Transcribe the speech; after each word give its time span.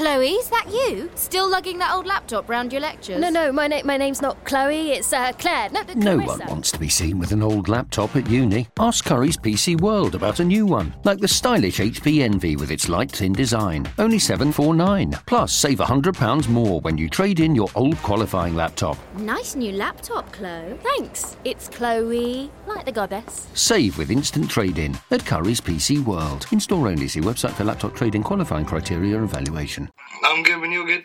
Chloe, 0.00 0.28
is 0.30 0.48
that 0.48 0.64
you? 0.72 1.10
Still 1.14 1.46
lugging 1.50 1.76
that 1.76 1.92
old 1.92 2.06
laptop 2.06 2.48
round 2.48 2.72
your 2.72 2.80
lectures? 2.80 3.20
No, 3.20 3.28
no, 3.28 3.52
my, 3.52 3.66
na- 3.66 3.82
my 3.84 3.98
name's 3.98 4.22
not 4.22 4.42
Chloe, 4.46 4.92
it's 4.92 5.12
uh, 5.12 5.30
Claire. 5.32 5.68
No, 5.68 5.82
No 5.94 6.16
one 6.16 6.40
wants 6.46 6.72
to 6.72 6.78
be 6.78 6.88
seen 6.88 7.18
with 7.18 7.32
an 7.32 7.42
old 7.42 7.68
laptop 7.68 8.16
at 8.16 8.26
uni. 8.30 8.66
Ask 8.78 9.04
Currys 9.04 9.38
PC 9.38 9.78
World 9.78 10.14
about 10.14 10.40
a 10.40 10.44
new 10.44 10.64
one, 10.64 10.94
like 11.04 11.18
the 11.18 11.28
stylish 11.28 11.80
HP 11.80 12.22
Envy 12.22 12.56
with 12.56 12.70
its 12.70 12.88
light 12.88 13.12
thin 13.12 13.34
design. 13.34 13.86
Only 13.98 14.18
749. 14.18 15.18
Plus, 15.26 15.52
save 15.52 15.80
£100 15.80 16.48
more 16.48 16.80
when 16.80 16.96
you 16.96 17.10
trade 17.10 17.38
in 17.40 17.54
your 17.54 17.68
old 17.74 17.98
qualifying 17.98 18.56
laptop. 18.56 18.96
Nice 19.18 19.54
new 19.54 19.72
laptop, 19.72 20.32
Chloe. 20.32 20.78
Thanks, 20.82 21.36
it's 21.44 21.68
Chloe, 21.68 22.50
like 22.66 22.86
the 22.86 22.92
goddess. 22.92 23.48
Save 23.52 23.98
with 23.98 24.10
instant 24.10 24.48
trade-in 24.48 24.94
at 25.10 25.20
Currys 25.20 25.60
PC 25.60 26.02
World. 26.02 26.46
In-store 26.52 26.88
only. 26.88 27.06
See 27.06 27.20
website 27.20 27.52
for 27.52 27.64
laptop 27.64 27.94
trade-in 27.94 28.22
qualifying 28.22 28.64
criteria 28.64 29.18
and 29.18 29.28
valuation. 29.28 29.89
I'm 30.24 30.42
giving 30.42 30.72
you 30.72 30.82
a 30.82 30.86
good. 30.86 31.04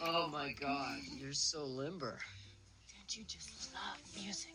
Oh 0.00 0.28
my 0.28 0.52
god, 0.60 0.98
you're 1.18 1.32
so 1.32 1.64
limber. 1.64 2.18
Don't 2.92 3.16
you 3.16 3.24
just 3.24 3.72
love 3.74 3.98
music? 4.22 4.54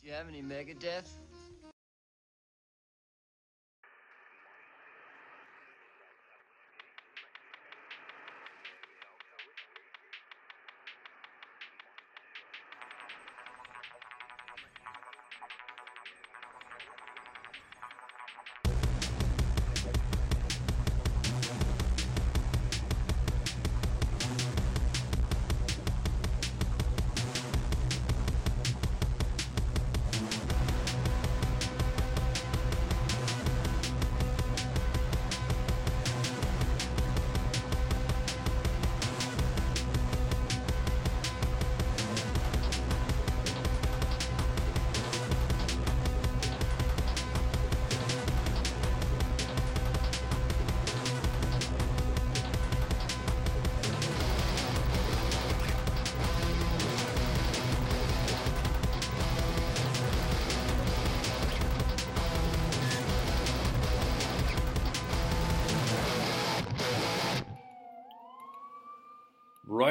Do 0.00 0.06
you 0.06 0.12
have 0.12 0.28
any 0.28 0.42
Megadeth? 0.42 1.08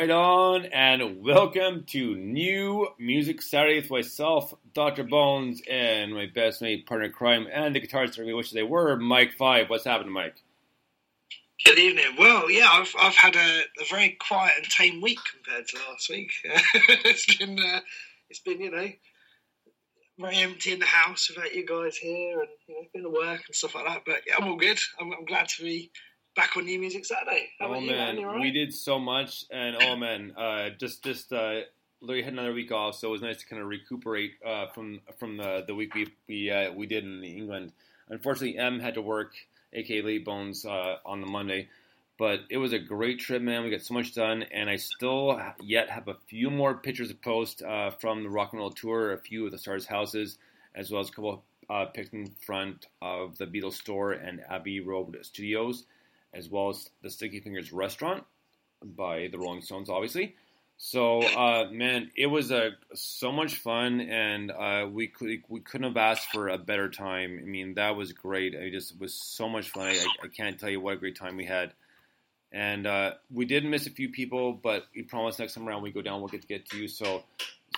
Right 0.05 0.13
on, 0.13 0.65
and 0.65 1.23
welcome 1.23 1.83
to 1.87 2.15
New 2.15 2.89
Music 2.99 3.41
Saturday 3.41 3.79
with 3.79 3.89
myself, 3.89 4.53
Dr. 4.71 5.03
Bones, 5.03 5.63
and 5.67 6.13
my 6.13 6.27
best 6.27 6.61
mate, 6.61 6.85
partner 6.85 7.09
crime, 7.09 7.47
and 7.51 7.73
the 7.73 7.81
guitarist 7.81 8.23
we 8.23 8.31
wish 8.31 8.51
they 8.51 8.61
were, 8.61 8.97
Mike 8.97 9.33
Five. 9.33 9.67
What's 9.67 9.85
happening, 9.85 10.13
Mike? 10.13 10.35
Good 11.65 11.79
evening. 11.79 12.05
Well, 12.19 12.51
yeah, 12.51 12.69
I've 12.71 12.93
I've 13.01 13.15
had 13.15 13.35
a, 13.35 13.61
a 13.81 13.85
very 13.89 14.11
quiet 14.11 14.53
and 14.57 14.69
tame 14.69 15.01
week 15.01 15.17
compared 15.33 15.67
to 15.69 15.77
last 15.89 16.07
week. 16.11 16.33
it's 16.43 17.37
been 17.37 17.57
uh, 17.57 17.79
it's 18.29 18.41
been 18.41 18.61
you 18.61 18.69
know 18.69 18.87
very 20.19 20.37
empty 20.37 20.73
in 20.73 20.77
the 20.77 20.85
house 20.85 21.31
without 21.35 21.55
you 21.55 21.65
guys 21.65 21.97
here, 21.97 22.41
and 22.41 22.49
you 22.67 22.75
know 22.75 22.87
been 22.93 23.01
to 23.01 23.09
work 23.09 23.41
and 23.47 23.55
stuff 23.55 23.73
like 23.73 23.85
that. 23.87 24.03
But 24.05 24.21
yeah, 24.27 24.35
I'm 24.37 24.47
all 24.49 24.55
good. 24.55 24.77
I'm, 25.01 25.11
I'm 25.13 25.25
glad 25.25 25.47
to 25.47 25.63
be 25.63 25.89
back 26.35 26.55
on 26.57 26.65
New 26.65 26.79
Music 26.79 27.05
Saturday. 27.05 27.49
How 27.59 27.73
oh 27.73 27.79
you, 27.79 27.91
man? 27.91 28.17
You 28.17 28.31
we 28.39 28.51
did 28.51 28.73
so 28.73 28.99
much, 28.99 29.45
and 29.51 29.77
oh 29.81 29.95
man, 29.95 30.33
uh, 30.37 30.69
just 30.77 31.03
just 31.03 31.31
uh, 31.33 31.61
Larry 32.01 32.23
had 32.23 32.33
another 32.33 32.53
week 32.53 32.71
off, 32.71 32.95
so 32.95 33.07
it 33.07 33.11
was 33.11 33.21
nice 33.21 33.37
to 33.37 33.45
kind 33.45 33.61
of 33.61 33.67
recuperate 33.67 34.33
uh, 34.45 34.67
from 34.67 34.99
from 35.17 35.37
the 35.37 35.63
the 35.65 35.73
week 35.73 35.95
we 35.95 36.07
we 36.27 36.51
uh, 36.51 36.71
we 36.73 36.85
did 36.85 37.03
in 37.03 37.23
England. 37.23 37.71
Unfortunately, 38.09 38.57
M 38.57 38.79
had 38.79 38.93
to 38.95 39.01
work, 39.01 39.33
aka 39.73 40.01
Lady 40.01 40.23
Bones, 40.23 40.65
uh, 40.65 40.97
on 41.05 41.21
the 41.21 41.27
Monday. 41.27 41.69
But 42.17 42.41
it 42.49 42.57
was 42.57 42.71
a 42.71 42.79
great 42.79 43.19
trip, 43.19 43.41
man. 43.41 43.65
We 43.65 43.69
got 43.71 43.81
so 43.81 43.93
much 43.93 44.13
done, 44.13 44.43
and 44.43 44.69
I 44.69 44.77
still 44.77 45.41
yet 45.61 45.89
have 45.89 46.07
a 46.07 46.15
few 46.27 46.49
more 46.49 46.75
pictures 46.75 47.09
to 47.09 47.15
post 47.15 47.61
uh, 47.61 47.91
from 47.91 48.23
the 48.23 48.29
rock 48.29 48.53
and 48.53 48.59
roll 48.59 48.71
tour, 48.71 49.11
a 49.11 49.17
few 49.17 49.45
of 49.45 49.51
the 49.51 49.57
stars' 49.57 49.85
houses, 49.85 50.37
as 50.75 50.91
well 50.91 51.01
as 51.01 51.09
a 51.09 51.11
couple 51.11 51.43
uh, 51.69 51.85
pics 51.85 52.13
in 52.13 52.27
front 52.45 52.87
of 53.01 53.37
the 53.37 53.45
Beatles 53.45 53.73
store 53.73 54.13
and 54.13 54.41
Abbey 54.49 54.79
Road 54.79 55.17
Studios, 55.23 55.83
as 56.35 56.49
well 56.49 56.69
as 56.69 56.89
the 57.01 57.09
Sticky 57.09 57.39
Fingers 57.39 57.71
restaurant 57.71 58.23
by 58.83 59.29
the 59.31 59.37
Rolling 59.37 59.61
Stones, 59.61 59.89
obviously. 59.89 60.35
So, 60.77 61.21
uh, 61.21 61.69
man, 61.71 62.11
it 62.17 62.27
was 62.27 62.51
uh, 62.51 62.71
so 62.93 63.31
much 63.31 63.55
fun, 63.55 64.01
and 64.01 64.51
uh, 64.51 64.87
we 64.91 65.07
could, 65.07 65.43
we 65.47 65.61
couldn't 65.61 65.87
have 65.87 65.97
asked 65.97 66.27
for 66.33 66.49
a 66.49 66.57
better 66.57 66.89
time. 66.89 67.39
I 67.41 67.45
mean, 67.45 67.75
that 67.75 67.95
was 67.95 68.11
great. 68.11 68.53
It 68.53 68.71
just 68.71 68.99
was 68.99 69.13
so 69.13 69.47
much 69.47 69.69
fun. 69.69 69.87
I, 69.87 70.05
I 70.23 70.27
can't 70.27 70.59
tell 70.59 70.69
you 70.69 70.81
what 70.81 70.95
a 70.95 70.97
great 70.97 71.15
time 71.15 71.37
we 71.37 71.45
had. 71.45 71.71
And 72.51 72.85
uh, 72.85 73.13
we 73.33 73.45
did 73.45 73.63
miss 73.63 73.87
a 73.87 73.89
few 73.89 74.09
people, 74.09 74.53
but 74.53 74.85
we 74.93 75.03
promise 75.03 75.39
next 75.39 75.53
time 75.55 75.67
around 75.67 75.81
we 75.81 75.91
go 75.91 76.01
down, 76.01 76.19
we'll 76.19 76.27
get 76.29 76.41
to 76.41 76.47
get 76.47 76.69
to 76.69 76.77
you. 76.77 76.87
So, 76.89 77.23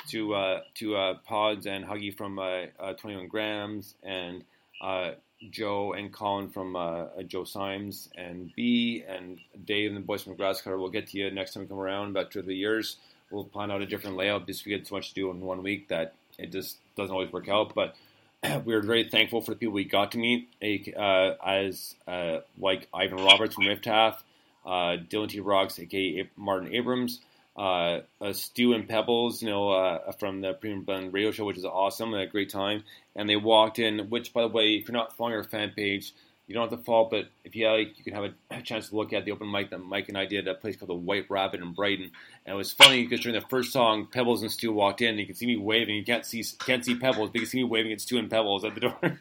to 0.09 0.33
uh, 0.33 0.61
to 0.75 0.95
uh, 0.95 1.13
Pods 1.25 1.65
and 1.65 1.85
Huggy 1.85 2.15
from 2.15 2.39
uh, 2.39 2.65
uh, 2.79 2.93
21 2.93 3.27
Grams, 3.27 3.95
and 4.03 4.43
uh, 4.81 5.11
Joe 5.51 5.93
and 5.93 6.11
Colin 6.11 6.49
from 6.49 6.75
uh, 6.75 6.79
uh, 6.79 7.23
Joe 7.23 7.43
Symes, 7.43 8.09
and 8.15 8.51
B 8.55 9.03
and 9.07 9.39
Dave 9.65 9.91
and 9.91 9.97
the 9.97 10.05
boys 10.05 10.23
from 10.23 10.35
Grasscutter. 10.35 10.79
We'll 10.79 10.89
get 10.89 11.07
to 11.07 11.17
you 11.17 11.29
next 11.31 11.53
time 11.53 11.63
we 11.63 11.67
come 11.67 11.79
around, 11.79 12.09
about 12.09 12.31
two 12.31 12.39
or 12.39 12.43
three 12.43 12.57
years. 12.57 12.97
We'll 13.29 13.43
plan 13.43 13.71
out 13.71 13.81
a 13.81 13.85
different 13.85 14.17
layout 14.17 14.45
because 14.45 14.65
we 14.65 14.71
get 14.71 14.87
so 14.87 14.95
much 14.95 15.09
to 15.09 15.15
do 15.15 15.29
in 15.29 15.41
one 15.41 15.61
week 15.61 15.89
that 15.89 16.15
it 16.37 16.51
just 16.51 16.77
doesn't 16.95 17.13
always 17.13 17.31
work 17.31 17.49
out. 17.49 17.75
But 17.75 17.95
we 18.65 18.73
are 18.73 18.81
very 18.81 19.03
thankful 19.09 19.41
for 19.41 19.51
the 19.51 19.57
people 19.57 19.73
we 19.73 19.83
got 19.83 20.11
to 20.13 20.17
meet, 20.17 20.49
uh, 20.95 21.33
as 21.45 21.95
uh, 22.07 22.39
like 22.57 22.87
Ivan 22.93 23.17
Roberts 23.17 23.55
from 23.55 23.67
Rift 23.67 23.85
Half, 23.85 24.23
uh, 24.65 24.97
Dylan 25.09 25.29
T. 25.29 25.39
Rocks, 25.39 25.79
aka 25.79 26.29
Martin 26.35 26.73
Abrams, 26.73 27.19
uh, 27.57 28.01
uh, 28.21 28.33
Stu 28.33 28.73
and 28.73 28.87
Pebbles, 28.87 29.41
you 29.41 29.49
know, 29.49 29.71
uh, 29.71 30.11
from 30.13 30.41
the 30.41 30.53
Premium 30.53 30.83
Blend 30.83 31.13
Radio 31.13 31.31
Show, 31.31 31.45
which 31.45 31.57
is 31.57 31.65
awesome, 31.65 32.13
a 32.13 32.27
great 32.27 32.49
time. 32.49 32.83
And 33.15 33.27
they 33.27 33.35
walked 33.35 33.79
in, 33.79 34.09
which, 34.09 34.33
by 34.33 34.41
the 34.41 34.47
way, 34.47 34.75
if 34.75 34.87
you're 34.87 34.97
not 34.97 35.17
following 35.17 35.35
our 35.35 35.43
fan 35.43 35.71
page, 35.75 36.13
you 36.47 36.53
don't 36.53 36.69
have 36.69 36.79
to 36.79 36.85
follow, 36.85 37.09
but 37.09 37.25
if 37.43 37.55
you 37.55 37.67
like, 37.67 37.97
you 37.97 38.03
can 38.03 38.13
have 38.13 38.33
a, 38.51 38.61
chance 38.61 38.89
to 38.89 38.95
look 38.95 39.11
at 39.11 39.25
the 39.25 39.31
open 39.31 39.51
mic 39.51 39.71
that 39.71 39.79
Mike 39.79 40.07
and 40.07 40.17
I 40.17 40.25
did 40.25 40.47
at 40.47 40.55
a 40.55 40.59
place 40.59 40.77
called 40.77 40.89
the 40.89 40.95
White 40.95 41.25
Rabbit 41.29 41.61
in 41.61 41.73
Brighton. 41.73 42.11
And 42.45 42.53
it 42.53 42.57
was 42.57 42.71
funny 42.71 43.03
because 43.03 43.21
during 43.21 43.39
the 43.39 43.45
first 43.47 43.73
song, 43.73 44.07
Pebbles 44.11 44.43
and 44.43 44.51
Stu 44.51 44.71
walked 44.71 45.01
in, 45.01 45.09
and 45.09 45.19
you 45.19 45.25
can 45.25 45.35
see 45.35 45.47
me 45.47 45.57
waving. 45.57 45.95
You 45.95 46.05
can't 46.05 46.25
see 46.25 46.43
can't 46.59 46.85
see 46.85 46.95
Pebbles, 46.95 47.29
but 47.29 47.35
you 47.35 47.41
can 47.41 47.49
see 47.49 47.57
me 47.57 47.63
waving 47.65 47.91
at 47.91 48.01
Stu 48.01 48.17
and 48.17 48.29
Pebbles 48.29 48.63
at 48.63 48.75
the 48.75 48.81
door. 48.81 48.97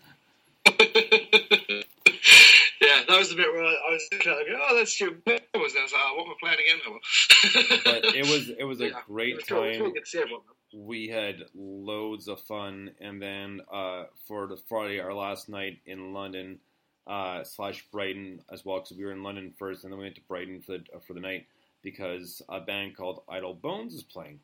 that 3.09 3.19
was 3.19 3.31
the 3.31 3.37
bit 3.37 3.53
where 3.53 3.65
I, 3.65 3.71
was 3.91 4.09
looking 4.13 4.33
at 4.33 4.39
it, 4.39 4.47
oh, 4.61 4.77
that's 4.77 4.93
Stuart 4.93 5.25
Pebbles. 5.25 5.73
And 5.73 5.81
I 5.81 5.83
was 5.83 5.93
like, 5.93 6.03
oh, 6.05 6.15
what 6.17 6.27
am 6.27 6.33
I 6.33 6.37
playing 6.41 6.59
again? 6.61 7.81
but 7.85 8.15
it 8.15 8.27
was 8.31 8.51
it 8.59 8.65
was 8.65 8.81
a 8.81 8.89
Yeah, 8.89 9.01
great 9.07 9.37
was 9.37 9.45
cool. 9.45 9.59
Time. 9.63 9.81
really 9.81 9.93
good 9.93 10.05
to 10.05 10.11
see 10.11 10.19
everyone. 10.19 10.43
we 10.75 11.09
had 11.09 11.43
loads 11.55 12.29
of 12.29 12.41
fun 12.41 12.91
and 13.01 13.21
then 13.23 13.61
uh, 13.73 14.05
for 14.27 14.47
the 14.47 14.57
friday 14.69 15.01
our 15.01 15.15
last 15.15 15.49
night 15.49 15.79
in 15.87 16.13
london 16.13 16.59
uh, 17.07 17.45
slash 17.45 17.87
brighton 17.93 18.43
as 18.53 18.65
well 18.65 18.81
because 18.81 18.97
we 18.97 19.05
were 19.05 19.13
in 19.13 19.23
london 19.23 19.53
first 19.59 19.85
and 19.85 19.93
then 19.93 19.99
we 19.99 20.05
went 20.05 20.17
to 20.17 20.21
brighton 20.29 20.61
for 20.61 20.73
the, 20.73 20.85
for 21.07 21.15
the 21.15 21.21
night 21.21 21.47
because 21.83 22.43
a 22.49 22.61
band 22.61 22.97
called 22.97 23.23
idle 23.29 23.55
bones 23.55 23.95
is 23.95 24.03
playing 24.03 24.41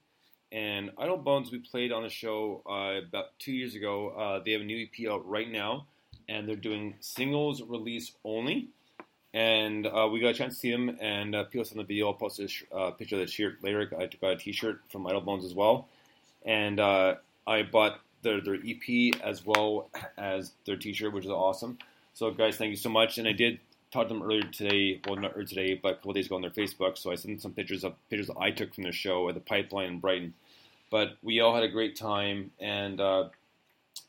and 0.52 0.90
idle 0.96 1.16
bones 1.16 1.50
we 1.50 1.58
played 1.58 1.90
on 1.92 2.02
the 2.04 2.08
show 2.08 2.62
uh, 2.70 3.04
about 3.06 3.36
two 3.38 3.52
years 3.52 3.74
ago 3.74 4.10
uh, 4.10 4.42
they 4.44 4.52
have 4.52 4.60
a 4.60 4.64
new 4.64 4.86
ep 4.86 5.10
out 5.10 5.26
right 5.28 5.50
now 5.50 5.86
and 6.32 6.48
they're 6.48 6.56
doing 6.56 6.94
singles 7.00 7.62
release 7.62 8.12
only 8.24 8.68
and 9.34 9.86
uh, 9.86 10.08
we 10.12 10.20
got 10.20 10.28
a 10.28 10.34
chance 10.34 10.54
to 10.54 10.60
see 10.60 10.70
them. 10.70 10.96
And 11.00 11.34
uh, 11.34 11.44
on 11.54 11.76
the 11.76 11.84
video. 11.84 12.08
I'll 12.08 12.14
post 12.14 12.40
a 12.40 12.76
uh, 12.76 12.90
picture 12.92 13.16
of 13.16 13.20
the 13.20 13.26
shirt 13.26 13.62
later. 13.62 13.90
I 13.98 14.06
took 14.06 14.22
a 14.22 14.36
T-shirt 14.36 14.80
from 14.90 15.06
Idle 15.06 15.22
Bones 15.22 15.44
as 15.44 15.54
well, 15.54 15.88
and 16.44 16.78
uh, 16.78 17.16
I 17.46 17.62
bought 17.62 18.00
their 18.22 18.40
their 18.40 18.56
EP 18.56 19.14
as 19.22 19.44
well 19.44 19.88
as 20.18 20.52
their 20.66 20.76
T-shirt, 20.76 21.12
which 21.12 21.24
is 21.24 21.30
awesome. 21.30 21.78
So, 22.14 22.30
guys, 22.30 22.56
thank 22.56 22.70
you 22.70 22.76
so 22.76 22.90
much. 22.90 23.16
And 23.18 23.26
I 23.26 23.32
did 23.32 23.58
talk 23.90 24.08
to 24.08 24.14
them 24.14 24.22
earlier 24.22 24.42
today. 24.42 25.00
Well, 25.06 25.16
not 25.16 25.32
earlier 25.34 25.46
today, 25.46 25.74
but 25.82 25.92
a 25.92 25.94
couple 25.96 26.12
days 26.12 26.26
ago 26.26 26.36
on 26.36 26.42
their 26.42 26.50
Facebook. 26.50 26.98
So 26.98 27.10
I 27.10 27.14
sent 27.14 27.34
them 27.34 27.40
some 27.40 27.52
pictures 27.52 27.84
of 27.84 27.94
pictures 28.10 28.30
I 28.38 28.50
took 28.50 28.74
from 28.74 28.84
their 28.84 28.92
show 28.92 29.28
at 29.28 29.34
the 29.34 29.40
Pipeline 29.40 29.88
in 29.88 29.98
Brighton. 29.98 30.34
But 30.90 31.16
we 31.22 31.40
all 31.40 31.54
had 31.54 31.64
a 31.64 31.68
great 31.68 31.96
time, 31.96 32.50
and 32.60 33.00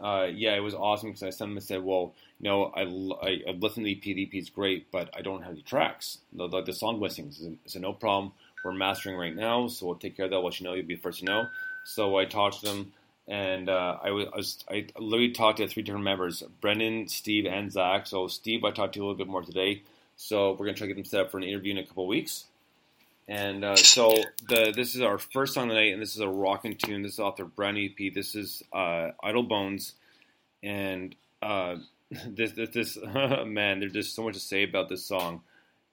uh, 0.04 0.28
yeah, 0.34 0.54
it 0.54 0.60
was 0.60 0.74
awesome 0.74 1.10
because 1.10 1.24
I 1.24 1.30
sent 1.30 1.50
them 1.52 1.58
and 1.58 1.64
said, 1.64 1.82
well, 1.82 2.14
you 2.40 2.50
know, 2.50 2.66
I, 2.76 2.82
I, 2.82 3.42
I 3.48 3.52
listened 3.52 3.86
to 3.86 4.14
the 4.14 4.30
is 4.34 4.50
great, 4.50 4.92
but 4.92 5.10
I 5.16 5.22
don't 5.22 5.44
have 5.44 5.56
the 5.56 5.62
tracks, 5.62 6.18
the, 6.34 6.48
the, 6.50 6.62
the 6.62 6.74
song 6.74 7.00
listings. 7.00 7.42
I 7.42 7.56
said, 7.68 7.82
no 7.82 7.94
problem. 7.94 8.34
We're 8.66 8.74
mastering 8.74 9.18
right 9.18 9.36
now, 9.36 9.68
so 9.68 9.86
we'll 9.86 9.96
take 9.96 10.18
care 10.18 10.26
of 10.26 10.32
that. 10.32 10.38
I'll 10.38 10.46
let 10.46 10.60
you 10.60 10.66
know. 10.66 10.74
You'll 10.74 10.86
be 10.86 10.96
the 10.96 11.02
first 11.02 11.20
to 11.20 11.26
know. 11.26 11.48
So 11.86 12.18
I 12.18 12.26
talked 12.26 12.62
to 12.62 12.66
them, 12.66 12.94
and 13.28 13.70
uh, 13.70 13.98
I, 14.04 14.12
was, 14.12 14.28
I, 14.34 14.38
was, 14.38 14.64
I 14.70 14.88
literally 14.98 15.32
talked 15.32 15.58
to 15.58 15.68
three 15.68 15.84
different 15.84 16.06
members: 16.06 16.44
Brendan, 16.62 17.08
Steve, 17.10 17.46
and 17.46 17.72
Zach. 17.72 18.08
So 18.08 18.28
Steve, 18.28 18.64
I 18.64 18.72
talked 18.72 18.94
to 18.94 19.00
a 19.00 19.04
little 19.04 19.18
bit 19.18 19.28
more 19.28 19.42
today. 19.42 19.84
So 20.16 20.52
we're 20.52 20.66
gonna 20.66 20.78
try 20.78 20.88
to 20.88 20.94
get 20.94 20.96
them 20.96 21.06
set 21.06 21.22
up 21.22 21.32
for 21.32 21.38
an 21.38 21.44
interview 21.44 21.72
in 21.72 21.78
a 21.78 21.86
couple 21.86 22.08
weeks. 22.08 22.46
And 23.28 23.64
uh, 23.64 23.76
so 23.78 24.14
the 24.50 24.74
this 24.76 24.96
is 24.96 25.02
our 25.02 25.18
first 25.18 25.54
song 25.54 25.70
tonight, 25.70 25.94
and 25.94 26.02
this 26.02 26.16
is 26.16 26.22
a 26.22 26.28
rocking 26.28 26.76
tune. 26.76 27.04
This 27.04 27.14
is 27.14 27.20
off 27.20 27.38
their 27.38 27.46
brand 27.46 27.78
new 27.78 27.90
EP. 27.90 28.14
This 28.14 28.36
is 28.36 28.62
uh, 28.74 29.12
Idle 29.24 29.44
Bones, 29.44 29.94
and 30.62 31.16
uh, 31.42 31.78
this 32.28 32.52
this, 32.52 32.70
this 32.70 32.98
man, 33.46 33.80
there's 33.80 33.94
just 33.94 34.16
so 34.16 34.24
much 34.24 34.34
to 34.34 34.40
say 34.40 34.64
about 34.64 34.90
this 34.90 35.06
song. 35.06 35.42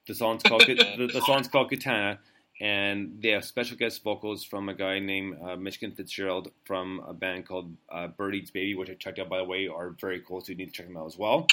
The 0.07 0.15
song's 0.15 0.43
called 0.43 0.63
the, 0.65 1.09
the 1.13 1.21
song's 1.21 1.47
called 1.47 1.69
Katana, 1.69 2.19
and 2.59 3.19
they 3.21 3.29
have 3.29 3.45
special 3.45 3.77
guest 3.77 4.03
vocals 4.03 4.43
from 4.43 4.67
a 4.67 4.73
guy 4.73 4.99
named 4.99 5.37
uh, 5.41 5.55
Michigan 5.55 5.95
Fitzgerald 5.95 6.51
from 6.65 7.01
a 7.07 7.13
band 7.13 7.47
called 7.47 7.71
uh, 7.89 8.07
Bird 8.07 8.35
Baby, 8.51 8.75
which 8.75 8.89
I 8.89 8.95
checked 8.95 9.19
out 9.19 9.29
by 9.29 9.37
the 9.37 9.45
way, 9.45 9.67
are 9.67 9.91
very 9.91 10.21
cool, 10.27 10.41
so 10.41 10.51
you 10.51 10.57
need 10.57 10.65
to 10.65 10.71
check 10.71 10.87
them 10.87 10.97
out 10.97 11.05
as 11.05 11.17
well. 11.17 11.47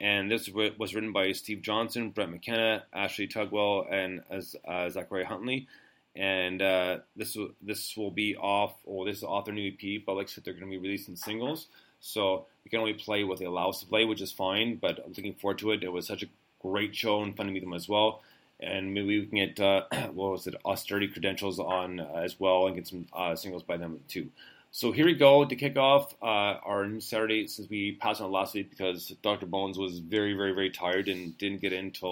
And 0.00 0.30
this 0.30 0.48
was 0.48 0.94
written 0.94 1.12
by 1.12 1.32
Steve 1.32 1.62
Johnson, 1.62 2.10
Brett 2.10 2.30
McKenna, 2.30 2.84
Ashley 2.92 3.28
Tugwell, 3.28 3.86
and 3.90 4.22
as 4.30 4.56
uh, 4.66 4.88
Zachary 4.90 5.24
Huntley. 5.24 5.68
And 6.16 6.60
uh, 6.60 6.98
this 7.16 7.34
will 7.36 7.50
this 7.62 7.96
will 7.96 8.10
be 8.10 8.36
off, 8.36 8.74
or 8.84 9.04
this 9.04 9.18
is 9.18 9.24
off 9.24 9.46
their 9.46 9.54
new 9.54 9.72
EP, 9.72 10.02
but 10.04 10.16
like 10.16 10.26
I 10.26 10.30
said, 10.30 10.44
they're 10.44 10.54
going 10.54 10.66
to 10.66 10.70
be 10.70 10.78
releasing 10.78 11.16
singles. 11.16 11.68
So 12.00 12.46
we 12.64 12.70
can 12.70 12.80
only 12.80 12.94
play 12.94 13.24
what 13.24 13.38
they 13.38 13.46
allow 13.46 13.70
us 13.70 13.80
to 13.80 13.86
play, 13.86 14.04
which 14.04 14.20
is 14.20 14.30
fine. 14.30 14.76
But 14.76 14.98
I'm 15.04 15.12
looking 15.12 15.34
forward 15.34 15.58
to 15.58 15.72
it. 15.72 15.82
It 15.82 15.92
was 15.92 16.06
such 16.06 16.22
a 16.22 16.28
great 16.60 16.94
show 16.94 17.22
and 17.22 17.36
fun 17.36 17.46
to 17.46 17.52
meet 17.52 17.60
them 17.60 17.74
as 17.74 17.88
well 17.88 18.20
and 18.60 18.94
maybe 18.94 19.20
we 19.20 19.26
can 19.26 19.38
get 19.38 19.60
uh, 19.60 19.82
what 20.12 20.32
was 20.32 20.46
it, 20.46 20.54
austerity 20.64 21.08
credentials 21.08 21.58
on 21.58 22.00
uh, 22.00 22.22
as 22.24 22.38
well, 22.38 22.66
and 22.66 22.76
get 22.76 22.86
some 22.86 23.06
uh, 23.12 23.34
singles 23.34 23.62
by 23.62 23.76
them 23.76 24.00
too. 24.08 24.28
So 24.76 24.90
here 24.90 25.06
we 25.06 25.14
go 25.14 25.44
to 25.44 25.54
kick 25.54 25.76
off 25.76 26.16
uh, 26.20 26.58
our 26.66 26.84
new 26.88 26.98
Saturday 26.98 27.46
since 27.46 27.70
we 27.70 27.92
passed 27.92 28.20
on 28.20 28.32
last 28.32 28.54
week 28.54 28.70
because 28.70 29.06
Dr. 29.22 29.46
Bones 29.46 29.78
was 29.78 30.00
very, 30.00 30.32
very, 30.32 30.50
very 30.50 30.70
tired 30.70 31.06
and 31.06 31.38
didn't 31.38 31.60
get 31.60 31.72
in 31.72 31.84
until 31.84 32.10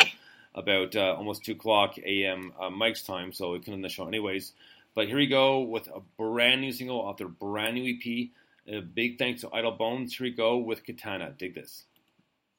about 0.55 0.95
uh, 0.95 1.17
almost 1.19 1.45
2 1.45 1.53
o'clock 1.53 1.99
a.m. 1.99 2.53
Uh, 2.57 2.71
Mike's 2.71 3.03
time, 3.03 3.33
so 3.33 3.51
we 3.51 3.59
couldn't 3.59 3.75
end 3.75 3.85
the 3.85 3.89
show 3.89 4.07
anyways. 4.07 4.53
But 4.95 5.09
here 5.09 5.17
we 5.17 5.27
go 5.27 5.63
with 5.63 5.89
a 5.89 6.03
brand 6.17 6.61
new 6.61 6.71
single 6.71 7.01
off 7.01 7.17
their 7.17 7.27
brand 7.27 7.75
new 7.75 7.97
EP. 7.97 8.29
A 8.73 8.81
big 8.81 9.19
thanks 9.19 9.41
to 9.41 9.53
Idle 9.53 9.73
Bones. 9.73 10.17
Here 10.17 10.29
we 10.29 10.31
go 10.31 10.59
with 10.59 10.87
Katana. 10.87 11.35
Dig 11.37 11.57
this. 11.57 11.83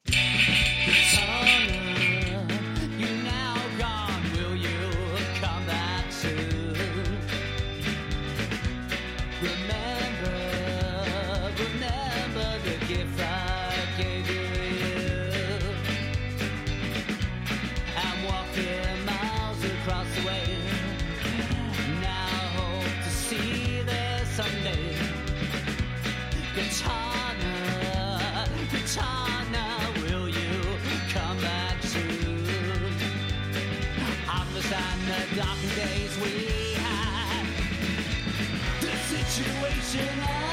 situation 0.04 1.93
has 39.96 40.43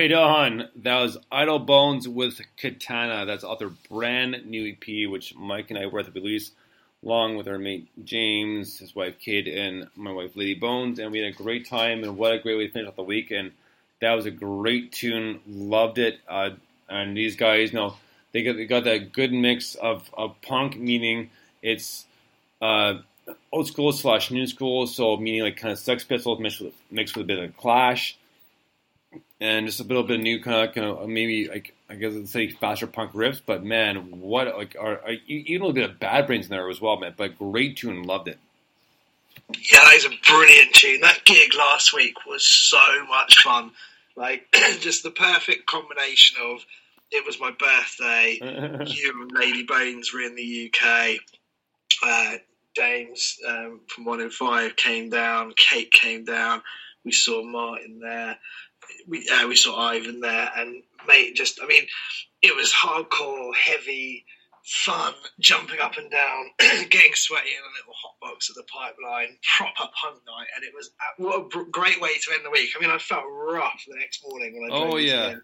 Right 0.00 0.12
on. 0.12 0.66
That 0.76 0.98
was 1.02 1.18
Idle 1.30 1.58
Bones 1.58 2.08
with 2.08 2.40
Katana. 2.56 3.26
That's 3.26 3.44
off 3.44 3.58
their 3.58 3.68
brand 3.68 4.46
new 4.46 4.72
EP, 4.72 5.10
which 5.10 5.34
Mike 5.34 5.68
and 5.68 5.78
I 5.78 5.84
were 5.88 6.00
at 6.00 6.06
the 6.06 6.12
release, 6.18 6.52
along 7.04 7.36
with 7.36 7.46
our 7.46 7.58
mate 7.58 7.86
James, 8.02 8.78
his 8.78 8.94
wife 8.94 9.18
Kate, 9.18 9.46
and 9.46 9.88
my 9.96 10.10
wife 10.10 10.34
Lady 10.36 10.54
Bones. 10.54 10.98
And 10.98 11.12
we 11.12 11.18
had 11.18 11.34
a 11.34 11.36
great 11.36 11.68
time, 11.68 12.02
and 12.02 12.16
what 12.16 12.32
a 12.32 12.38
great 12.38 12.56
way 12.56 12.66
to 12.66 12.72
finish 12.72 12.88
off 12.88 12.96
the 12.96 13.02
week. 13.02 13.30
And 13.30 13.52
that 14.00 14.14
was 14.14 14.24
a 14.24 14.30
great 14.30 14.90
tune. 14.90 15.40
Loved 15.46 15.98
it. 15.98 16.18
Uh, 16.26 16.52
and 16.88 17.14
these 17.14 17.36
guys, 17.36 17.74
you 17.74 17.78
know, 17.78 17.94
they 18.32 18.42
got, 18.42 18.56
they 18.56 18.64
got 18.64 18.84
that 18.84 19.12
good 19.12 19.34
mix 19.34 19.74
of, 19.74 20.08
of 20.14 20.34
punk, 20.40 20.78
meaning 20.78 21.28
it's 21.60 22.06
uh, 22.62 22.94
old 23.52 23.66
school 23.66 23.92
slash 23.92 24.30
new 24.30 24.46
school, 24.46 24.86
so 24.86 25.18
meaning 25.18 25.42
like 25.42 25.58
kind 25.58 25.72
of 25.72 25.78
Sex 25.78 26.04
Pistols 26.04 26.40
mixed 26.40 26.62
with, 26.62 26.72
mixed 26.90 27.18
with 27.18 27.24
a 27.24 27.26
bit 27.26 27.38
of 27.38 27.54
Clash 27.58 28.16
and 29.40 29.66
just 29.66 29.80
a 29.80 29.84
little 29.84 30.02
bit 30.02 30.16
of 30.16 30.22
new 30.22 30.42
kind 30.42 30.68
of, 30.68 30.74
kind 30.74 30.86
of 30.86 31.08
maybe 31.08 31.48
like 31.48 31.74
I 31.88 31.94
guess 31.94 32.14
I'd 32.14 32.28
say 32.28 32.50
faster 32.50 32.86
punk 32.86 33.12
riffs. 33.12 33.40
But 33.44 33.64
man, 33.64 34.20
what 34.20 34.46
like 34.56 34.76
are, 34.78 35.00
are 35.00 35.16
even 35.26 35.62
a 35.62 35.66
little 35.66 35.72
bit 35.72 35.90
of 35.90 35.98
Bad 35.98 36.26
Brains 36.26 36.46
in 36.46 36.50
there 36.50 36.68
as 36.68 36.80
well, 36.80 36.98
man. 36.98 37.14
But 37.16 37.38
great 37.38 37.78
tune, 37.78 38.02
loved 38.02 38.28
it. 38.28 38.38
Yeah, 39.72 39.80
that 39.80 39.94
is 39.94 40.04
a 40.04 40.10
brilliant 40.26 40.74
tune. 40.74 41.00
That 41.00 41.24
gig 41.24 41.54
last 41.54 41.92
week 41.92 42.14
was 42.26 42.44
so 42.44 42.78
much 43.08 43.42
fun. 43.42 43.72
Like, 44.16 44.46
just 44.80 45.02
the 45.02 45.10
perfect 45.10 45.66
combination 45.66 46.36
of 46.42 46.64
it 47.10 47.24
was 47.26 47.40
my 47.40 47.50
birthday, 47.50 48.38
you 48.86 49.22
and 49.22 49.32
Lady 49.32 49.64
Bones 49.64 50.12
were 50.12 50.20
in 50.20 50.36
the 50.36 50.72
UK, 50.72 51.18
uh, 52.04 52.36
James 52.76 53.38
um, 53.48 53.80
from 53.88 54.04
105 54.04 54.76
came 54.76 55.10
down, 55.10 55.52
Kate 55.56 55.90
came 55.90 56.24
down, 56.24 56.62
we 57.04 57.12
saw 57.12 57.42
Martin 57.42 57.98
there, 57.98 58.38
we, 59.10 59.28
uh, 59.28 59.48
we 59.48 59.56
saw 59.56 59.76
Ivan 59.76 60.20
there, 60.20 60.50
and 60.56 60.82
mate, 61.06 61.34
just, 61.34 61.60
I 61.62 61.66
mean, 61.66 61.86
it 62.40 62.54
was 62.54 62.72
hardcore, 62.72 63.54
heavy, 63.54 64.24
fun, 64.64 65.12
jumping 65.40 65.80
up 65.80 65.96
and 65.96 66.10
down, 66.10 66.46
getting 66.90 67.12
sweaty 67.14 67.50
in 67.50 67.62
a 67.62 67.72
little 67.80 67.92
hot 67.94 68.14
box 68.20 68.50
at 68.50 68.56
the 68.56 68.62
pipeline, 68.62 69.36
proper 69.58 69.90
punk 70.00 70.20
night, 70.26 70.46
and 70.54 70.64
it 70.64 70.72
was 70.74 70.90
uh, 71.00 71.22
what 71.22 71.40
a 71.40 71.44
br- 71.48 71.70
great 71.70 72.00
way 72.00 72.10
to 72.10 72.32
end 72.34 72.44
the 72.44 72.50
week. 72.50 72.70
I 72.76 72.80
mean, 72.80 72.90
I 72.90 72.98
felt 72.98 73.24
rough 73.28 73.82
the 73.88 73.96
next 73.98 74.24
morning 74.26 74.54
when 74.54 74.70
I. 74.70 74.74
Oh, 74.74 74.96
yeah. 74.96 75.34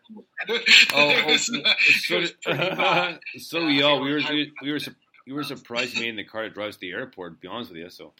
Oh, 0.48 0.62
oh, 0.94 1.26
was, 1.26 1.50
uh, 1.50 1.74
so, 2.00 2.16
it 2.16 2.20
was 2.20 2.30
pretty 2.42 2.76
bad. 2.76 3.20
so 3.38 3.58
Yeah, 3.66 3.80
y'all, 3.80 4.00
we 4.00 4.12
were 4.12 4.20
we, 4.30 4.52
we 4.62 4.72
were 4.72 4.78
su- 4.78 4.94
we 5.26 5.32
were 5.32 5.44
surprised 5.44 5.94
you 5.94 6.02
made 6.02 6.10
in 6.10 6.16
the 6.16 6.24
car 6.24 6.44
that 6.44 6.54
drives 6.54 6.76
to 6.76 6.80
the 6.80 6.92
airport. 6.92 7.34
To 7.34 7.38
be 7.40 7.48
honest 7.48 7.70
with 7.70 7.80
you, 7.80 7.90
so 7.90 8.12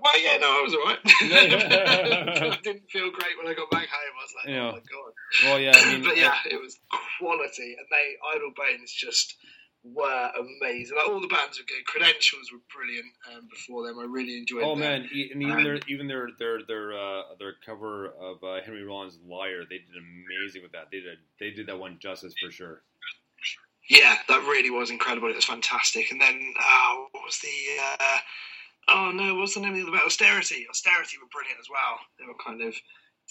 Well, 0.00 0.20
yeah, 0.22 0.36
no, 0.38 0.46
I 0.46 0.62
was 0.62 0.74
all 0.74 0.84
right. 0.84 0.98
I 2.52 2.58
didn't 2.62 2.90
feel 2.90 3.10
great 3.10 3.36
when 3.38 3.46
I 3.46 3.54
got 3.54 3.70
back 3.70 3.88
home. 3.88 4.14
I 4.18 4.22
was 4.22 4.34
like, 4.36 4.54
Yeah. 4.54 4.68
oh 4.68 4.72
my 4.72 4.78
god. 4.78 5.12
well, 5.44 5.58
yeah. 5.60 5.72
I 5.74 5.84
mean, 5.92 6.02
but 6.04 6.16
yeah, 6.16 6.34
it 6.50 6.60
was 6.60 6.78
quality, 7.18 7.76
and 7.78 7.86
they 7.90 8.16
Idle 8.34 8.52
Bones 8.56 8.92
just 8.92 9.36
were 9.84 10.30
amazing. 10.38 10.96
Like 10.96 11.08
all 11.08 11.20
the 11.20 11.26
bands 11.26 11.58
were 11.58 11.64
good. 11.66 11.84
Credentials 11.86 12.52
were 12.52 12.60
brilliant 12.74 13.12
um, 13.34 13.48
before 13.50 13.86
them. 13.86 13.98
I 13.98 14.04
really 14.04 14.38
enjoyed. 14.38 14.62
Oh 14.62 14.70
them. 14.70 14.80
man, 14.80 15.02
and 15.02 15.42
even 15.42 15.50
Um, 15.50 15.64
their 15.64 15.80
even 15.88 16.06
their 16.06 16.28
their 16.38 16.62
their 16.66 16.92
uh, 16.98 17.22
their 17.38 17.54
cover 17.66 18.06
of 18.06 18.42
uh, 18.44 18.62
Henry 18.64 18.84
Rollins' 18.84 19.18
"Liar," 19.26 19.64
they 19.68 19.78
did 19.78 19.96
amazing 19.98 20.62
with 20.62 20.72
that. 20.72 20.88
They 20.92 21.00
did 21.00 21.18
they 21.40 21.50
did 21.50 21.66
that 21.66 21.78
one 21.78 21.98
justice 22.00 22.34
for 22.42 22.50
sure. 22.50 22.82
Yeah, 23.90 24.16
that 24.28 24.40
really 24.42 24.70
was 24.70 24.90
incredible. 24.90 25.28
It 25.28 25.34
was 25.34 25.44
fantastic. 25.44 26.12
And 26.12 26.20
then, 26.20 26.54
oh, 26.60 27.08
what 27.10 27.24
was 27.24 27.38
the? 27.40 27.48
Oh 28.88 29.12
no, 29.14 29.36
what's 29.36 29.54
the 29.54 29.60
name 29.60 29.74
of 29.74 29.86
the 29.86 29.92
band? 29.92 30.04
Austerity. 30.06 30.66
Austerity 30.68 31.18
were 31.18 31.28
brilliant 31.32 31.60
as 31.60 31.68
well. 31.70 31.98
They 32.18 32.26
were 32.26 32.44
kind 32.44 32.62
of 32.62 32.74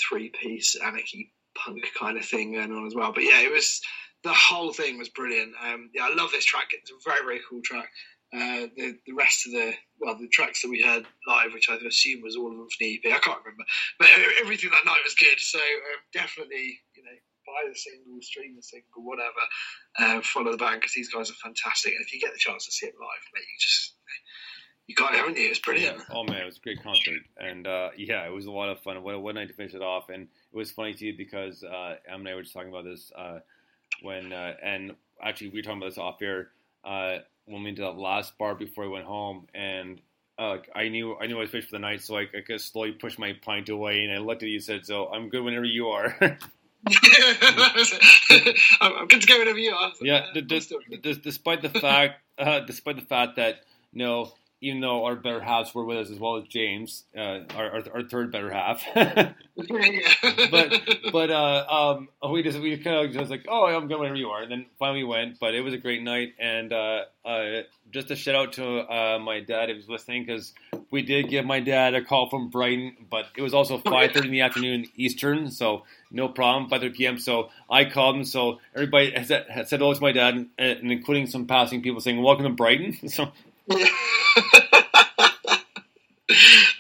three-piece 0.10 0.76
anarchy 0.76 1.34
punk 1.56 1.84
kind 2.00 2.18
of 2.18 2.26
thing 2.26 2.54
going 2.54 2.72
on 2.72 2.88
as 2.88 2.96
well. 2.96 3.12
But 3.12 3.24
yeah, 3.24 3.42
it 3.42 3.52
was 3.52 3.82
the 4.24 4.34
whole 4.34 4.72
thing 4.72 4.98
was 4.98 5.10
brilliant. 5.10 5.54
Um, 5.62 5.90
yeah, 5.94 6.08
I 6.10 6.16
love 6.16 6.32
this 6.32 6.46
track. 6.46 6.70
It's 6.72 6.92
a 6.92 7.10
very 7.10 7.26
very 7.26 7.42
cool 7.50 7.62
track. 7.64 7.90
Uh, 8.34 8.72
the 8.78 8.96
the 9.06 9.14
rest 9.14 9.46
of 9.46 9.52
the 9.52 9.74
well 10.00 10.16
the 10.18 10.30
tracks 10.30 10.62
that 10.62 10.70
we 10.70 10.82
heard 10.82 11.06
live, 11.28 11.54
which 11.54 11.70
I 11.70 11.76
assume 11.76 12.22
was 12.22 12.38
all 12.38 12.52
of 12.52 12.58
them 12.58 12.68
from 12.72 12.80
the 12.80 12.96
EP, 12.96 13.12
I 13.12 13.20
can't 13.20 13.44
remember, 13.44 13.66
but 14.00 14.08
everything 14.40 14.72
that 14.72 14.86
night 14.86 15.04
was 15.04 15.16
good. 15.16 15.38
So 15.38 15.60
um, 15.60 16.00
definitely, 16.14 16.80
you 16.96 17.04
know, 17.04 17.18
buy 17.44 17.68
the 17.68 17.76
single, 17.76 18.22
stream 18.22 18.56
the 18.56 18.64
single, 18.64 19.04
whatever. 19.04 19.44
Uh, 20.00 20.22
follow 20.24 20.52
the 20.52 20.64
band 20.64 20.80
because 20.80 20.94
these 20.94 21.12
guys 21.12 21.30
are 21.30 21.44
fantastic. 21.44 21.94
And 21.94 22.06
if 22.06 22.14
you 22.14 22.22
get 22.22 22.32
the 22.32 22.40
chance 22.40 22.66
to 22.66 22.72
see 22.72 22.88
it 22.88 22.96
live, 22.96 23.26
mate, 23.36 23.44
you 23.44 23.60
just 23.60 24.00
you 24.92 24.96
got 24.96 25.14
it, 25.14 25.18
haven't 25.18 25.38
you? 25.38 25.50
It's 25.50 25.60
brilliant. 25.60 25.98
Yeah. 25.98 26.04
Oh 26.12 26.24
man, 26.24 26.42
it 26.42 26.46
was 26.46 26.58
a 26.58 26.60
great 26.60 26.84
concert, 26.84 27.22
and 27.38 27.66
uh, 27.66 27.90
yeah, 27.98 28.26
it 28.26 28.32
was 28.32 28.46
a 28.46 28.52
lot 28.52 28.70
of 28.70 28.80
fun. 28.82 29.02
What 29.04 29.16
a 29.16 29.20
what 29.20 29.36
night 29.36 29.48
to 29.48 29.54
finish 29.54 29.74
it 29.74 29.82
off, 29.82 30.10
and 30.10 30.24
it 30.24 30.58
was 30.58 30.72
funny 30.72 30.94
too 30.94 31.16
because 31.16 31.64
uh, 31.64 31.96
Em 32.08 32.20
and 32.20 32.28
I 32.30 32.36
were 32.36 32.42
just 32.42 32.54
talking 32.54 32.70
about 32.70 32.84
this 32.84 33.12
uh, 33.18 33.40
when, 34.02 34.34
uh, 34.34 34.56
and 34.62 34.94
actually 35.24 35.50
we 35.50 35.60
were 35.60 35.64
talking 35.64 35.78
about 35.78 35.90
this 35.90 35.98
off 35.98 36.22
air 36.22 36.50
uh, 36.84 37.20
when 37.46 37.62
we 37.62 37.68
went 37.70 37.78
to 37.78 37.84
that 37.84 37.96
last 37.98 38.38
bar 38.38 38.54
before 38.54 38.84
we 38.84 38.92
went 38.92 39.06
home, 39.06 39.48
and 39.54 40.02
uh, 40.38 40.58
I 40.76 40.90
knew 40.90 41.16
I 41.22 41.28
knew 41.28 41.38
I 41.38 41.42
was 41.42 41.52
finished 41.52 41.70
for 41.70 41.78
the 41.78 41.80
night, 41.80 42.02
so 42.02 42.18
I, 42.18 42.24
I 42.24 42.42
could 42.46 42.60
slowly 42.60 42.92
push 42.92 43.18
my 43.18 43.34
pint 43.42 43.70
away, 43.70 44.04
and 44.04 44.14
I 44.14 44.18
looked 44.18 44.44
at 44.44 44.50
you 44.50 44.56
and 44.56 44.64
said, 44.64 44.86
"So 44.86 45.08
I'm 45.08 45.30
good 45.30 45.44
whenever 45.44 45.66
you 45.66 45.88
are." 45.88 46.18
I'm, 48.82 49.08
good 49.08 49.22
to 49.22 49.28
go 49.28 49.40
whenever 49.40 49.60
you 49.60 49.72
are. 49.72 49.92
Yeah, 50.02 50.26
d- 50.34 50.42
d- 50.42 50.98
d- 51.02 51.22
despite 51.24 51.62
the 51.62 51.70
fact, 51.70 52.22
uh, 52.40 52.62
despite 52.62 52.96
the 52.96 53.06
fact 53.06 53.36
that 53.36 53.62
no, 53.94 54.34
even 54.62 54.80
though 54.80 55.06
our 55.06 55.16
better 55.16 55.42
halves 55.42 55.74
were 55.74 55.84
with 55.84 55.98
us 55.98 56.12
as 56.12 56.20
well 56.20 56.38
as 56.38 56.44
James, 56.48 57.04
uh, 57.18 57.40
our, 57.56 57.72
our 57.72 57.84
our 57.96 58.04
third 58.04 58.32
better 58.32 58.52
half, 58.52 58.84
but 58.94 59.36
but 61.12 61.32
uh, 61.32 61.98
um, 61.98 62.32
we 62.32 62.44
just 62.44 62.60
we 62.60 62.78
kind 62.78 63.06
of 63.06 63.12
just 63.12 63.32
like 63.32 63.46
oh 63.50 63.66
I'm 63.66 63.88
going 63.88 64.00
wherever 64.02 64.16
you 64.16 64.30
are, 64.30 64.44
and 64.44 64.52
then 64.52 64.68
finally 64.78 65.04
went. 65.04 65.40
But 65.40 65.56
it 65.56 65.62
was 65.62 65.74
a 65.74 65.80
great 65.80 66.04
night, 66.04 66.36
and 66.40 66.72
uh, 66.72 67.02
uh, 67.26 67.62
just 67.92 68.12
a 68.12 68.16
shout 68.16 68.36
out 68.36 68.54
to 68.54 68.66
uh, 68.66 69.20
my 69.20 69.40
dad 69.40 69.72
if 69.72 69.78
he's 69.78 69.90
listening 69.90 70.26
because 70.26 70.54
we 70.92 71.02
did 71.02 71.30
give 71.30 71.44
my 71.44 71.60
dad 71.60 71.96
a 71.96 72.04
call 72.04 72.30
from 72.30 72.50
Brighton, 72.50 72.96
but 73.10 73.26
it 73.36 73.42
was 73.42 73.56
also 73.56 73.80
five 73.80 74.12
thirty 74.12 74.28
in 74.28 74.32
the 74.32 74.42
afternoon 74.42 74.86
Eastern, 74.96 75.50
so 75.50 75.86
no 76.12 76.28
problem, 76.28 76.70
five 76.70 76.82
thirty 76.82 76.96
p.m. 76.96 77.18
So 77.18 77.50
I 77.68 77.86
called 77.86 78.18
him, 78.18 78.26
so 78.26 78.60
everybody 78.76 79.12
has 79.12 79.30
said, 79.30 79.48
has 79.50 79.70
said 79.70 79.80
hello 79.80 79.94
to 79.94 80.02
my 80.02 80.12
dad, 80.12 80.36
and, 80.36 80.50
and 80.60 80.92
including 80.92 81.26
some 81.26 81.48
passing 81.48 81.82
people 81.82 82.00
saying 82.00 82.22
welcome 82.22 82.44
to 82.46 82.52
Brighton. 82.52 82.98
So 83.12 83.32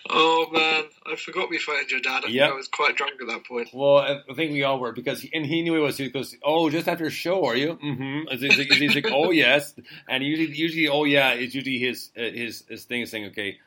oh 0.10 0.48
man, 0.52 0.84
I 1.12 1.16
forgot 1.18 1.50
we 1.50 1.58
phoned 1.58 1.90
your 1.90 2.00
dad. 2.00 2.20
I 2.20 2.22
think 2.22 2.34
Yep. 2.34 2.50
I 2.52 2.54
was 2.54 2.68
quite 2.68 2.96
drunk 2.96 3.14
at 3.22 3.28
that 3.28 3.46
point. 3.46 3.70
Well, 3.74 3.98
I 3.98 4.20
think 4.36 4.52
we 4.54 4.64
all 4.64 4.80
were 4.80 4.92
because, 4.92 5.22
he, 5.22 5.30
and 5.34 5.46
he 5.46 5.62
knew 5.62 5.76
it 5.76 5.80
was. 5.80 5.98
He 5.98 6.10
goes, 6.10 6.36
"Oh, 6.44 6.70
just 6.70 6.88
after 6.88 7.06
a 7.06 7.10
show, 7.12 7.46
are 7.46 7.56
you?" 7.56 7.76
Mm-hmm. 7.84 8.38
He's 8.38 8.58
like, 8.58 8.72
he's 8.72 8.96
like, 8.96 9.08
"Oh 9.12 9.32
yes," 9.32 9.74
and 10.08 10.24
usually, 10.24 10.56
usually, 10.56 10.88
"Oh 10.88 11.04
yeah," 11.04 11.34
is 11.34 11.54
usually 11.56 11.78
his 11.80 12.12
uh, 12.18 12.22
his 12.22 12.64
his 12.70 12.86
thing 12.86 13.02
is 13.02 13.12
saying, 13.12 13.26
"Okay, 13.28 13.58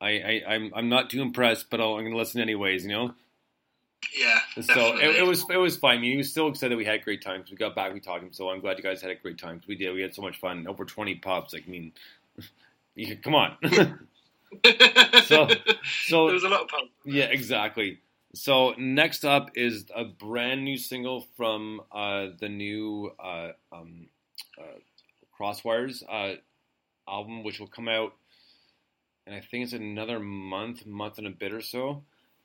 I, 0.00 0.08
I 0.10 0.42
I'm 0.54 0.72
I'm 0.74 0.88
not 0.88 1.10
too 1.10 1.22
impressed, 1.22 1.70
but 1.70 1.80
I'll, 1.80 1.94
I'm 1.94 2.00
going 2.02 2.12
to 2.12 2.18
listen 2.18 2.40
anyways," 2.40 2.84
you 2.84 2.90
know. 2.90 3.14
Yeah, 4.18 4.38
So 4.62 4.96
it, 4.96 5.16
it 5.16 5.26
was 5.26 5.44
it 5.50 5.58
was 5.58 5.76
fine. 5.76 5.98
I 5.98 6.00
mean, 6.00 6.12
he 6.12 6.16
was 6.16 6.30
still 6.30 6.48
excited 6.48 6.76
we 6.76 6.86
had 6.86 7.02
great 7.04 7.20
times. 7.22 7.50
We 7.50 7.56
got 7.58 7.74
back, 7.76 7.92
we 7.92 8.00
talked 8.00 8.20
to 8.22 8.26
him, 8.28 8.32
so 8.32 8.48
I'm 8.48 8.60
glad 8.60 8.78
you 8.78 8.82
guys 8.82 9.02
had 9.02 9.10
a 9.10 9.14
great 9.14 9.38
time. 9.38 9.60
we 9.68 9.74
did. 9.76 9.92
We 9.94 10.00
had 10.00 10.14
so 10.14 10.22
much 10.22 10.38
fun. 10.40 10.66
Over 10.66 10.86
20 10.86 11.16
pubs. 11.16 11.52
Like, 11.52 11.64
I 11.68 11.70
mean, 11.70 11.92
you, 13.08 13.16
come 13.16 13.34
on. 13.34 13.56
so 15.24 15.48
so 16.06 16.26
there 16.26 16.34
was 16.34 16.44
a 16.44 16.48
lot 16.48 16.62
of 16.62 16.68
yeah, 17.04 17.24
exactly. 17.24 17.98
So 18.34 18.74
next 18.78 19.24
up 19.24 19.50
is 19.54 19.86
a 19.94 20.04
brand 20.04 20.64
new 20.64 20.76
single 20.76 21.26
from 21.36 21.80
uh, 21.90 22.28
the 22.38 22.48
new 22.48 23.12
uh, 23.18 23.52
um, 23.72 24.06
uh, 24.58 24.78
Crosswires 25.38 26.02
uh, 26.08 26.36
album, 27.08 27.42
which 27.42 27.58
will 27.58 27.66
come 27.66 27.88
out, 27.88 28.14
and 29.26 29.34
I 29.34 29.40
think 29.40 29.64
it's 29.64 29.72
another 29.72 30.20
month, 30.20 30.86
month 30.86 31.18
and 31.18 31.26
a 31.26 31.30
bit 31.30 31.52
or 31.52 31.60
so. 31.60 32.02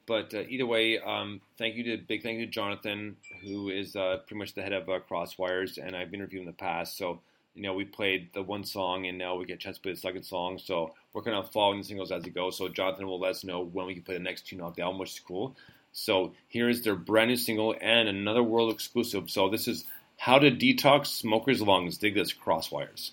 But 0.07 0.33
uh, 0.33 0.43
either 0.47 0.65
way, 0.65 0.99
um, 0.99 1.41
thank 1.57 1.75
you 1.75 1.83
to 1.83 1.97
big 1.97 2.23
thank 2.23 2.39
you 2.39 2.45
to 2.45 2.51
Jonathan, 2.51 3.17
who 3.43 3.69
is 3.69 3.95
uh, 3.95 4.17
pretty 4.25 4.39
much 4.39 4.53
the 4.53 4.61
head 4.61 4.73
of 4.73 4.87
uh, 4.89 4.99
Crosswires, 5.09 5.77
and 5.83 5.95
I've 5.95 6.13
interviewed 6.13 6.43
him 6.43 6.47
in 6.47 6.53
the 6.53 6.57
past. 6.57 6.97
So 6.97 7.21
you 7.55 7.63
know, 7.63 7.73
we 7.73 7.85
played 7.85 8.29
the 8.33 8.43
one 8.43 8.63
song, 8.65 9.07
and 9.07 9.17
now 9.17 9.35
we 9.35 9.45
get 9.45 9.55
a 9.55 9.57
chance 9.57 9.77
to 9.77 9.81
play 9.81 9.93
the 9.93 9.97
second 9.97 10.23
song. 10.23 10.59
So 10.59 10.93
we're 11.13 11.23
kind 11.23 11.37
of 11.37 11.51
following 11.51 11.79
the 11.79 11.85
singles 11.85 12.11
as 12.11 12.25
it 12.25 12.35
goes. 12.35 12.57
So 12.57 12.67
Jonathan 12.67 13.07
will 13.07 13.19
let 13.19 13.31
us 13.31 13.43
know 13.43 13.61
when 13.61 13.85
we 13.85 13.93
can 13.93 14.03
play 14.03 14.15
the 14.15 14.19
next 14.19 14.47
tune 14.47 14.61
off 14.61 14.75
the 14.75 14.81
album, 14.81 14.99
which 14.99 15.13
is 15.13 15.19
cool. 15.19 15.55
So 15.93 16.33
here's 16.49 16.81
their 16.81 16.95
brand 16.95 17.29
new 17.29 17.37
single 17.37 17.73
and 17.79 18.09
another 18.09 18.43
world 18.43 18.73
exclusive. 18.73 19.29
So 19.29 19.49
this 19.49 19.67
is 19.67 19.85
How 20.17 20.37
to 20.37 20.51
Detox 20.51 21.07
Smoker's 21.07 21.61
Lungs. 21.61 21.97
Dig 21.97 22.15
this, 22.15 22.33
Crosswires. 22.33 23.11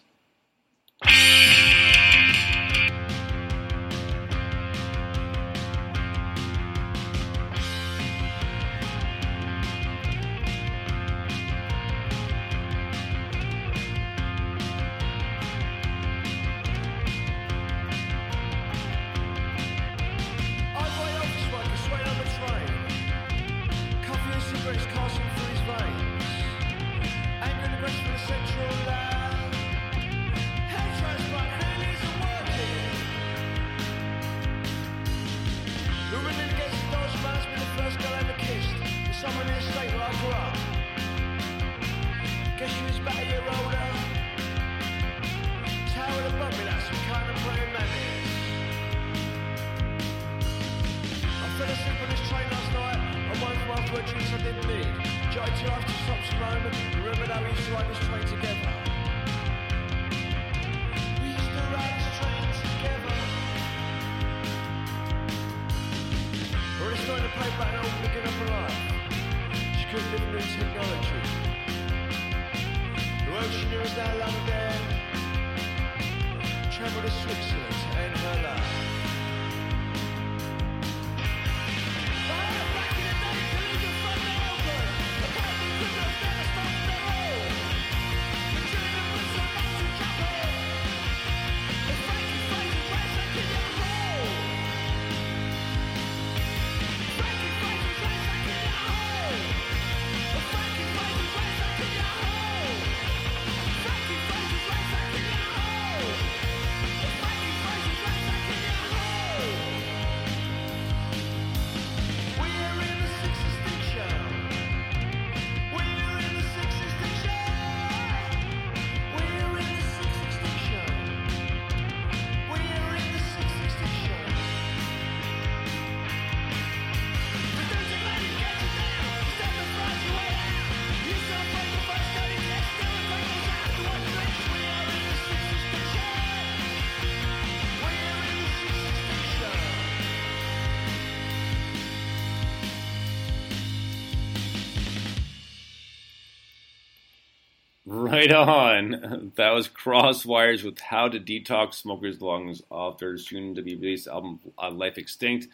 Right 148.22 148.32
on. 148.32 149.32
That 149.35 149.50
was 149.50 149.66
Crosswires 149.66 150.62
with 150.62 150.78
How 150.78 151.08
to 151.08 151.18
Detox 151.18 151.74
Smokers' 151.74 152.20
Lungs 152.20 152.62
off 152.70 152.98
their 152.98 153.18
soon 153.18 153.56
to 153.56 153.62
be 153.62 153.74
released 153.74 154.06
album 154.06 154.38
uh, 154.56 154.70
Life 154.70 154.96
Extinct. 154.96 155.48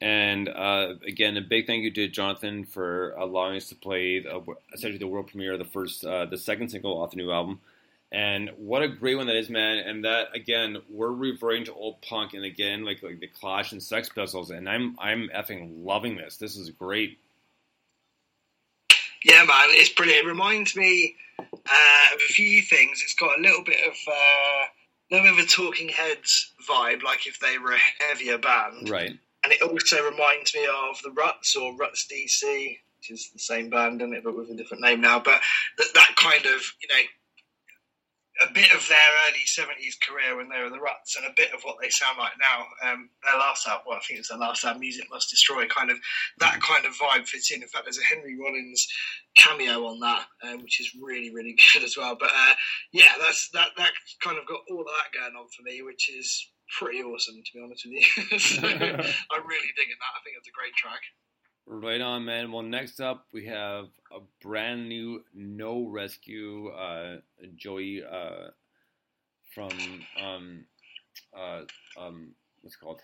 And 0.00 0.48
uh, 0.48 0.94
again, 1.06 1.36
a 1.36 1.42
big 1.42 1.66
thank 1.66 1.82
you 1.82 1.90
to 1.90 2.08
Jonathan 2.08 2.64
for 2.64 3.10
allowing 3.10 3.58
us 3.58 3.68
to 3.68 3.74
play 3.74 4.20
the, 4.20 4.42
essentially 4.72 4.96
the 4.96 5.06
world 5.06 5.26
premiere 5.26 5.52
of 5.52 5.58
the 5.58 5.66
first, 5.66 6.02
uh, 6.02 6.24
the 6.24 6.38
second 6.38 6.70
single 6.70 6.98
off 6.98 7.10
the 7.10 7.18
new 7.18 7.30
album. 7.30 7.60
And 8.10 8.52
what 8.56 8.80
a 8.80 8.88
great 8.88 9.16
one 9.16 9.26
that 9.26 9.36
is, 9.36 9.50
man! 9.50 9.76
And 9.76 10.06
that 10.06 10.28
again, 10.34 10.78
we're 10.88 11.12
reverting 11.12 11.66
to 11.66 11.74
old 11.74 12.00
punk, 12.00 12.32
and 12.32 12.42
again, 12.42 12.86
like 12.86 13.02
like 13.02 13.20
the 13.20 13.26
Clash 13.26 13.72
and 13.72 13.82
Sex 13.82 14.08
Pistols, 14.08 14.50
and 14.50 14.66
I'm 14.66 14.96
I'm 14.98 15.28
effing 15.28 15.84
loving 15.84 16.16
this. 16.16 16.38
This 16.38 16.56
is 16.56 16.70
great. 16.70 17.18
Yeah, 19.22 19.44
man, 19.44 19.66
it's 19.72 19.90
brilliant. 19.90 20.24
It 20.24 20.26
reminds 20.26 20.74
me 20.74 21.16
uh, 21.38 22.14
a 22.14 22.18
few 22.18 22.62
things. 22.62 23.02
It's 23.02 23.14
got 23.14 23.38
a 23.38 23.42
little 23.42 23.64
bit 23.64 23.78
of 23.86 23.94
uh, 24.06 24.64
a 25.10 25.14
little 25.14 25.30
bit 25.30 25.38
of 25.38 25.46
a 25.46 25.48
Talking 25.48 25.88
Heads 25.88 26.52
vibe, 26.68 27.02
like 27.02 27.26
if 27.26 27.38
they 27.40 27.58
were 27.58 27.72
a 27.72 28.04
heavier 28.04 28.38
band. 28.38 28.88
Right. 28.88 29.18
And 29.44 29.52
it 29.52 29.62
also 29.62 30.02
reminds 30.02 30.54
me 30.54 30.66
of 30.66 31.00
the 31.02 31.10
Ruts 31.10 31.56
or 31.56 31.76
Ruts 31.76 32.06
DC, 32.12 32.78
which 32.98 33.10
is 33.10 33.30
the 33.32 33.38
same 33.38 33.70
band, 33.70 34.02
isn't 34.02 34.14
it, 34.14 34.24
but 34.24 34.36
with 34.36 34.50
a 34.50 34.54
different 34.54 34.82
name 34.82 35.00
now. 35.00 35.20
But 35.20 35.40
that, 35.78 35.86
that 35.94 36.16
kind 36.16 36.44
of, 36.46 36.60
you 36.82 36.88
know, 36.88 37.02
a 38.42 38.52
bit 38.52 38.70
of 38.70 38.86
their 38.88 39.10
early 39.26 39.42
70s 39.46 39.98
career 40.00 40.36
when 40.36 40.48
they 40.48 40.62
were 40.62 40.70
the 40.70 40.80
Ruts 40.80 41.16
and 41.16 41.26
a 41.26 41.34
bit 41.36 41.52
of 41.52 41.62
what 41.62 41.76
they 41.82 41.90
sound 41.90 42.18
like 42.18 42.32
now. 42.38 42.66
Um, 42.86 43.10
their 43.24 43.38
last 43.38 43.66
album, 43.66 43.84
well, 43.88 43.98
I 43.98 44.00
think 44.06 44.20
it's 44.20 44.28
their 44.28 44.38
last 44.38 44.64
album, 44.64 44.80
Music 44.80 45.06
Must 45.10 45.28
Destroy, 45.28 45.66
kind 45.66 45.90
of 45.90 45.98
that 46.38 46.60
kind 46.60 46.86
of 46.86 46.94
vibe 46.94 47.26
fits 47.26 47.50
in. 47.50 47.62
In 47.62 47.68
fact, 47.68 47.84
there's 47.84 47.98
a 47.98 48.14
Henry 48.14 48.38
Rollins 48.38 48.86
cameo 49.36 49.86
on 49.86 49.98
that, 50.00 50.26
um, 50.44 50.62
which 50.62 50.80
is 50.80 50.94
really, 51.00 51.34
really 51.34 51.56
good 51.74 51.82
as 51.82 51.96
well. 51.96 52.16
But 52.18 52.30
uh, 52.30 52.54
yeah, 52.92 53.12
that's 53.20 53.50
that, 53.54 53.70
that 53.76 53.92
kind 54.22 54.38
of 54.38 54.46
got 54.46 54.60
all 54.70 54.80
of 54.80 54.86
that 54.86 55.18
going 55.18 55.34
on 55.34 55.46
for 55.56 55.62
me, 55.62 55.82
which 55.82 56.08
is 56.10 56.48
pretty 56.78 57.02
awesome, 57.02 57.42
to 57.42 57.50
be 57.54 57.62
honest 57.62 57.86
with 57.86 57.94
you. 57.94 58.38
so, 58.38 58.62
I'm 59.34 59.46
really 59.46 59.72
digging 59.74 59.98
that. 59.98 60.14
I 60.14 60.20
think 60.22 60.36
it's 60.38 60.48
a 60.48 60.54
great 60.54 60.74
track. 60.76 61.00
Right 61.70 62.00
on, 62.00 62.24
man. 62.24 62.50
Well, 62.50 62.62
next 62.62 62.98
up 62.98 63.26
we 63.30 63.44
have 63.44 63.88
a 64.10 64.20
brand 64.40 64.88
new 64.88 65.22
No 65.34 65.84
Rescue 65.84 66.68
uh, 66.68 67.18
Joey 67.56 68.02
uh, 68.02 68.48
from 69.54 69.70
um, 70.18 70.64
uh, 71.36 71.60
um, 72.00 72.30
what's 72.62 72.74
it 72.74 72.78
called? 72.78 73.02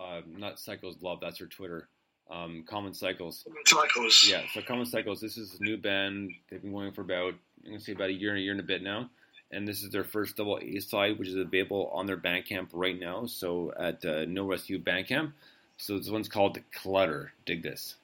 Uh, 0.00 0.22
not 0.26 0.58
Cycles 0.58 0.96
Love. 1.02 1.18
That's 1.20 1.38
her 1.40 1.46
Twitter. 1.46 1.88
Um, 2.30 2.64
Common 2.66 2.94
Cycles. 2.94 3.44
Cycles. 3.66 4.26
Yeah. 4.26 4.40
So 4.54 4.62
Common 4.62 4.86
Cycles. 4.86 5.20
This 5.20 5.36
is 5.36 5.60
a 5.60 5.62
new 5.62 5.76
band. 5.76 6.30
They've 6.50 6.62
been 6.62 6.72
going 6.72 6.92
for 6.92 7.02
about 7.02 7.34
I'm 7.64 7.72
gonna 7.72 7.80
say 7.80 7.92
about 7.92 8.08
a 8.08 8.14
year 8.14 8.30
and 8.30 8.38
a 8.38 8.42
year 8.42 8.52
and 8.52 8.60
a 8.60 8.64
bit 8.64 8.82
now. 8.82 9.10
And 9.50 9.68
this 9.68 9.82
is 9.82 9.90
their 9.90 10.04
first 10.04 10.36
double 10.36 10.58
A 10.62 10.80
side, 10.80 11.18
which 11.18 11.28
is 11.28 11.36
available 11.36 11.90
on 11.92 12.06
their 12.06 12.16
Bandcamp 12.16 12.68
right 12.72 12.98
now. 12.98 13.26
So 13.26 13.74
at 13.78 14.02
uh, 14.06 14.24
No 14.24 14.46
Rescue 14.46 14.82
Bandcamp. 14.82 15.32
So 15.76 15.98
this 15.98 16.10
one's 16.10 16.28
called 16.28 16.54
the 16.54 16.62
Clutter. 16.72 17.32
Dig 17.46 17.62
this. 17.62 17.96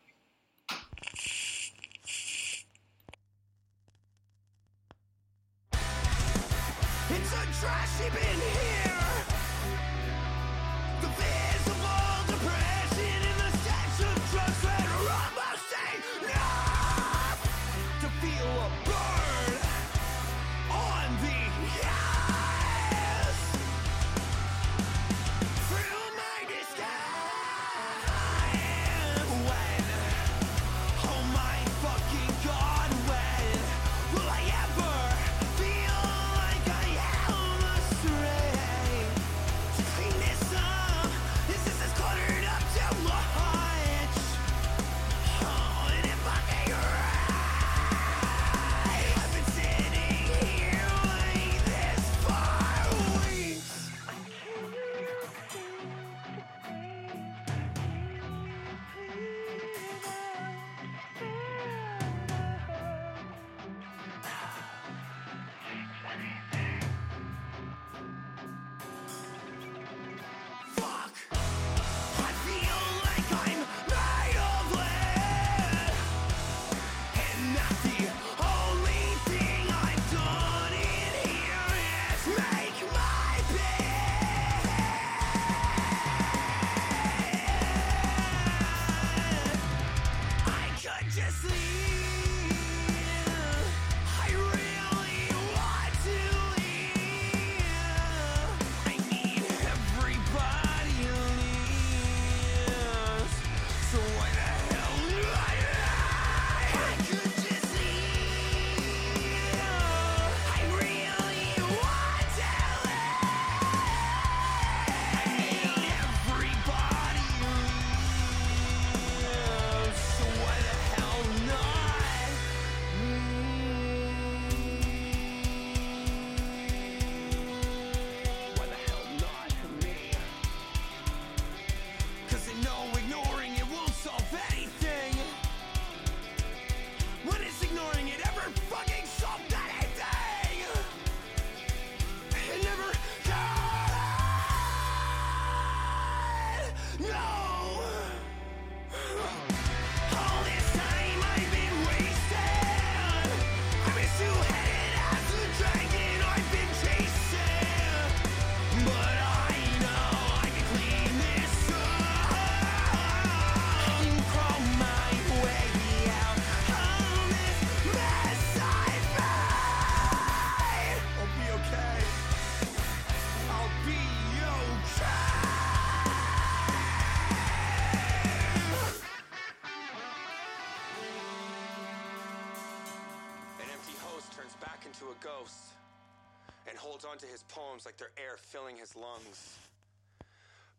Filling 188.71 188.81
his 188.81 188.97
lungs, 188.97 189.59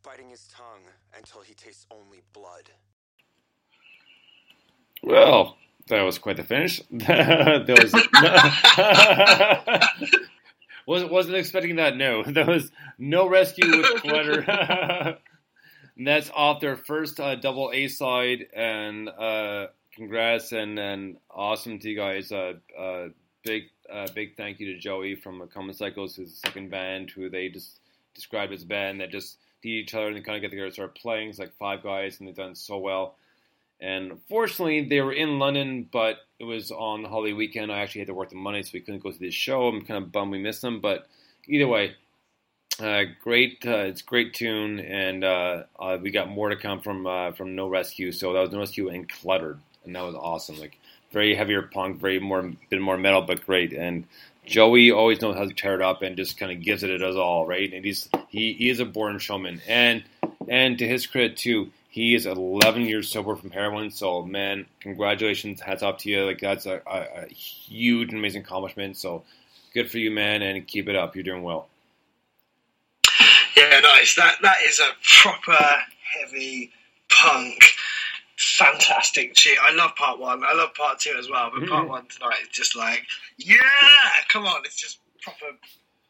biting 0.04 0.30
his 0.30 0.48
tongue 0.48 0.84
until 1.18 1.42
he 1.42 1.54
tastes 1.54 1.86
only 1.92 2.22
blood. 2.34 2.70
Well, 5.04 5.58
that 5.88 6.02
was 6.02 6.18
quite 6.18 6.38
the 6.38 6.44
finish. 6.44 6.82
that 6.92 7.68
was 7.68 7.94
wasn't 10.86 11.12
wasn't 11.12 11.36
expecting 11.36 11.76
that. 11.78 11.98
No, 11.98 12.24
that 12.28 12.48
was 12.48 12.72
no 12.98 13.28
rescue 13.28 13.78
with 13.78 14.02
clutter. 14.02 15.18
And 15.98 16.08
that's 16.08 16.32
off 16.34 16.62
their 16.62 16.78
first 16.78 17.20
uh, 17.20 17.36
double 17.36 17.72
A 17.74 17.88
side, 17.88 18.48
and 18.54 19.10
uh, 19.10 19.68
congrats 19.94 20.54
and, 20.54 20.80
and 20.80 21.18
awesome 21.30 21.80
to 21.80 21.90
you 21.90 21.98
guys. 21.98 22.32
Uh, 22.32 22.54
uh, 22.78 23.08
big 23.44 23.64
uh, 23.92 24.08
big 24.16 24.38
thank 24.38 24.60
you 24.60 24.74
to 24.74 24.80
Joey 24.80 25.16
from 25.16 25.48
Common 25.54 25.74
Cycles, 25.74 26.16
his 26.16 26.38
second 26.38 26.70
band, 26.70 27.12
who 27.12 27.30
they 27.30 27.50
just 27.50 27.81
described 28.14 28.54
as 28.54 28.64
band 28.64 29.02
that 29.02 29.12
just 29.12 29.38
need 29.64 29.72
each 29.72 29.94
other 29.94 30.08
and 30.08 30.16
they 30.16 30.22
kind 30.22 30.36
of 30.36 30.42
get 30.42 30.50
together 30.50 30.66
and 30.66 30.74
start 30.74 30.96
playing. 30.96 31.30
It's 31.30 31.40
like 31.40 31.54
five 31.58 31.84
guys, 31.84 32.20
and 32.20 32.28
they've 32.28 32.36
done 32.36 32.56
so 32.56 32.78
well. 32.78 33.16
And 33.80 34.20
fortunately, 34.30 34.88
they 34.88 35.02
were 35.02 35.14
in 35.14 35.40
London, 35.40 35.90
but 35.92 36.18
it 36.40 36.44
was 36.44 36.72
on 36.72 37.02
the 37.02 37.10
holiday 37.10 37.34
weekend. 37.34 37.72
I 37.72 37.80
actually 37.80 38.02
had 38.02 38.08
to 38.08 38.14
work 38.14 38.30
the 38.30 38.36
Monday, 38.36 38.62
so 38.62 38.72
we 38.74 38.80
couldn't 38.80 39.02
go 39.02 39.12
to 39.12 39.20
this 39.20 39.34
show. 39.34 39.68
I'm 39.68 39.82
kind 39.84 40.04
of 40.04 40.12
bummed 40.12 40.32
we 40.32 40.40
missed 40.40 40.62
them, 40.62 40.82
but 40.82 41.08
either 41.48 41.68
way, 41.68 41.96
uh, 42.80 43.04
great. 43.24 43.64
Uh, 43.66 43.78
it's 43.78 44.02
great 44.02 44.34
tune, 44.34 44.80
and 44.80 45.24
uh, 45.24 45.64
uh, 45.80 45.98
we 46.02 46.12
got 46.12 46.30
more 46.30 46.50
to 46.50 46.56
come 46.56 46.80
from 46.82 47.08
uh, 47.08 47.32
from 47.32 47.56
No 47.56 47.68
Rescue. 47.68 48.12
So 48.12 48.34
that 48.34 48.40
was 48.40 48.52
No 48.52 48.60
Rescue 48.60 48.90
and 48.90 49.10
Cluttered, 49.10 49.60
and 49.84 49.96
that 49.96 50.02
was 50.02 50.16
awesome. 50.16 50.60
Like 50.60 50.78
very 51.12 51.36
heavier 51.36 51.64
punk, 51.64 52.00
very 52.00 52.20
more 52.20 52.52
bit 52.70 52.82
more 52.82 52.98
metal, 52.98 53.22
but 53.22 53.46
great. 53.46 53.74
And 53.74 54.06
Joey 54.46 54.92
always 54.92 55.22
knows 55.22 55.38
how 55.38 55.46
to 55.46 55.54
tear 55.54 55.76
it 55.76 55.82
up 55.82 56.02
and 56.02 56.18
just 56.18 56.38
kind 56.38 56.52
of 56.52 56.62
gives 56.62 56.84
it 56.84 56.90
it 56.90 56.98
does 56.98 57.16
all 57.16 57.46
right. 57.46 57.72
And 57.72 57.86
he's 57.86 58.10
he, 58.30 58.54
he 58.54 58.70
is 58.70 58.80
a 58.80 58.86
born 58.86 59.20
showman, 59.20 59.62
and 59.68 60.04
and 60.48 60.78
to 60.80 60.88
his 60.88 61.08
credit 61.08 61.38
too, 61.38 61.72
he 61.90 62.16
is 62.16 62.26
11 62.26 62.84
years 62.84 63.10
sober 63.10 63.36
from 63.36 63.52
heroin. 63.52 63.92
So 63.92 64.24
man, 64.24 64.66
congratulations, 64.80 65.62
hats 65.62 65.84
off 65.84 66.00
to 66.00 66.10
you. 66.10 66.26
Like 66.26 66.40
that's 66.40 66.66
a, 66.66 66.82
a, 66.88 67.24
a 67.24 67.28
huge, 67.28 68.14
amazing 68.14 68.42
accomplishment. 68.42 68.98
So 68.98 69.24
good 69.74 69.92
for 69.92 69.98
you, 69.98 70.12
man, 70.12 70.42
and 70.42 70.66
keep 70.66 70.90
it 70.90 70.96
up. 70.96 71.16
You're 71.16 71.24
doing 71.24 71.44
well. 71.44 71.68
Yeah, 73.56 73.80
nice. 73.82 74.16
That 74.16 74.38
that 74.42 74.58
is 74.68 74.80
a 74.80 74.90
proper 75.22 75.58
heavy 76.20 76.72
punk, 77.10 77.64
fantastic 78.64 79.34
tune. 79.34 79.56
I 79.62 79.74
love 79.74 79.96
part 79.96 80.20
one. 80.20 80.44
I 80.44 80.54
love 80.54 80.74
part 80.74 81.00
two 81.00 81.16
as 81.18 81.30
well. 81.30 81.52
But 81.54 81.68
part 81.70 81.88
one 81.88 82.06
tonight 82.08 82.38
is 82.44 82.50
just 82.50 82.76
like, 82.76 83.04
yeah, 83.38 83.58
come 84.30 84.46
on, 84.46 84.62
it's 84.66 84.76
just 84.76 85.00
proper 85.22 85.46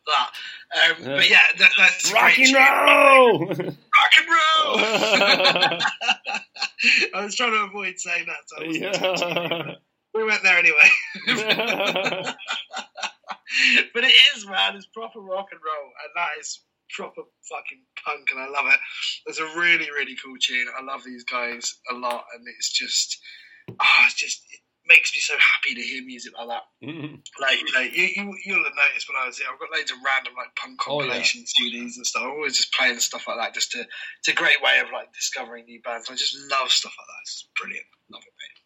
that. 0.07 0.31
Um, 0.73 0.95
but 1.03 1.29
yeah, 1.29 1.39
that, 1.59 1.71
that's 1.77 2.11
Rock 2.13 2.39
and 2.39 2.55
roll. 2.55 3.47
Rock 3.47 4.13
and 4.17 4.27
roll. 4.27 4.77
I 7.15 7.23
was 7.23 7.35
trying 7.35 7.51
to 7.51 7.63
avoid 7.63 7.99
saying 7.99 8.25
that. 8.25 8.47
So 8.47 8.57
I 8.57 8.67
wasn't 8.67 8.93
touching 8.95 9.75
we 10.13 10.23
went 10.23 10.43
there 10.43 10.57
anyway. 10.57 10.89
but 13.93 14.03
it 14.03 14.13
is, 14.35 14.45
man. 14.45 14.75
It's 14.75 14.85
proper 14.87 15.19
rock 15.19 15.47
and 15.51 15.61
roll, 15.63 15.91
and 16.03 16.11
that 16.15 16.29
is 16.39 16.59
proper 16.95 17.21
fucking 17.49 17.83
punk, 18.03 18.29
and 18.31 18.39
I 18.39 18.47
love 18.49 18.65
it. 18.67 18.79
It's 19.27 19.39
a 19.39 19.45
really, 19.59 19.89
really 19.91 20.15
cool 20.23 20.35
tune. 20.41 20.67
I 20.77 20.83
love 20.83 21.03
these 21.03 21.23
guys 21.23 21.75
a 21.91 21.95
lot, 21.95 22.25
and 22.35 22.45
it's 22.47 22.71
just, 22.71 23.19
ah, 23.79 24.05
it's 24.05 24.15
just 24.15 24.43
it 24.51 24.59
makes 24.87 25.15
me 25.15 25.21
so 25.21 25.33
happy 25.37 25.75
to 25.75 25.81
hear 25.81 26.03
music 26.03 26.33
like 26.37 26.47
that. 26.47 26.63
Like 27.39 27.59
you 27.61 27.71
know, 27.73 27.79
you, 27.81 28.03
you 28.15 28.33
you'll 28.45 28.63
have 28.63 28.73
noticed 28.75 29.07
when 29.07 29.21
I 29.21 29.27
was 29.27 29.37
here, 29.37 29.47
I've 29.51 29.59
got 29.59 29.69
loads 29.75 29.91
of 29.91 29.97
random 30.05 30.33
like 30.37 30.55
punk 30.55 30.79
Oh, 30.87 31.01
yeah. 31.03 31.21
CDs 31.21 31.95
and 31.97 32.05
stuff. 32.05 32.23
I'm 32.23 32.31
always 32.31 32.57
just 32.57 32.73
playing 32.73 32.99
stuff 32.99 33.27
like 33.27 33.37
that. 33.37 33.53
Just 33.53 33.71
to, 33.73 33.79
it's 34.19 34.27
a 34.27 34.33
great 34.33 34.61
way 34.61 34.79
of 34.79 34.91
like 34.91 35.13
discovering 35.13 35.65
new 35.65 35.81
bands. 35.81 36.09
I 36.09 36.15
just 36.15 36.35
love 36.49 36.71
stuff 36.71 36.93
like 36.97 37.07
that. 37.07 37.21
It's 37.23 37.47
brilliant. 37.59 37.85
Love 38.11 38.23
it, 38.23 38.33
mate. 38.39 38.60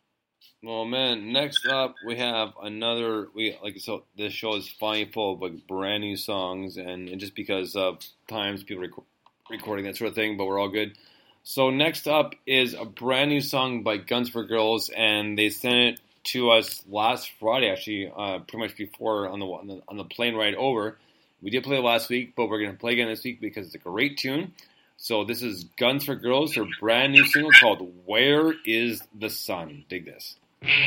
Well, 0.63 0.85
man. 0.85 1.31
Next 1.31 1.67
up, 1.67 1.95
we 2.05 2.17
have 2.17 2.53
another. 2.61 3.27
We 3.35 3.55
like 3.61 3.77
so. 3.79 4.03
This 4.17 4.33
show 4.33 4.55
is 4.55 4.67
finally 4.67 5.11
full 5.11 5.33
of 5.33 5.41
like 5.41 5.67
brand 5.67 6.01
new 6.01 6.17
songs, 6.17 6.77
and, 6.77 7.07
and 7.07 7.19
just 7.19 7.35
because 7.35 7.75
of 7.75 7.99
times 8.27 8.63
people 8.63 8.81
rec- 8.81 9.05
recording 9.49 9.85
that 9.85 9.95
sort 9.95 10.09
of 10.09 10.15
thing, 10.15 10.37
but 10.37 10.45
we're 10.45 10.59
all 10.59 10.69
good. 10.69 10.97
So 11.43 11.69
next 11.69 12.07
up 12.07 12.33
is 12.47 12.73
a 12.73 12.85
brand 12.85 13.29
new 13.29 13.41
song 13.41 13.83
by 13.83 13.97
Guns 13.97 14.29
for 14.29 14.43
Girls, 14.43 14.89
and 14.89 15.37
they 15.37 15.49
sent 15.49 15.75
it 15.75 15.99
to 16.31 16.49
us 16.49 16.83
last 16.89 17.31
Friday, 17.39 17.69
actually, 17.69 18.11
uh, 18.15 18.39
pretty 18.39 18.57
much 18.57 18.75
before 18.75 19.29
on 19.29 19.39
the, 19.39 19.45
on 19.45 19.67
the 19.67 19.81
on 19.87 19.97
the 19.97 20.05
plane 20.05 20.35
ride 20.35 20.55
over. 20.55 20.97
We 21.43 21.51
did 21.51 21.63
play 21.63 21.77
it 21.77 21.83
last 21.83 22.09
week, 22.09 22.33
but 22.35 22.49
we're 22.49 22.63
gonna 22.63 22.77
play 22.77 22.93
again 22.93 23.07
this 23.07 23.23
week 23.23 23.39
because 23.39 23.67
it's 23.67 23.75
a 23.75 23.77
great 23.77 24.17
tune. 24.17 24.53
So 24.97 25.23
this 25.25 25.43
is 25.43 25.65
Guns 25.77 26.05
for 26.05 26.15
Girls, 26.15 26.55
their 26.55 26.65
brand 26.79 27.13
new 27.13 27.25
single 27.25 27.51
called 27.51 27.93
"Where 28.05 28.55
Is 28.65 29.03
the 29.13 29.29
Sun." 29.29 29.85
Dig 29.87 30.05
this. 30.05 30.37
Thank 30.65 30.79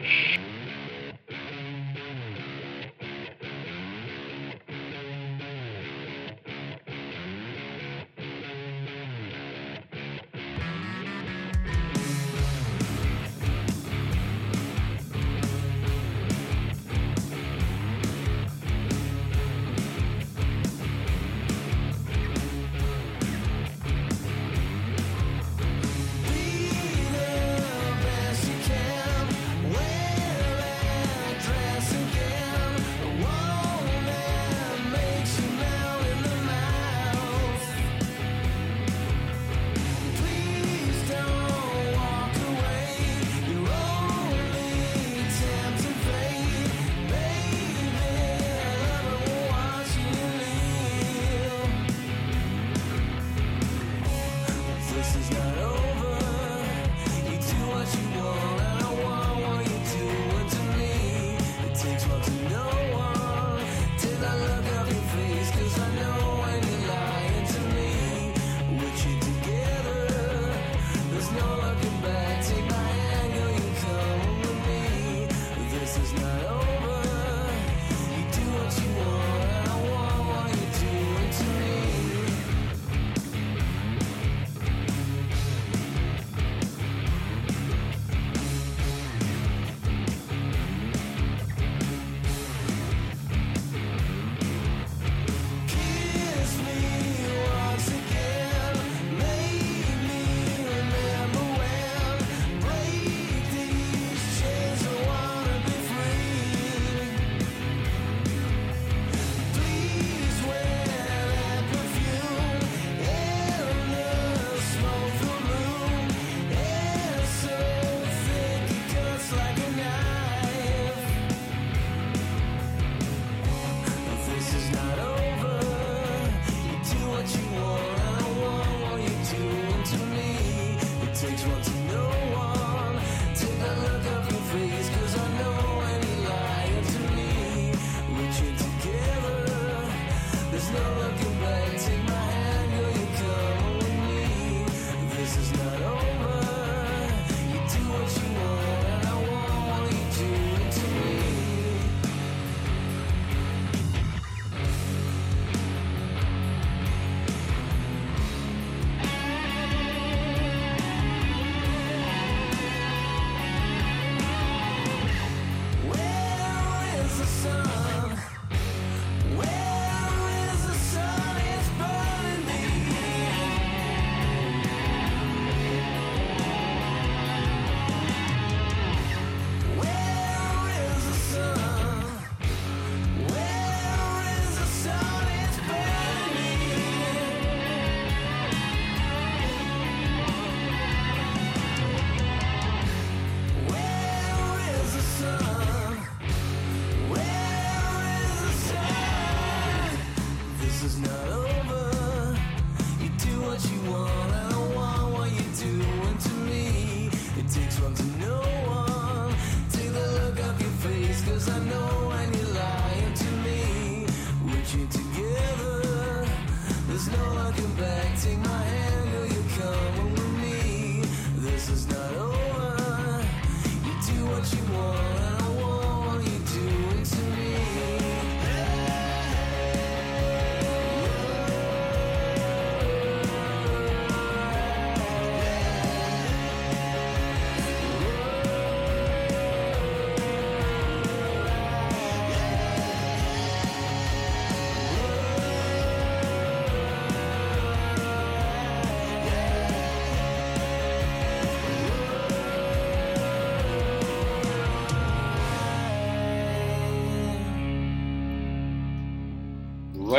you. 0.00 0.33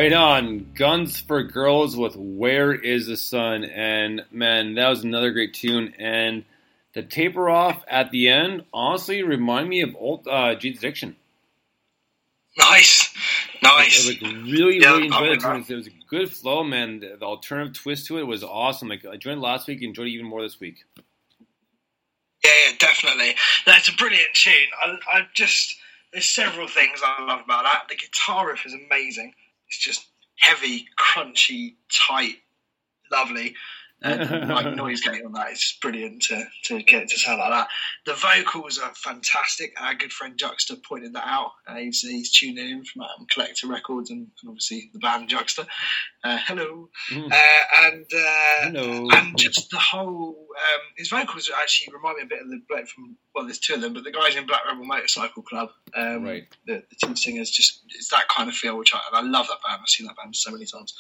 Right 0.06 0.14
on. 0.14 0.68
Guns 0.76 1.20
for 1.20 1.42
Girls 1.42 1.98
with 1.98 2.16
Where 2.16 2.72
is 2.72 3.08
the 3.08 3.18
Sun? 3.18 3.64
And 3.64 4.24
man, 4.30 4.76
that 4.76 4.88
was 4.88 5.04
another 5.04 5.32
great 5.32 5.56
tune. 5.56 5.96
And 5.98 6.46
the 6.94 7.02
taper 7.02 7.50
off 7.50 7.84
at 7.88 8.12
the 8.12 8.30
end 8.30 8.66
honestly 8.72 9.24
remind 9.24 9.68
me 9.68 9.82
of 9.82 9.96
old 9.98 10.28
uh, 10.28 10.54
Jane's 10.54 10.78
Addiction. 10.78 11.16
Nice, 12.56 13.12
nice. 13.64 14.08
Like, 14.08 14.22
like 14.22 14.32
really, 14.44 14.80
Yeah, 14.80 14.92
really 14.92 15.06
enjoyed 15.08 15.30
it. 15.30 15.44
remember. 15.44 15.56
It 15.56 15.58
was, 15.58 15.70
it 15.72 15.76
was 15.76 15.88
a 15.88 16.08
good 16.08 16.32
flow, 16.32 16.64
man. 16.64 17.00
The, 17.00 17.16
the 17.20 17.26
alternative 17.26 17.74
twist 17.74 18.06
to 18.06 18.20
it 18.20 18.28
was 18.28 18.44
awesome. 18.44 18.90
Like 18.90 19.04
I 19.06 19.16
enjoyed 19.16 19.40
it 19.40 19.42
last 19.42 19.68
week, 19.68 19.82
enjoyed 19.82 20.06
it 20.06 20.12
even 20.12 20.28
more 20.28 20.44
this 20.44 20.60
week. 20.60 20.86
Yeah, 22.44 22.52
yeah, 22.68 22.76
definitely. 22.78 23.34
That's 23.66 23.88
a 23.90 23.94
brilliant 23.96 24.36
tune. 24.36 24.54
I, 24.84 24.98
I 25.12 25.22
just 25.34 25.76
there's 26.14 26.30
several 26.30 26.68
things 26.68 27.02
I 27.04 27.24
love 27.24 27.40
about 27.44 27.64
that. 27.64 27.86
The 27.90 27.96
guitar 27.96 28.50
riff 28.50 28.68
is 28.68 28.76
amazing. 28.76 29.34
It's 29.76 29.84
just 29.84 30.08
heavy, 30.40 30.86
crunchy, 31.00 31.76
tight, 31.92 32.38
lovely. 33.12 33.56
And 34.02 34.50
like 34.50 34.76
noise 34.76 35.02
gate 35.02 35.24
on 35.26 35.32
that 35.34 35.52
just 35.56 35.82
brilliant 35.82 36.22
to, 36.24 36.44
to 36.66 36.84
get 36.84 37.04
it 37.04 37.10
to 37.10 37.18
sound 37.18 37.40
like 37.40 37.50
that. 37.50 37.68
The 38.06 38.14
vocals 38.14 38.78
are 38.78 38.94
fantastic. 38.94 39.74
Our 39.82 39.96
good 39.96 40.12
friend 40.12 40.38
Juxta 40.38 40.76
pointed 40.88 41.14
that 41.14 41.26
out. 41.28 41.52
Uh, 41.68 41.76
he's, 41.78 42.02
he's 42.02 42.32
tuning 42.32 42.58
in 42.70 42.84
from 42.86 43.02
um, 43.04 43.26
Collector 43.32 43.68
Records 43.68 44.12
and, 44.12 44.28
and 44.42 44.50
obviously 44.50 44.90
the 44.94 45.00
band 45.00 45.30
Juxta. 45.30 45.66
Uh, 46.24 46.38
hello. 46.46 46.90
Mm. 47.10 47.32
Uh, 47.32 47.86
and 47.86 48.06
uh, 48.14 48.62
Hello. 48.64 49.08
and 49.12 49.38
just 49.38 49.70
the 49.72 49.78
whole 49.80 50.36
um, 50.52 50.82
his 50.98 51.10
vocals 51.10 51.50
actually 51.62 51.94
remind 51.94 52.18
me 52.18 52.24
a 52.24 52.28
bit 52.28 52.42
of 52.42 52.50
the 52.50 52.62
bloke 52.68 52.88
from 52.88 53.16
well, 53.34 53.46
there's 53.46 53.60
two 53.60 53.74
of 53.76 53.82
them, 53.82 53.94
but 53.94 54.04
the 54.04 54.12
guys 54.12 54.36
in 54.36 54.46
Black 54.46 54.66
Rebel 54.66 54.86
Motorcycle 54.86 55.44
Club, 55.44 55.70
um, 55.96 56.24
Right. 56.24 56.44
the, 56.66 56.84
the 56.90 57.08
two 57.08 57.16
singers, 57.16 57.50
just 57.52 57.82
it's 57.90 58.10
that 58.10 58.28
kind 58.30 58.50
of 58.50 58.56
feel, 58.56 58.78
which 58.78 58.94
I, 58.94 59.00
and 59.14 59.28
I 59.28 59.30
love 59.30 59.48
that 59.48 59.58
band. 59.68 59.82
I've 59.82 59.90
seen 59.90 60.08
that 60.08 60.16
band 60.16 60.36
so 60.36 60.52
many 60.52 60.66
times. 60.66 60.94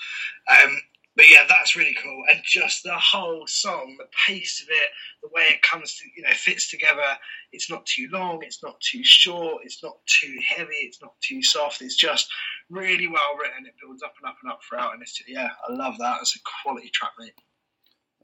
Um, 0.49 0.77
but 1.15 1.29
yeah, 1.29 1.45
that's 1.47 1.75
really 1.75 1.95
cool, 2.01 2.23
and 2.29 2.41
just 2.43 2.83
the 2.83 2.97
whole 2.97 3.47
song, 3.47 3.95
the 3.97 4.07
pace 4.27 4.61
of 4.61 4.67
it, 4.69 4.89
the 5.23 5.29
way 5.33 5.43
it 5.43 5.61
comes 5.61 5.95
to 5.95 6.03
you 6.15 6.23
know 6.23 6.33
fits 6.33 6.69
together. 6.69 7.17
It's 7.51 7.69
not 7.69 7.85
too 7.85 8.09
long, 8.11 8.43
it's 8.43 8.61
not 8.61 8.79
too 8.81 9.03
short, 9.03 9.63
it's 9.63 9.81
not 9.81 9.97
too 10.07 10.35
heavy, 10.45 10.75
it's 10.81 11.01
not 11.01 11.13
too 11.21 11.41
soft. 11.41 11.81
It's 11.81 11.95
just 11.95 12.27
really 12.69 13.07
well 13.07 13.37
written. 13.39 13.65
It 13.65 13.75
builds 13.81 14.03
up 14.03 14.15
and 14.21 14.29
up 14.29 14.37
and 14.43 14.51
up 14.51 14.59
throughout, 14.67 14.93
and 14.93 15.01
it's 15.01 15.21
yeah, 15.27 15.49
I 15.67 15.71
love 15.71 15.97
that. 15.99 16.17
It's 16.21 16.35
a 16.35 16.39
quality 16.63 16.89
track, 16.89 17.11
mate. 17.17 17.33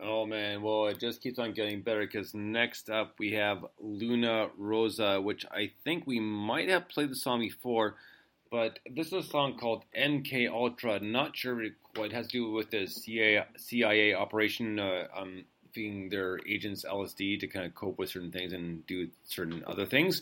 Oh 0.04 0.26
man, 0.26 0.64
well 0.64 0.88
it 0.88 1.00
just 1.00 1.22
keeps 1.22 1.38
on 1.38 1.54
getting 1.54 1.84
better 1.84 2.02
because 2.02 2.34
next 2.34 2.90
up 2.90 3.14
we 3.20 3.34
have 3.34 3.66
Luna 3.80 4.50
Rosa, 4.58 5.22
which 5.22 5.46
I 5.52 5.72
think 5.84 6.08
we 6.08 6.20
might 6.20 6.70
have 6.70 6.90
played 6.90 7.12
the 7.12 7.16
song 7.16 7.40
before, 7.40 7.96
but 8.52 8.80
this 8.94 9.08
is 9.08 9.14
a 9.14 9.24
song 9.24 9.58
called 9.58 9.86
MK 9.98 10.52
Ultra. 10.52 11.00
Not 11.00 11.36
sure 11.38 11.64
what 11.96 12.08
it 12.08 12.14
has 12.14 12.28
to 12.28 12.32
do 12.34 12.52
with 12.52 12.70
the 12.70 12.86
CIA, 12.86 13.46
CIA 13.58 14.14
operation, 14.14 14.78
uh, 14.78 15.08
um, 15.16 15.46
feeding 15.72 16.10
their 16.10 16.38
agents 16.46 16.84
LSD 16.84 17.40
to 17.40 17.48
kind 17.48 17.66
of 17.66 17.74
cope 17.74 17.98
with 17.98 18.10
certain 18.10 18.32
things 18.32 18.52
and 18.52 18.86
do 18.86 19.08
certain 19.24 19.64
other 19.66 19.86
things. 19.86 20.22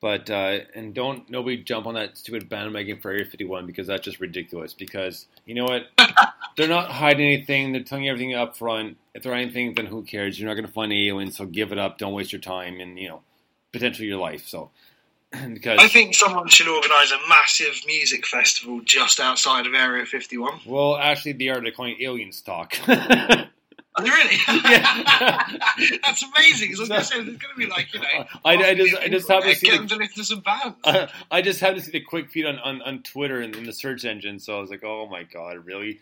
But 0.00 0.30
uh, 0.30 0.58
and 0.74 0.94
don't 0.94 1.28
nobody 1.28 1.56
jump 1.56 1.86
on 1.86 1.94
that 1.94 2.18
stupid 2.18 2.48
bandwagon 2.48 3.00
for 3.00 3.10
Area 3.10 3.24
51 3.24 3.66
because 3.66 3.86
that's 3.86 4.04
just 4.04 4.20
ridiculous. 4.20 4.74
Because 4.74 5.26
you 5.46 5.54
know 5.54 5.64
what, 5.64 5.86
they're 6.56 6.68
not 6.68 6.90
hiding 6.90 7.26
anything. 7.26 7.72
They're 7.72 7.82
telling 7.82 8.04
you 8.04 8.12
everything 8.12 8.34
up 8.34 8.56
front. 8.56 8.98
If 9.14 9.22
they're 9.22 9.32
anything, 9.32 9.74
then 9.74 9.86
who 9.86 10.02
cares? 10.02 10.38
You're 10.38 10.48
not 10.48 10.54
going 10.54 10.66
to 10.66 10.72
find 10.72 10.92
aliens, 10.92 11.38
so 11.38 11.46
give 11.46 11.72
it 11.72 11.78
up. 11.78 11.98
Don't 11.98 12.12
waste 12.12 12.30
your 12.30 12.42
time 12.42 12.78
and 12.78 12.98
you 12.98 13.08
know 13.08 13.22
potentially 13.72 14.06
your 14.06 14.18
life. 14.18 14.46
So 14.46 14.70
because 15.54 15.78
I 15.78 15.88
think 15.88 16.14
someone 16.14 16.48
should 16.48 16.68
organise 16.68 17.10
a 17.12 17.28
massive 17.28 17.74
music 17.86 18.26
festival 18.26 18.80
just 18.84 19.20
outside 19.20 19.66
of 19.66 19.74
Area 19.74 20.06
51. 20.06 20.60
well, 20.66 20.96
actually, 20.96 21.32
they 21.32 21.48
are 21.48 21.60
declining 21.60 22.00
aliens 22.02 22.40
talk. 22.42 22.74
Really? 24.00 24.36
Yeah. 24.46 25.42
That's 26.04 26.22
amazing. 26.22 26.68
I 26.76 26.78
was 26.80 26.88
going 26.88 27.00
to 27.00 27.04
say, 27.04 27.16
there's 27.16 27.36
going 27.38 27.52
to 27.52 27.58
be 27.58 27.66
like, 27.66 27.92
you 27.92 27.98
know, 28.00 28.06
I- 28.44 28.54
I 28.54 28.74
just- 28.74 28.96
I 28.96 29.08
just 29.08 29.26
happen 29.28 29.48
to 29.48 29.54
see 29.56 29.66
get 29.66 29.72
the- 29.72 29.78
them 29.78 29.88
to 29.88 29.96
listen 29.96 30.24
some 30.24 30.40
bands. 30.40 30.76
I, 30.84 31.08
I 31.32 31.42
just 31.42 31.58
happened 31.58 31.80
to 31.80 31.84
see 31.86 31.90
the 31.92 32.00
quick 32.00 32.30
feed 32.30 32.46
on, 32.46 32.60
on, 32.60 32.80
on 32.82 33.02
Twitter 33.02 33.40
and 33.40 33.56
in 33.56 33.64
the 33.64 33.72
search 33.72 34.04
engine, 34.04 34.38
so 34.38 34.56
I 34.56 34.60
was 34.60 34.70
like, 34.70 34.84
oh 34.84 35.08
my 35.10 35.24
god, 35.24 35.66
really? 35.66 35.98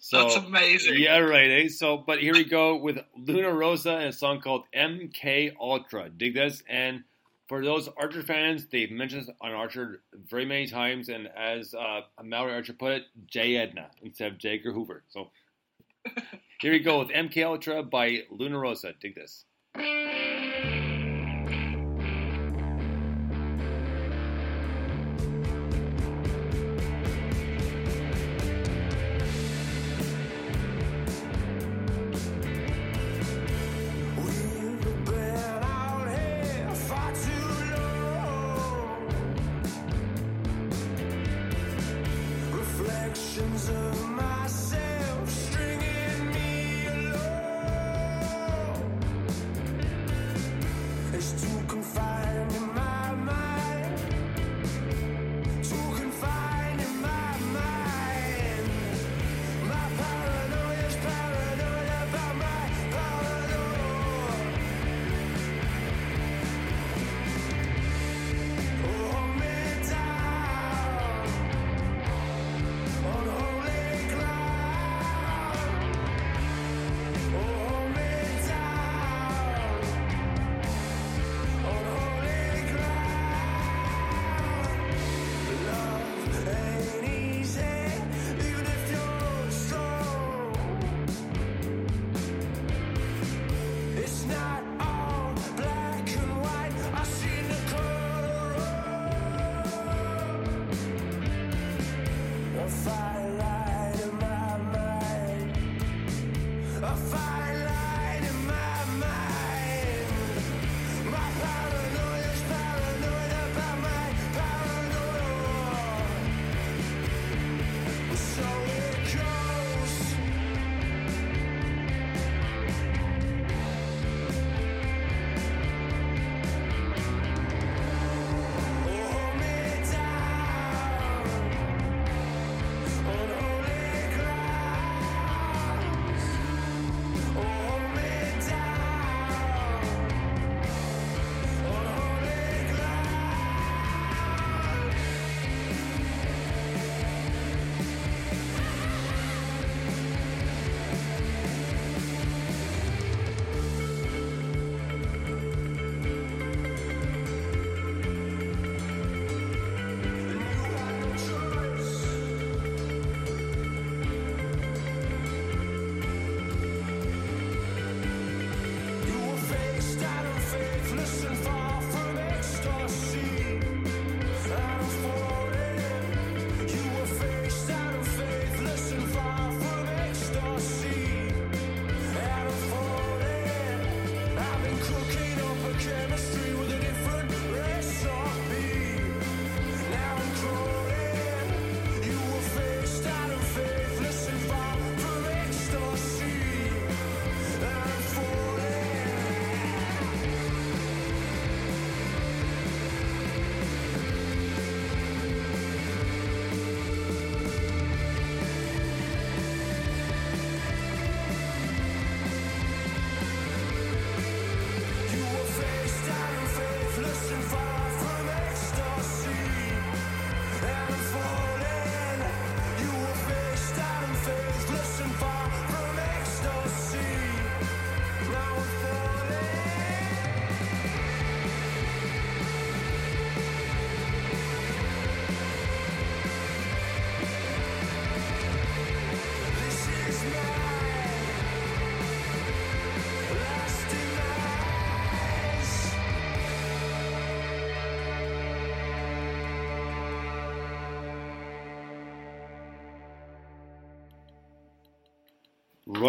So 0.00 0.22
That's 0.24 0.36
amazing. 0.44 0.94
Yeah, 0.98 1.18
right. 1.18 1.50
Eh? 1.50 1.68
So, 1.68 1.98
but 1.98 2.20
here 2.20 2.32
we 2.32 2.42
go 2.44 2.76
with 2.78 2.98
Luna 3.16 3.52
Rosa 3.52 3.92
and 3.96 4.08
a 4.08 4.12
song 4.12 4.40
called 4.40 4.64
MK 4.74 5.52
Ultra. 5.60 6.08
Dig 6.08 6.34
this. 6.34 6.64
And 6.68 7.04
for 7.50 7.64
those 7.64 7.88
Archer 7.96 8.22
fans, 8.22 8.68
they've 8.70 8.92
mentioned 8.92 9.22
this 9.22 9.34
on 9.40 9.50
Archer 9.50 10.02
very 10.28 10.44
many 10.44 10.68
times. 10.68 11.08
And 11.08 11.28
as 11.36 11.74
uh, 11.74 12.02
Mallory 12.22 12.54
Archer 12.54 12.74
put 12.74 12.92
it, 12.92 13.02
J 13.26 13.56
Edna 13.56 13.88
instead 14.02 14.30
of 14.30 14.38
J. 14.38 14.60
Hoover. 14.62 15.02
So 15.08 15.30
here 16.60 16.70
we 16.70 16.78
go 16.78 17.00
with 17.00 17.08
MK 17.08 17.44
Ultra 17.44 17.82
by 17.82 18.20
Luna 18.30 18.56
Rosa. 18.56 18.92
Dig 19.00 19.16
this. 19.16 19.46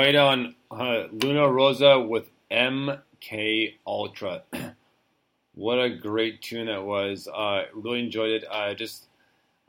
Right 0.01 0.15
on 0.15 0.55
uh, 0.71 1.09
Luna 1.11 1.47
Rosa 1.47 1.99
with 1.99 2.27
MK 2.49 3.75
Ultra. 3.85 4.41
what 5.53 5.75
a 5.75 5.95
great 5.95 6.41
tune 6.41 6.65
that 6.65 6.83
was. 6.83 7.27
I 7.31 7.65
really 7.75 7.99
enjoyed 7.99 8.31
it. 8.31 8.43
I 8.51 8.73
just 8.73 9.05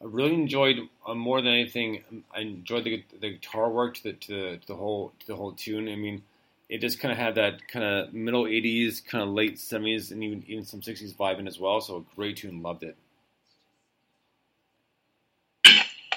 I 0.01 0.07
really 0.07 0.33
enjoyed 0.33 0.89
uh, 1.07 1.15
more 1.15 1.43
than 1.43 1.53
anything. 1.53 2.25
I 2.35 2.41
enjoyed 2.41 2.85
the, 2.85 3.05
the 3.21 3.33
guitar 3.33 3.71
work 3.71 3.97
to 3.97 4.05
the, 4.05 4.13
to 4.15 4.33
the 4.33 4.57
to 4.57 4.67
the 4.69 4.75
whole 4.75 5.13
to 5.21 5.27
the 5.27 5.37
whole 5.37 5.53
tune. 5.53 5.87
I 5.87 5.97
mean, 5.97 6.23
it 6.71 6.81
just 6.81 6.99
kind 6.99 7.13
of 7.13 7.19
had 7.19 7.35
that 7.35 7.69
kind 7.69 7.85
of 7.85 8.15
middle 8.15 8.45
'80s, 8.45 9.05
kind 9.05 9.23
of 9.23 9.35
late 9.35 9.57
'70s, 9.57 10.13
and 10.13 10.25
even 10.25 10.45
even 10.47 10.65
some 10.65 10.81
'60s 10.81 11.15
vibe 11.15 11.41
in 11.41 11.47
as 11.47 11.61
well. 11.61 11.83
So 11.83 11.99
a 11.99 12.17
great 12.17 12.39
tune. 12.39 12.63
Loved 12.63 12.85
it. 12.85 12.97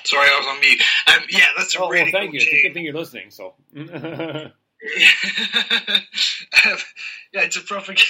Sorry, 0.06 0.28
I 0.30 0.38
was 0.38 0.48
on 0.48 0.60
mute. 0.60 0.82
Um, 1.08 1.24
yeah, 1.30 1.48
that's 1.58 1.76
a 1.76 1.80
Oh, 1.80 1.90
really 1.90 2.12
well, 2.12 2.22
thank 2.22 2.32
cool 2.32 2.40
you. 2.40 2.42
It's 2.42 2.54
a 2.54 2.62
good 2.64 2.74
thing 2.74 2.86
you're 2.86 2.94
listening. 2.94 3.32
So. 3.32 3.56
um, 3.76 4.52
yeah, 7.34 7.42
it's 7.42 7.58
a 7.58 7.62
proper. 7.62 7.92
Um, 7.92 7.98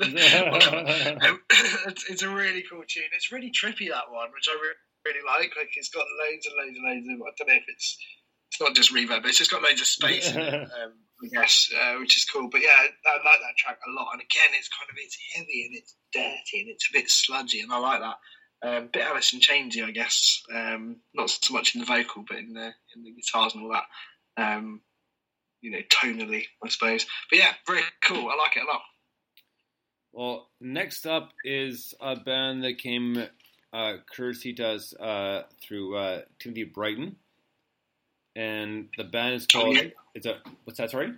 it's, 1.86 2.10
it's 2.10 2.22
a 2.22 2.28
really 2.28 2.64
cool 2.68 2.82
tune. 2.86 3.04
It's 3.14 3.30
really 3.32 3.50
trippy 3.52 3.88
that 3.90 4.10
one, 4.10 4.28
which 4.34 4.48
I 4.48 4.54
re- 4.54 4.74
really 5.06 5.24
like. 5.26 5.52
Like 5.56 5.70
it's 5.76 5.90
got 5.90 6.04
loads 6.26 6.46
and 6.46 6.54
loads 6.56 6.76
and 6.76 6.84
loads 6.84 7.06
of. 7.06 7.22
I 7.22 7.30
don't 7.38 7.48
know 7.48 7.54
if 7.54 7.68
it's 7.68 7.98
it's 8.50 8.60
not 8.60 8.74
just 8.74 8.94
reverb, 8.94 9.22
but 9.22 9.28
it's 9.28 9.38
just 9.38 9.50
got 9.50 9.62
loads 9.62 9.80
of 9.80 9.86
space 9.86 10.32
in 10.32 10.40
it. 10.40 10.54
Um, 10.54 10.92
I 11.22 11.26
guess, 11.32 11.70
uh, 11.74 11.96
which 11.98 12.16
is 12.16 12.24
cool. 12.24 12.48
But 12.50 12.62
yeah, 12.62 12.74
I 12.78 13.16
like 13.16 13.40
that 13.40 13.56
track 13.58 13.78
a 13.86 13.90
lot. 13.90 14.10
And 14.12 14.22
again, 14.22 14.50
it's 14.58 14.68
kind 14.68 14.88
of 14.90 14.96
it's 14.96 15.18
heavy 15.34 15.66
and 15.66 15.76
it's 15.76 15.94
dirty 16.12 16.60
and 16.62 16.70
it's 16.70 16.88
a 16.88 16.92
bit 16.92 17.10
sludgy, 17.10 17.60
and 17.60 17.72
I 17.72 17.78
like 17.78 18.00
that. 18.00 18.16
Um, 18.60 18.88
bit 18.92 19.02
Alice 19.02 19.32
in 19.32 19.40
Chainsy, 19.40 19.84
I 19.84 19.92
guess. 19.92 20.42
Um, 20.52 20.96
not 21.14 21.30
so 21.30 21.54
much 21.54 21.74
in 21.74 21.80
the 21.80 21.86
vocal, 21.86 22.24
but 22.28 22.38
in 22.38 22.54
the 22.54 22.72
in 22.94 23.04
the 23.04 23.12
guitars 23.12 23.54
and 23.54 23.64
all 23.64 23.72
that. 23.72 23.84
Um, 24.42 24.80
you 25.60 25.70
know, 25.70 25.78
tonally, 25.90 26.44
I 26.64 26.68
suppose. 26.68 27.06
But 27.30 27.38
yeah, 27.38 27.52
very 27.66 27.82
cool. 28.02 28.28
I 28.28 28.36
like 28.36 28.56
it 28.56 28.62
a 28.62 28.66
lot. 28.66 28.82
Well, 30.12 30.48
next 30.60 31.06
up 31.06 31.30
is 31.44 31.94
a 32.00 32.16
band 32.16 32.64
that 32.64 32.78
came 32.78 33.26
uh, 33.72 33.94
us 34.60 34.94
uh, 34.94 35.42
through 35.62 35.96
uh, 35.96 36.22
Timothy 36.38 36.64
Brighton, 36.64 37.16
and 38.34 38.88
the 38.96 39.04
band 39.04 39.34
is 39.34 39.46
called. 39.46 39.76
yeah. 39.76 39.88
It's 40.14 40.26
a 40.26 40.38
what's 40.64 40.78
that? 40.78 40.90
Sorry, 40.90 41.12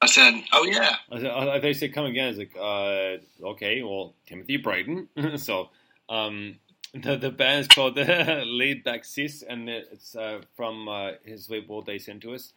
I 0.00 0.06
said, 0.06 0.42
oh 0.52 0.64
yeah, 0.64 0.96
I, 1.12 1.56
I 1.56 1.58
they 1.58 1.74
say 1.74 1.88
come 1.88 2.06
again. 2.06 2.28
It's 2.28 2.38
like 2.38 2.56
uh, 2.58 3.48
okay, 3.50 3.82
well 3.82 4.14
Timothy 4.26 4.56
Brighton. 4.56 5.08
so 5.36 5.70
um, 6.10 6.58
the 6.92 7.16
the 7.16 7.30
band 7.30 7.60
is 7.60 7.68
called 7.68 7.94
the 7.94 8.42
Laid 8.46 8.84
Back 8.84 9.04
Sis, 9.04 9.42
and 9.42 9.68
it's 9.68 10.16
uh, 10.16 10.40
from 10.56 10.88
uh, 10.88 11.12
his 11.24 11.48
label 11.48 11.82
they 11.82 11.98
sent 11.98 12.22
to 12.22 12.34
us. 12.34 12.52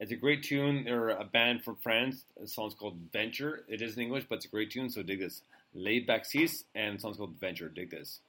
It's 0.00 0.12
a 0.12 0.16
great 0.16 0.42
tune. 0.42 0.84
They're 0.84 1.10
a 1.10 1.24
band 1.24 1.62
from 1.64 1.76
France. 1.76 2.24
The 2.40 2.48
song's 2.48 2.74
called 2.74 2.96
Venture. 3.12 3.64
It 3.68 3.82
is 3.82 3.96
in 3.96 4.02
English, 4.02 4.26
but 4.28 4.36
it's 4.36 4.46
a 4.46 4.48
great 4.48 4.70
tune. 4.70 4.88
So 4.90 5.02
dig 5.02 5.20
this. 5.20 5.42
Laid 5.74 6.06
Back 6.06 6.24
Sis, 6.24 6.64
and 6.74 6.96
the 6.96 7.00
song's 7.00 7.18
called 7.18 7.38
Venture. 7.40 7.68
Dig 7.68 7.90
this. 7.90 8.20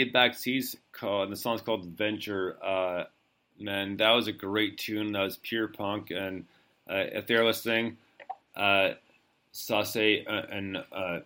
Laid 0.00 0.12
back 0.12 0.34
seas 0.34 0.76
called 0.92 1.30
the 1.30 1.36
song's 1.36 1.60
called 1.60 1.84
venture 1.84 2.56
uh 2.64 3.04
man 3.58 3.96
that 3.96 4.10
was 4.10 4.26
a 4.26 4.32
great 4.32 4.78
tune 4.78 5.12
that 5.12 5.22
was 5.22 5.36
pure 5.38 5.68
punk 5.68 6.10
and 6.10 6.44
uh, 6.90 7.04
if 7.12 7.26
they're 7.26 7.44
listening 7.44 7.96
uh 8.56 8.90
and 10.50 10.76
uh 10.92 11.20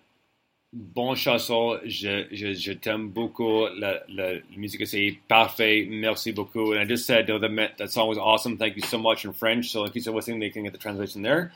Bon 0.76 1.14
chanson, 1.14 1.78
je, 1.84 2.26
je, 2.32 2.52
je 2.52 2.72
t'aime 2.72 3.08
beaucoup. 3.08 3.68
La, 3.78 4.00
la, 4.08 4.32
la 4.32 4.40
musique 4.56 4.84
c'est 4.88 5.16
parfait. 5.28 5.86
Merci 5.88 6.32
beaucoup. 6.32 6.72
And 6.72 6.80
I 6.80 6.84
just 6.84 7.06
said 7.06 7.28
you 7.28 7.38
that 7.38 7.78
that 7.78 7.92
song 7.92 8.08
was 8.08 8.18
awesome. 8.18 8.56
Thank 8.56 8.74
you 8.74 8.82
so 8.82 8.98
much 8.98 9.24
in 9.24 9.32
French. 9.32 9.70
So 9.70 9.84
in 9.84 9.92
case 9.92 10.06
you're 10.06 10.14
listening, 10.16 10.40
they 10.40 10.50
can 10.50 10.64
get 10.64 10.72
the 10.72 10.78
translation 10.78 11.22
there. 11.22 11.52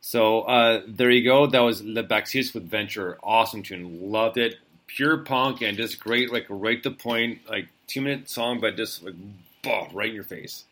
So 0.00 0.40
uh, 0.42 0.82
there 0.88 1.10
you 1.10 1.22
go. 1.22 1.46
That 1.46 1.60
was 1.60 1.80
Le 1.84 2.02
Baxis 2.02 2.54
with 2.54 2.68
Venture. 2.68 3.18
Awesome 3.22 3.62
tune. 3.62 4.10
Loved 4.10 4.36
it. 4.36 4.56
Pure 4.86 5.18
punk 5.18 5.62
and 5.62 5.76
just 5.76 6.00
great, 6.00 6.32
like 6.32 6.46
right 6.48 6.82
to 6.82 6.90
point, 6.90 7.40
like 7.48 7.68
two 7.86 8.00
minute 8.00 8.28
song, 8.28 8.60
but 8.60 8.76
just 8.76 9.02
like 9.02 9.14
boom, 9.62 9.88
right 9.92 10.08
in 10.08 10.14
your 10.14 10.24
face. 10.24 10.64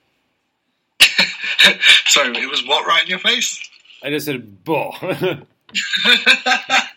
Sorry, 2.06 2.36
it 2.36 2.50
was 2.50 2.66
what 2.66 2.86
right 2.86 3.02
in 3.02 3.08
your 3.08 3.18
face? 3.18 3.68
I 4.02 4.10
just 4.10 4.26
said 4.26 4.64
boom. 4.64 4.92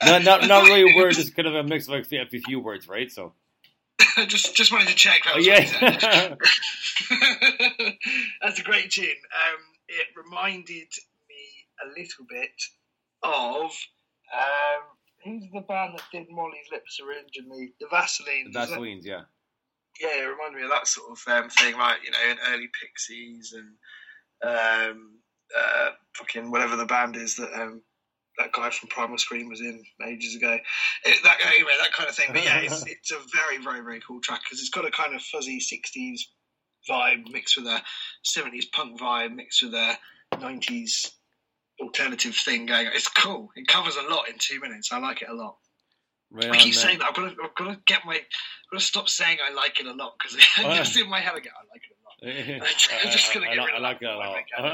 not, 0.03 0.23
not, 0.23 0.47
not 0.47 0.63
really 0.65 0.93
a 0.93 0.95
word, 0.95 1.13
just 1.13 1.35
kind 1.35 1.47
of 1.47 1.55
a 1.55 1.63
mix 1.63 1.87
of 1.87 1.93
like 1.93 2.11
a 2.11 2.39
few 2.39 2.59
words, 2.59 2.87
right? 2.87 3.11
So. 3.11 3.33
I 4.17 4.25
just 4.27 4.55
just 4.55 4.71
wanted 4.71 4.87
to 4.89 4.95
check. 4.95 5.23
That 5.23 5.35
oh, 5.35 5.39
yeah. 5.39 6.35
That's 8.41 8.59
a 8.59 8.63
great 8.63 8.91
tune. 8.91 9.05
Um, 9.05 9.59
it 9.87 10.07
reminded 10.15 10.89
me 11.29 11.67
a 11.83 11.87
little 11.89 12.25
bit 12.27 12.63
of 13.23 13.71
um, 14.33 14.83
who's 15.23 15.43
the 15.53 15.61
band 15.61 15.97
that 15.97 16.03
did 16.11 16.27
Molly's 16.29 16.67
Lips 16.71 16.99
originally? 16.99 17.73
The 17.79 17.85
The 17.85 17.89
Vaseline. 17.91 18.51
The 18.51 18.59
Vaselines, 18.59 19.05
yeah. 19.05 19.21
Yeah, 19.99 20.23
it 20.23 20.25
reminded 20.25 20.57
me 20.57 20.63
of 20.63 20.69
that 20.69 20.87
sort 20.87 21.11
of 21.11 21.33
um, 21.33 21.49
thing, 21.49 21.77
like 21.77 21.97
you 22.03 22.11
know, 22.11 22.31
in 22.31 22.37
early 22.53 22.69
Pixies 22.79 23.53
and 23.53 23.73
um, 24.43 25.19
uh, 25.57 25.89
fucking 26.15 26.51
whatever 26.51 26.75
the 26.75 26.85
band 26.85 27.15
is 27.15 27.35
that 27.37 27.51
um, 27.59 27.81
that 28.37 28.51
guy 28.51 28.69
from 28.69 28.89
Primal 28.89 29.17
Scream 29.17 29.49
was 29.49 29.61
in 29.61 29.83
ages 30.05 30.35
ago. 30.35 30.57
It, 31.03 31.23
that 31.23 31.37
anyway, 31.45 31.71
that 31.81 31.93
kind 31.93 32.09
of 32.09 32.15
thing. 32.15 32.27
But 32.31 32.43
yeah, 32.43 32.59
it's, 32.59 32.83
it's 32.87 33.11
a 33.11 33.19
very, 33.33 33.57
very, 33.63 33.81
very 33.81 34.01
cool 34.07 34.21
track 34.21 34.41
because 34.43 34.59
it's 34.59 34.69
got 34.69 34.85
a 34.85 34.91
kind 34.91 35.15
of 35.15 35.21
fuzzy 35.21 35.59
'60s 35.59 36.21
vibe 36.89 37.31
mixed 37.31 37.57
with 37.57 37.65
a 37.65 37.81
'70s 38.25 38.71
punk 38.71 38.99
vibe 38.99 39.35
mixed 39.35 39.63
with 39.63 39.73
a 39.73 39.97
'90s 40.35 41.11
alternative 41.79 42.35
thing 42.35 42.65
going. 42.65 42.87
on. 42.87 42.93
It's 42.93 43.07
cool. 43.07 43.51
It 43.55 43.67
covers 43.67 43.95
a 43.95 44.03
lot 44.03 44.29
in 44.29 44.35
two 44.37 44.59
minutes. 44.59 44.91
I 44.91 44.99
like 44.99 45.21
it 45.21 45.29
a 45.29 45.33
lot. 45.33 45.57
Right 46.29 46.51
I 46.51 46.57
keep 46.57 46.73
saying 46.73 46.99
that. 46.99 47.07
I've 47.09 47.13
got 47.15 47.29
to, 47.35 47.35
I've 47.43 47.55
got 47.55 47.65
to 47.73 47.79
get 47.85 48.01
my, 48.05 48.15
I've 48.15 48.21
got 48.71 48.79
to 48.79 48.85
stop 48.85 49.07
saying 49.09 49.37
I 49.45 49.53
like 49.53 49.79
it 49.79 49.85
a 49.85 49.93
lot 49.93 50.15
because 50.19 50.37
Oh, 50.59 50.75
just 50.75 50.97
in 50.97 51.09
my 51.09 51.19
head 51.19 51.33
I 51.35 51.39
go, 51.39 51.49
I 51.49 51.63
like 51.71 51.83
it 51.89 51.91
a 51.91 52.59
lot. 52.59 52.63
I'm 53.05 53.11
just 53.11 53.33
gonna 53.33 53.47
I, 53.47 53.55
get 53.55 53.59
I, 53.59 53.65
rid 53.65 53.73
I 53.73 53.77
of 53.77 53.83
like 53.83 53.99
that 54.01 54.17
that 54.57 54.65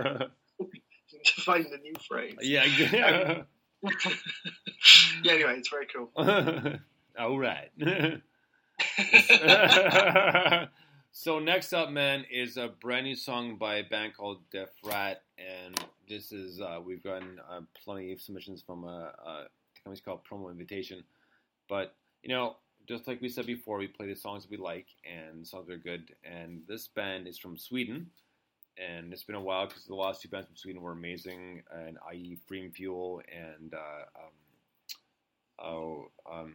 a 0.00 0.18
lot. 0.18 0.30
to 1.24 1.40
find 1.42 1.64
the 1.66 1.78
new 1.78 1.94
phrase. 2.08 2.34
yeah. 2.40 2.64
yeah. 2.64 3.42
Um, 3.84 3.92
yeah. 5.22 5.32
Anyway, 5.32 5.54
it's 5.58 5.68
very 5.68 5.86
cool. 5.94 6.10
All 7.18 7.38
right. 7.38 7.70
So 11.18 11.38
next 11.38 11.72
up, 11.72 11.90
man, 11.90 12.26
is 12.30 12.58
a 12.58 12.68
brand 12.68 13.06
new 13.06 13.16
song 13.16 13.56
by 13.56 13.76
a 13.76 13.84
band 13.84 14.14
called 14.14 14.40
Def 14.52 14.68
Rat, 14.84 15.22
and 15.38 15.74
this 16.06 16.30
is 16.30 16.60
uh, 16.60 16.78
we've 16.84 17.02
gotten 17.02 17.40
uh, 17.50 17.62
plenty 17.82 18.12
of 18.12 18.20
submissions 18.20 18.60
from 18.60 18.84
a, 18.84 19.14
a 19.26 19.44
company's 19.82 20.02
called 20.02 20.20
Promo 20.30 20.50
Invitation, 20.50 21.02
but 21.68 21.94
you 22.22 22.28
know. 22.28 22.56
Just 22.86 23.08
like 23.08 23.20
we 23.20 23.28
said 23.28 23.46
before, 23.46 23.78
we 23.78 23.88
play 23.88 24.06
the 24.06 24.14
songs 24.14 24.46
we 24.48 24.56
like 24.56 24.86
and 25.04 25.44
songs 25.44 25.68
are 25.68 25.76
good. 25.76 26.14
And 26.22 26.62
this 26.68 26.86
band 26.86 27.26
is 27.26 27.36
from 27.36 27.58
Sweden, 27.58 28.06
and 28.78 29.12
it's 29.12 29.24
been 29.24 29.34
a 29.34 29.40
while 29.40 29.66
because 29.66 29.86
the 29.86 29.94
last 29.96 30.22
two 30.22 30.28
bands 30.28 30.46
from 30.46 30.56
Sweden 30.56 30.80
were 30.80 30.92
amazing, 30.92 31.64
and 31.74 31.98
i.e. 32.12 32.38
Freem 32.48 32.72
Fuel 32.72 33.22
and 33.34 33.74
uh, 33.74 34.20
um, 34.20 35.66
oh 35.66 36.10
um, 36.32 36.52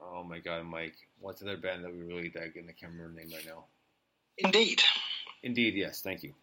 oh 0.00 0.22
my 0.22 0.38
god, 0.38 0.64
Mike, 0.64 0.94
what's 1.20 1.40
the 1.40 1.50
other 1.50 1.60
band 1.60 1.84
that 1.84 1.92
we 1.92 2.02
really 2.02 2.28
dig? 2.28 2.56
And 2.56 2.68
I 2.68 2.72
can't 2.72 2.92
remember 2.92 3.14
the 3.14 3.26
name 3.26 3.34
right 3.34 3.46
now. 3.46 3.64
Indeed. 4.38 4.82
Indeed, 5.42 5.74
yes, 5.74 6.00
thank 6.00 6.22
you. 6.22 6.34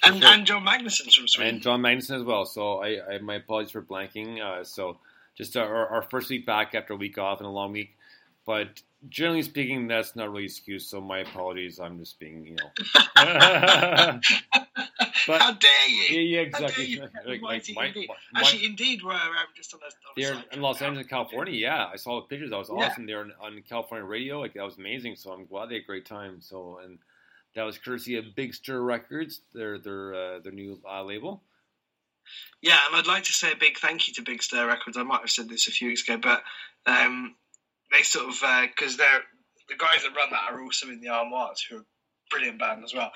And, 0.00 0.22
and 0.22 0.46
John 0.46 0.64
Magnuson's 0.64 1.16
from 1.16 1.26
Sweden. 1.26 1.56
And 1.56 1.62
John 1.62 1.82
Magnuson 1.82 2.16
as 2.16 2.22
well. 2.22 2.46
So 2.46 2.80
I, 2.82 3.14
I 3.14 3.18
my 3.18 3.34
apologies 3.34 3.72
for 3.72 3.82
blanking. 3.82 4.40
Uh, 4.40 4.62
so 4.62 4.96
just 5.36 5.56
our, 5.56 5.88
our 5.88 6.02
first 6.02 6.30
week 6.30 6.46
back 6.46 6.74
after 6.74 6.92
a 6.92 6.96
week 6.96 7.18
off 7.18 7.38
and 7.38 7.46
a 7.46 7.50
long 7.50 7.72
week, 7.72 7.96
but 8.46 8.80
generally 9.08 9.42
speaking, 9.42 9.88
that's 9.88 10.16
not 10.16 10.30
really 10.30 10.44
excuse. 10.44 10.86
So 10.86 11.00
my 11.00 11.18
apologies. 11.20 11.80
I'm 11.80 11.98
just 11.98 12.18
being, 12.18 12.46
you 12.46 12.56
know. 12.56 12.70
but, 15.26 15.40
How 15.42 15.52
dare 15.52 15.88
you? 15.88 16.18
Yeah, 16.20 16.36
yeah, 16.38 16.40
exactly. 16.40 16.86
you? 16.86 17.00
Like, 17.26 17.42
like, 17.42 17.64
my- 17.74 17.86
Indeed. 17.86 18.08
my- 18.32 18.40
Actually, 18.40 18.66
Indeed 18.66 19.02
were 19.02 19.12
um, 19.12 19.20
just 19.56 19.74
on 19.74 19.80
a, 19.80 19.84
on 19.86 19.90
They're 20.16 20.44
in 20.52 20.60
Los 20.60 20.80
Angeles, 20.82 21.06
California. 21.06 21.54
Yeah, 21.54 21.86
I 21.92 21.96
saw 21.96 22.20
the 22.20 22.26
pictures. 22.26 22.50
That 22.50 22.58
was 22.58 22.68
Yeah. 22.70 22.86
awesome. 22.86 23.06
They're 23.06 23.20
on, 23.20 23.32
on 23.40 23.62
California 23.68 24.06
radio. 24.06 24.40
Like 24.40 24.54
that 24.54 24.64
was 24.64 24.78
amazing. 24.78 25.16
So 25.16 25.32
I'm 25.32 25.46
glad 25.46 25.68
they 25.70 25.74
had 25.74 25.82
a 25.84 25.86
great 25.86 26.06
time. 26.06 26.40
So 26.40 26.80
and 26.84 26.98
that 27.54 27.62
was 27.64 27.78
courtesy 27.78 28.16
of 28.16 28.34
Big 28.36 28.54
Stir 28.54 28.80
Records, 28.80 29.40
their 29.54 29.78
their 29.78 30.14
uh, 30.14 30.38
their 30.40 30.52
new 30.52 30.80
uh, 30.88 31.02
label. 31.02 31.42
Yeah, 32.62 32.78
and 32.86 32.96
I'd 32.96 33.06
like 33.06 33.24
to 33.24 33.32
say 33.32 33.52
a 33.52 33.56
big 33.56 33.78
thank 33.78 34.06
you 34.06 34.14
to 34.14 34.22
Big 34.22 34.42
Stir 34.42 34.66
Records. 34.66 34.96
I 34.96 35.02
might 35.02 35.20
have 35.20 35.30
said 35.30 35.48
this 35.48 35.66
a 35.66 35.70
few 35.70 35.88
weeks 35.88 36.06
ago, 36.06 36.18
but 36.22 36.42
um, 36.86 37.34
they 37.90 38.02
sort 38.02 38.28
of 38.28 38.40
because 38.68 38.96
they're 38.96 39.22
the 39.68 39.76
guys 39.76 40.02
that 40.02 40.14
run 40.16 40.30
that 40.30 40.50
are 40.52 40.62
also 40.62 40.88
in 40.88 41.00
the 41.00 41.08
Armoires, 41.08 41.64
who 41.68 41.76
are 41.76 41.80
a 41.80 41.84
brilliant 42.30 42.58
band 42.58 42.84
as 42.84 42.94
well, 42.94 43.12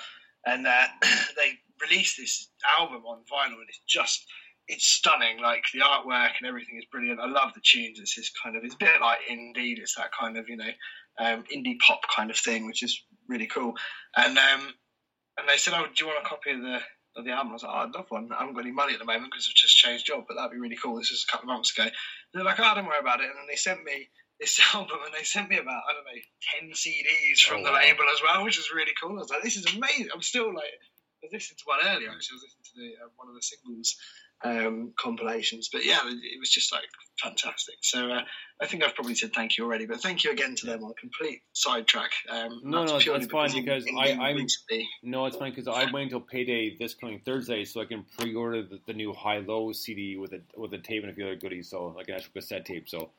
and 0.47 0.67
uh, 0.67 0.87
they 1.37 1.59
released 1.81 2.17
this 2.17 2.51
album 2.79 3.03
on 3.07 3.23
vinyl, 3.31 3.61
and 3.61 3.69
it's 3.69 3.83
just 3.89 4.25
it's 4.69 4.85
stunning. 4.85 5.41
Like 5.41 5.65
the 5.73 5.81
artwork 5.81 6.33
and 6.39 6.49
everything 6.49 6.79
is 6.79 6.87
brilliant. 6.91 7.21
I 7.21 7.27
love 7.27 7.53
the 7.55 7.61
tunes. 7.63 7.99
It's 8.01 8.17
this 8.17 8.31
kind 8.43 8.57
of 8.57 8.65
it's 8.65 8.75
a 8.75 8.79
bit 8.79 9.01
like 9.01 9.19
Indeed. 9.29 9.79
It's 9.79 9.97
that 9.97 10.11
kind 10.19 10.37
of 10.37 10.49
you 10.49 10.57
know 10.57 10.71
um, 11.19 11.45
indie 11.55 11.79
pop 11.87 12.01
kind 12.15 12.31
of 12.31 12.37
thing, 12.37 12.67
which 12.67 12.83
is 12.83 13.01
really 13.29 13.47
cool. 13.47 13.75
And 14.17 14.37
um, 14.39 14.75
and 15.39 15.49
they 15.49 15.57
said, 15.57 15.75
"Oh, 15.77 15.87
do 15.87 16.05
you 16.05 16.07
want 16.07 16.25
a 16.25 16.29
copy 16.29 16.53
of 16.53 16.61
the 16.61 16.81
of 17.17 17.25
the 17.25 17.33
album?" 17.33 17.51
I 17.51 17.55
was 17.55 17.63
like, 17.63 17.73
oh, 17.75 17.79
"I'd 17.79 17.95
love 17.95 18.07
one. 18.09 18.29
I 18.33 18.41
haven't 18.41 18.55
got 18.55 18.65
any 18.65 18.73
money 18.73 18.95
at 18.95 18.99
the 18.99 19.05
moment 19.05 19.31
because 19.31 19.49
I've 19.49 19.55
just 19.55 19.77
changed 19.77 20.07
job, 20.07 20.25
but 20.29 20.37
that'd 20.37 20.53
be 20.53 20.59
really 20.59 20.79
cool." 20.83 20.97
This 20.97 21.11
was 21.11 21.25
a 21.29 21.33
couple 21.33 21.51
of 21.51 21.55
months 21.55 21.77
ago. 21.77 21.89
They're 22.33 22.45
like, 22.45 22.61
"Oh, 22.61 22.73
don't 22.75 22.87
worry 22.87 23.01
about 23.01 23.21
it." 23.21 23.27
And 23.27 23.37
then 23.37 23.47
they 23.49 23.57
sent 23.57 23.85
me 23.85 24.09
this 24.43 24.59
album, 24.75 24.99
and 25.07 25.15
they 25.15 25.23
sent 25.25 25.49
me 25.49 25.59
about 25.59 25.83
I 25.89 25.93
don't 25.95 26.05
know 26.05 26.21
ten 26.51 26.65
CDs 26.75 27.39
from 27.47 27.61
Oh, 27.61 27.65
the 27.65 27.71
wow. 27.73 27.79
label 27.87 28.05
as 28.13 28.21
well, 28.27 28.43
which 28.45 28.59
is 28.59 28.69
really 28.75 28.93
cool. 29.01 29.15
I 29.15 29.23
was 29.23 29.31
like, 29.31 29.43
"This 29.43 29.57
is 29.57 29.67
amazing." 29.75 30.09
I'm 30.13 30.23
still 30.23 30.49
like, 30.53 30.75
I 31.23 31.23
was 31.23 31.33
listening 31.33 31.59
to 31.59 31.65
one 31.67 31.79
earlier. 31.87 32.11
Actually, 32.11 32.35
I 32.35 32.39
was 32.43 32.45
listening 32.51 32.67
to 32.67 32.75
the 32.83 32.89
uh, 33.05 33.09
one 33.17 33.29
of 33.31 33.35
the 33.39 33.43
singles 33.43 33.97
um, 34.45 34.93
compilations, 34.99 35.69
but 35.73 35.85
yeah, 35.85 36.01
it 36.05 36.41
was 36.41 36.51
just 36.51 36.73
like 36.73 36.83
fantastic. 37.23 37.77
So 37.83 38.11
uh, 38.11 38.23
I 38.61 38.67
think 38.67 38.83
I've 38.83 38.95
probably 38.97 39.15
said 39.15 39.33
thank 39.33 39.57
you 39.57 39.63
already, 39.65 39.87
but 39.87 40.01
thank 40.01 40.25
you 40.25 40.33
again 40.33 40.57
to 40.57 40.67
them 40.67 40.83
on 40.83 40.91
a 40.91 40.95
complete 40.95 41.43
sidetrack. 41.53 42.11
Um, 42.29 42.61
No, 42.65 42.85
no, 42.85 42.99
that's 42.99 43.27
fine 43.27 43.53
because 43.55 43.85
I, 43.97 44.11
I'm 44.13 44.37
recently- 44.37 44.89
No, 45.05 45.27
it's 45.27 45.37
fine 45.37 45.53
because 45.55 45.69
I'm 45.69 45.93
waiting 45.93 46.09
until 46.09 46.21
payday 46.23 46.77
this 46.77 46.95
coming 46.95 47.21
Thursday 47.25 47.65
so 47.65 47.81
I 47.81 47.85
can 47.85 48.05
pre-order 48.19 48.63
the, 48.65 48.81
the 48.89 48.93
new 48.95 49.13
High 49.13 49.39
Low 49.39 49.71
CD 49.73 50.17
with 50.17 50.33
a 50.33 50.41
with 50.57 50.73
a 50.75 50.79
tape 50.79 51.03
and 51.05 51.13
a 51.13 51.15
few 51.15 51.25
other 51.27 51.37
goodies. 51.37 51.71
So 51.71 51.95
like 51.97 52.09
an 52.09 52.17
actual 52.17 52.33
cassette 52.35 52.65
tape. 52.67 52.89
So 52.89 53.11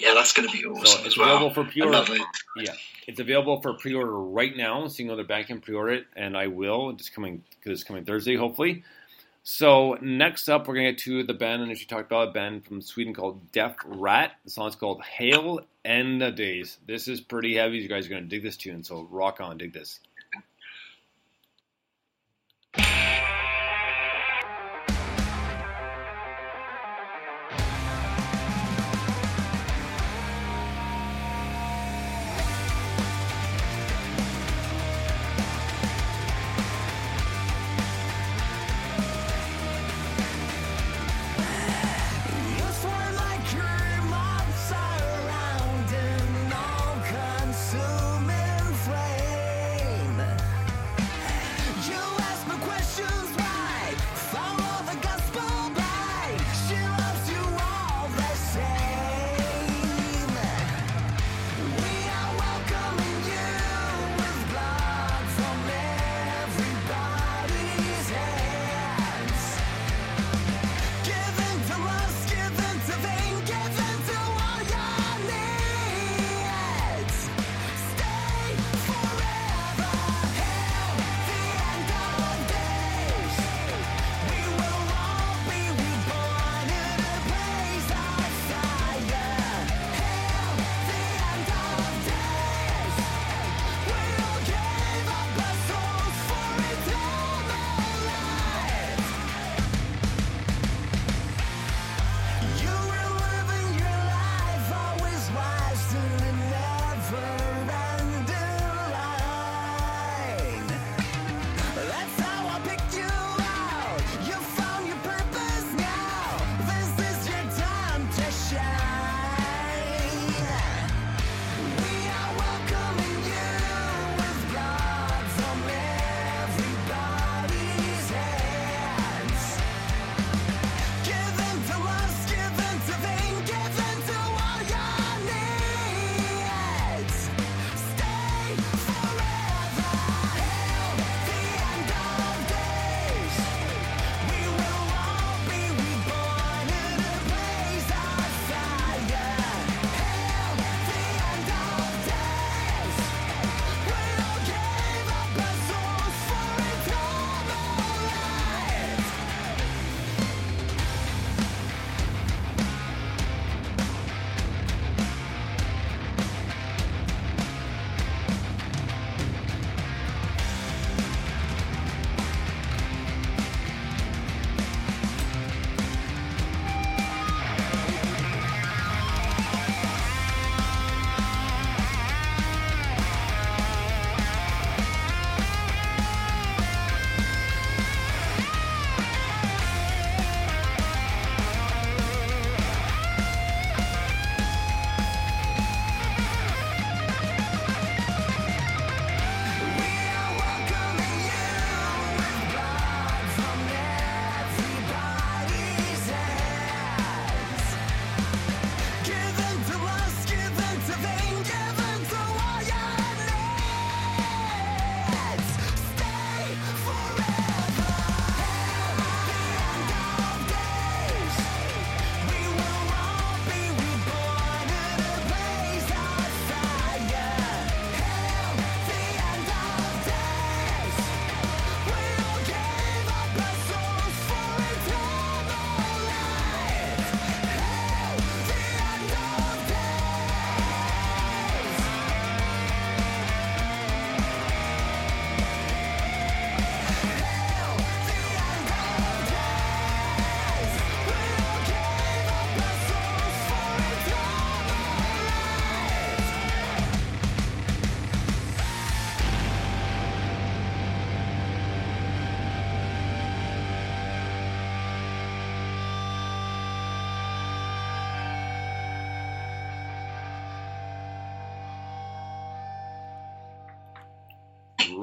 Yeah, 0.00 0.14
that's 0.14 0.32
going 0.32 0.48
to 0.48 0.52
be 0.56 0.64
awesome 0.64 0.86
So 0.86 0.98
as 1.00 1.06
it's 1.06 1.18
well. 1.18 1.28
available 1.36 1.54
for 1.54 1.64
pre-order. 1.70 2.04
Yeah, 2.56 2.72
it's 3.06 3.20
available 3.20 3.60
for 3.62 3.74
pre-order 3.74 4.12
right 4.12 4.56
now. 4.56 4.86
So 4.88 5.02
you 5.02 5.08
know 5.08 5.16
the 5.16 5.24
bank 5.24 5.46
can 5.48 5.60
pre-order 5.60 5.92
it, 5.92 6.06
and 6.14 6.36
I 6.36 6.48
will. 6.48 6.90
It's 6.90 7.08
coming 7.08 7.42
because 7.50 7.80
it's 7.80 7.84
coming 7.84 8.04
Thursday, 8.04 8.36
hopefully. 8.36 8.84
So 9.42 9.96
next 10.02 10.48
up, 10.48 10.66
we're 10.66 10.74
gonna 10.74 10.90
get 10.90 10.98
to 11.02 11.22
the 11.22 11.32
band, 11.32 11.62
and 11.62 11.70
as 11.70 11.80
you 11.80 11.86
talked 11.86 12.10
about, 12.10 12.28
a 12.28 12.32
band 12.32 12.64
from 12.66 12.82
Sweden 12.82 13.14
called 13.14 13.52
Def 13.52 13.76
Rat. 13.84 14.32
The 14.44 14.50
song's 14.50 14.74
called 14.74 15.02
"Hail 15.02 15.60
and 15.84 16.20
the 16.20 16.32
Days." 16.32 16.78
This 16.86 17.06
is 17.06 17.20
pretty 17.20 17.54
heavy. 17.54 17.78
You 17.78 17.88
guys 17.88 18.06
are 18.06 18.10
gonna 18.10 18.22
dig 18.22 18.42
this 18.42 18.56
tune, 18.56 18.82
so 18.82 19.06
rock 19.10 19.40
on, 19.40 19.56
dig 19.56 19.72
this. 19.72 20.00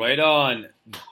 Right 0.04 0.20
on. 0.20 0.68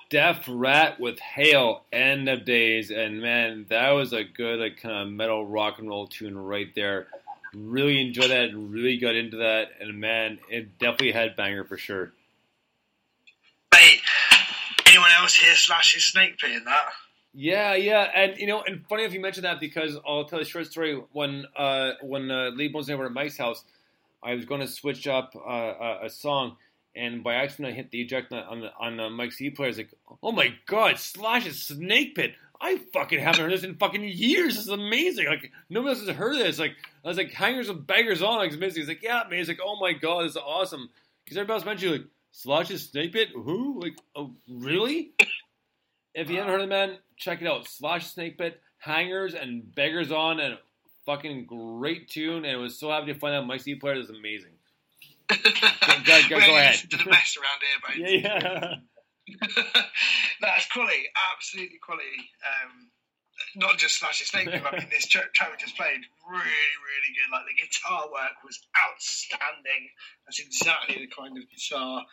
Def 0.09 0.43
Rat 0.49 0.99
with 0.99 1.17
Hail, 1.17 1.85
End 1.93 2.27
of 2.27 2.43
Days, 2.43 2.91
and 2.91 3.21
man, 3.21 3.65
that 3.69 3.91
was 3.91 4.11
a 4.11 4.25
good 4.25 4.59
like 4.59 4.81
kind 4.81 5.07
of 5.07 5.07
metal 5.07 5.47
rock 5.47 5.79
and 5.79 5.87
roll 5.87 6.07
tune 6.07 6.37
right 6.37 6.67
there. 6.75 7.07
Really 7.55 8.01
enjoyed 8.01 8.31
that 8.31 8.49
and 8.49 8.69
really 8.69 8.97
got 8.97 9.15
into 9.15 9.37
that, 9.37 9.69
and 9.79 9.97
man, 9.97 10.39
it 10.49 10.77
definitely 10.77 11.13
had 11.13 11.37
banger 11.37 11.63
for 11.63 11.77
sure. 11.77 12.11
Mate, 13.73 14.01
anyone 14.85 15.11
else 15.17 15.35
here 15.37 15.55
Slash's 15.55 16.03
Snake 16.03 16.37
Pit 16.37 16.51
in 16.51 16.65
that? 16.65 16.89
Yeah, 17.33 17.75
yeah, 17.75 18.11
and 18.13 18.37
you 18.37 18.47
know, 18.47 18.61
and 18.61 18.85
funny 18.89 19.05
if 19.05 19.13
you 19.13 19.21
mentioned 19.21 19.45
that 19.45 19.61
because 19.61 19.97
I'll 20.05 20.25
tell 20.25 20.39
you 20.39 20.43
a 20.43 20.45
short 20.45 20.67
story. 20.67 21.01
When 21.13 21.45
uh, 21.55 21.91
when 22.01 22.29
uh, 22.29 22.49
Lady 22.49 22.67
Bones 22.67 22.89
and 22.89 22.97
I 22.97 22.99
were 22.99 23.05
at 23.05 23.13
Mike's 23.13 23.37
house, 23.37 23.63
I 24.21 24.33
was 24.35 24.43
going 24.43 24.59
to 24.59 24.67
switch 24.67 25.07
up 25.07 25.33
uh, 25.33 25.49
a, 25.49 25.99
a 26.07 26.09
song, 26.09 26.57
and 26.95 27.23
by 27.23 27.35
accident 27.35 27.73
I 27.73 27.75
hit 27.75 27.91
the 27.91 28.01
eject 28.01 28.33
on 28.33 28.61
the 28.61 28.71
on 28.79 28.99
uh, 28.99 29.09
Mike's 29.09 29.41
E 29.41 29.49
player. 29.49 29.67
I 29.67 29.69
was 29.69 29.77
like, 29.77 29.93
"Oh 30.21 30.31
my 30.31 30.53
god, 30.65 30.99
Slash's 30.99 31.61
Snake 31.61 32.15
Pit! 32.15 32.33
I 32.61 32.77
fucking 32.93 33.19
haven't 33.19 33.41
heard 33.41 33.51
this 33.51 33.63
in 33.63 33.75
fucking 33.75 34.03
years. 34.03 34.55
This 34.55 34.65
is 34.65 34.69
amazing. 34.69 35.25
Like 35.25 35.51
nobody 35.69 35.95
else 35.95 36.05
has 36.05 36.15
heard 36.15 36.37
this. 36.37 36.59
Like 36.59 36.75
I 37.03 37.07
was 37.07 37.17
like, 37.17 37.31
hangers 37.31 37.69
and 37.69 37.85
beggars 37.85 38.21
on. 38.21 38.37
Like 38.37 38.47
it's 38.47 38.55
amazing. 38.55 38.81
He's 38.81 38.87
like, 38.87 39.01
yeah, 39.01 39.23
man. 39.29 39.39
He's 39.39 39.47
like, 39.47 39.59
oh 39.63 39.79
my 39.79 39.93
god, 39.93 40.25
this 40.25 40.31
is 40.31 40.37
awesome. 40.37 40.89
Because 41.23 41.37
everybody 41.37 41.57
else 41.57 41.65
mentioned 41.65 41.91
like 41.91 42.05
Slash's 42.31 42.89
Snake 42.89 43.13
Pit. 43.13 43.29
Who? 43.33 43.81
Like, 43.81 43.97
oh 44.15 44.35
really? 44.47 45.13
If 46.13 46.29
you 46.29 46.37
haven't 46.37 46.51
heard 46.51 46.61
of 46.61 46.67
the 46.67 46.75
man, 46.75 46.97
check 47.15 47.41
it 47.41 47.47
out. 47.47 47.67
Slash 47.67 48.11
Snake 48.11 48.37
Pit, 48.37 48.59
Hangers 48.77 49.33
and 49.33 49.73
Beggars 49.73 50.11
on, 50.11 50.39
and 50.39 50.57
fucking 51.05 51.45
great 51.45 52.09
tune. 52.09 52.43
And 52.43 52.57
I 52.57 52.59
was 52.59 52.77
so 52.77 52.89
happy 52.89 53.13
to 53.13 53.19
find 53.19 53.33
out 53.33 53.47
Mike's 53.47 53.67
E 53.67 53.75
player 53.75 53.95
is 53.95 54.09
amazing. 54.09 54.51
Go, 55.31 56.03
go, 56.05 56.21
go, 56.29 56.39
go 56.39 56.57
ahead. 56.57 56.75
to 56.89 56.97
the 56.97 57.09
best 57.09 57.37
around 57.37 57.61
here, 57.61 58.05
mate. 58.05 58.23
Yeah, 58.23 58.75
no, 59.27 60.47
it's 60.57 60.67
quality, 60.73 61.07
absolutely 61.33 61.79
quality. 61.79 62.29
Um, 62.43 62.91
not 63.55 63.77
just 63.77 63.99
Slash 63.99 64.21
Snake 64.21 64.49
I 64.49 64.77
mean, 64.77 64.87
this 64.91 65.07
track 65.07 65.33
track 65.33 65.51
we 65.51 65.57
just 65.57 65.77
played, 65.77 66.01
really, 66.29 66.71
really 66.85 67.11
good. 67.15 67.31
Like, 67.31 67.45
the 67.47 67.57
guitar 67.57 68.05
work 68.11 68.43
was 68.43 68.59
outstanding. 68.77 69.89
That's 70.25 70.39
exactly 70.39 70.95
the 70.97 71.07
kind 71.07 71.37
of 71.37 71.43
guitar 71.49 72.05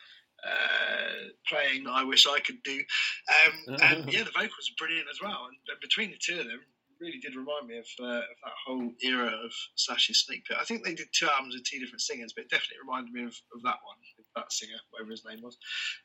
uh, 0.43 1.29
playing 1.47 1.87
I 1.87 2.03
wish 2.03 2.25
I 2.27 2.39
could 2.39 2.63
do. 2.63 2.79
Um, 2.79 3.75
and 3.81 3.97
yeah, 4.13 4.23
the 4.23 4.31
vocals 4.31 4.71
are 4.71 4.79
brilliant 4.79 5.07
as 5.11 5.21
well. 5.21 5.47
And 5.49 5.79
between 5.81 6.11
the 6.11 6.17
two 6.17 6.39
of 6.39 6.45
them, 6.45 6.61
really 6.99 7.19
did 7.19 7.35
remind 7.35 7.67
me 7.67 7.77
of, 7.77 7.85
uh, 7.99 8.17
of 8.17 8.37
that 8.43 8.53
whole 8.65 8.91
era 9.03 9.27
of 9.27 9.51
Slash's 9.75 10.21
Snake 10.21 10.45
Pit. 10.45 10.57
I 10.59 10.65
think 10.65 10.83
they 10.83 10.93
did 10.93 11.07
two 11.11 11.27
albums 11.27 11.55
with 11.55 11.63
two 11.63 11.79
different 11.79 12.01
singers, 12.01 12.33
but 12.35 12.45
it 12.45 12.49
definitely 12.49 12.77
reminded 12.85 13.13
me 13.13 13.23
of, 13.23 13.35
of 13.53 13.61
that 13.63 13.77
one, 13.83 13.97
that 14.35 14.51
singer, 14.51 14.77
whatever 14.91 15.11
his 15.11 15.25
name 15.25 15.39
was. 15.41 15.57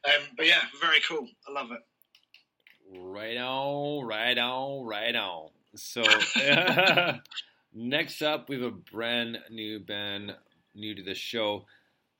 Um, 0.05 0.29
but 0.37 0.47
yeah, 0.47 0.61
very 0.81 1.01
cool. 1.09 1.29
I 1.49 1.53
love 1.53 1.71
it. 1.73 1.81
Right 2.99 3.37
on, 3.37 4.07
right 4.07 4.39
on, 4.39 4.87
right 4.87 5.15
on. 5.15 5.49
So 5.75 6.03
next 7.75 8.23
up, 8.23 8.49
we 8.49 8.57
have 8.57 8.65
a 8.65 8.71
brand 8.71 9.39
new 9.51 9.81
band 9.81 10.35
new 10.75 10.95
to 10.95 11.03
the 11.03 11.15
show. 11.15 11.65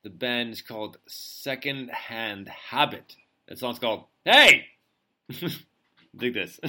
The 0.03 0.09
band 0.09 0.53
is 0.53 0.61
called 0.61 0.97
Second 1.07 1.89
Hand 1.89 2.47
Habit. 2.47 3.15
That 3.47 3.59
song's 3.59 3.79
called 3.79 4.05
Hey. 4.23 4.65
Dig 6.15 6.33
this. 6.33 6.59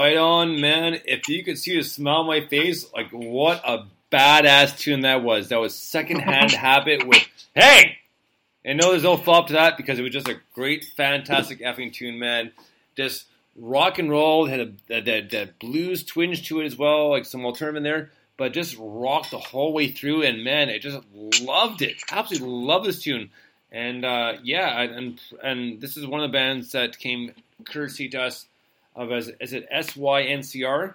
Right 0.00 0.16
on, 0.16 0.62
man. 0.62 0.98
If 1.04 1.28
you 1.28 1.44
could 1.44 1.58
see 1.58 1.76
the 1.76 1.82
smile 1.82 2.20
on 2.20 2.26
my 2.26 2.46
face, 2.46 2.90
like 2.94 3.10
what 3.10 3.60
a 3.66 3.84
badass 4.10 4.78
tune 4.78 5.02
that 5.02 5.22
was. 5.22 5.50
That 5.50 5.60
was 5.60 5.76
Secondhand 5.76 6.52
Habit 6.52 7.06
with 7.06 7.22
Hey! 7.54 7.98
And 8.64 8.78
no, 8.80 8.92
there's 8.92 9.02
no 9.02 9.18
follow 9.18 9.40
up 9.40 9.48
to 9.48 9.52
that 9.52 9.76
because 9.76 9.98
it 9.98 10.02
was 10.02 10.12
just 10.12 10.26
a 10.26 10.40
great, 10.54 10.86
fantastic 10.96 11.60
effing 11.60 11.92
tune, 11.92 12.18
man. 12.18 12.52
Just 12.96 13.26
rock 13.54 13.98
and 13.98 14.08
roll, 14.10 14.46
had 14.46 14.74
a, 14.88 15.02
that, 15.02 15.58
blues 15.58 16.02
twinge 16.02 16.48
to 16.48 16.60
it 16.62 16.64
as 16.64 16.78
well, 16.78 17.10
like 17.10 17.26
some 17.26 17.44
alternative 17.44 17.76
in 17.76 17.82
there, 17.82 18.10
but 18.38 18.54
just 18.54 18.76
rocked 18.80 19.32
the 19.32 19.38
whole 19.38 19.74
way 19.74 19.88
through. 19.88 20.22
And 20.22 20.42
man, 20.42 20.70
I 20.70 20.78
just 20.78 20.98
loved 21.42 21.82
it. 21.82 21.96
Absolutely 22.10 22.48
love 22.48 22.84
this 22.84 23.02
tune. 23.02 23.28
And 23.70 24.06
uh, 24.06 24.38
yeah, 24.42 24.80
and 24.80 25.20
and 25.42 25.78
this 25.78 25.98
is 25.98 26.06
one 26.06 26.22
of 26.22 26.30
the 26.30 26.38
bands 26.38 26.72
that 26.72 26.98
came 26.98 27.32
courtesy 27.66 28.08
to 28.08 28.22
us 28.22 28.46
of 28.94 29.12
as 29.12 29.30
is 29.40 29.52
it 29.52 29.68
SYNCR? 29.70 30.94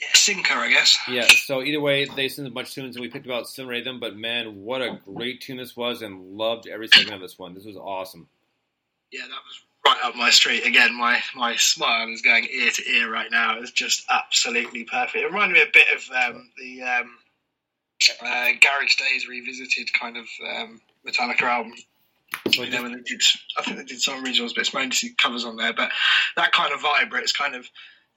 Yeah, 0.00 0.08
Sinker, 0.14 0.54
I 0.54 0.70
guess. 0.70 0.98
Yeah. 1.08 1.26
So 1.26 1.62
either 1.62 1.80
way, 1.80 2.04
they 2.04 2.28
sent 2.28 2.48
a 2.48 2.50
bunch 2.50 2.68
of 2.68 2.74
tunes 2.74 2.96
and 2.96 3.02
we 3.02 3.08
picked 3.08 3.26
about 3.26 3.46
or 3.58 3.72
of 3.72 3.84
them. 3.84 4.00
But 4.00 4.16
man, 4.16 4.62
what 4.62 4.82
a 4.82 5.00
great 5.04 5.40
tune 5.40 5.58
this 5.58 5.76
was, 5.76 6.02
and 6.02 6.36
loved 6.36 6.66
every 6.66 6.88
second 6.88 7.12
of 7.12 7.20
this 7.20 7.38
one. 7.38 7.54
This 7.54 7.64
was 7.64 7.76
awesome. 7.76 8.28
Yeah, 9.12 9.22
that 9.22 9.30
was 9.30 9.62
right 9.86 10.04
up 10.04 10.16
my 10.16 10.30
street. 10.30 10.66
Again, 10.66 10.94
my, 10.94 11.20
my 11.36 11.54
smile 11.56 12.08
is 12.08 12.22
going 12.22 12.48
ear 12.50 12.70
to 12.70 12.90
ear 12.90 13.10
right 13.10 13.30
now. 13.30 13.58
It's 13.60 13.70
just 13.70 14.04
absolutely 14.10 14.84
perfect. 14.84 15.16
It 15.16 15.26
reminded 15.26 15.54
me 15.54 15.62
a 15.62 15.72
bit 15.72 15.86
of 15.94 16.34
um, 16.34 16.50
the 16.58 16.82
um, 16.82 17.18
uh, 18.20 18.48
Garage 18.60 18.96
Days 18.96 19.28
revisited 19.28 19.92
kind 19.92 20.16
of 20.16 20.26
um, 20.44 20.80
Metallica 21.06 21.42
album. 21.42 21.74
You 22.46 22.70
know, 22.70 22.82
when 22.82 22.92
they 22.92 23.00
did, 23.00 23.22
I 23.58 23.62
think 23.62 23.78
they 23.78 23.84
did 23.84 24.00
some 24.00 24.24
originals, 24.24 24.52
but 24.52 24.60
it's 24.60 24.74
mostly 24.74 25.10
covers 25.18 25.44
on 25.44 25.56
there. 25.56 25.72
But 25.72 25.90
that 26.36 26.52
kind 26.52 26.72
of 26.72 26.80
vibe, 26.80 27.10
where 27.10 27.20
it's 27.20 27.32
kind 27.32 27.54
of, 27.54 27.68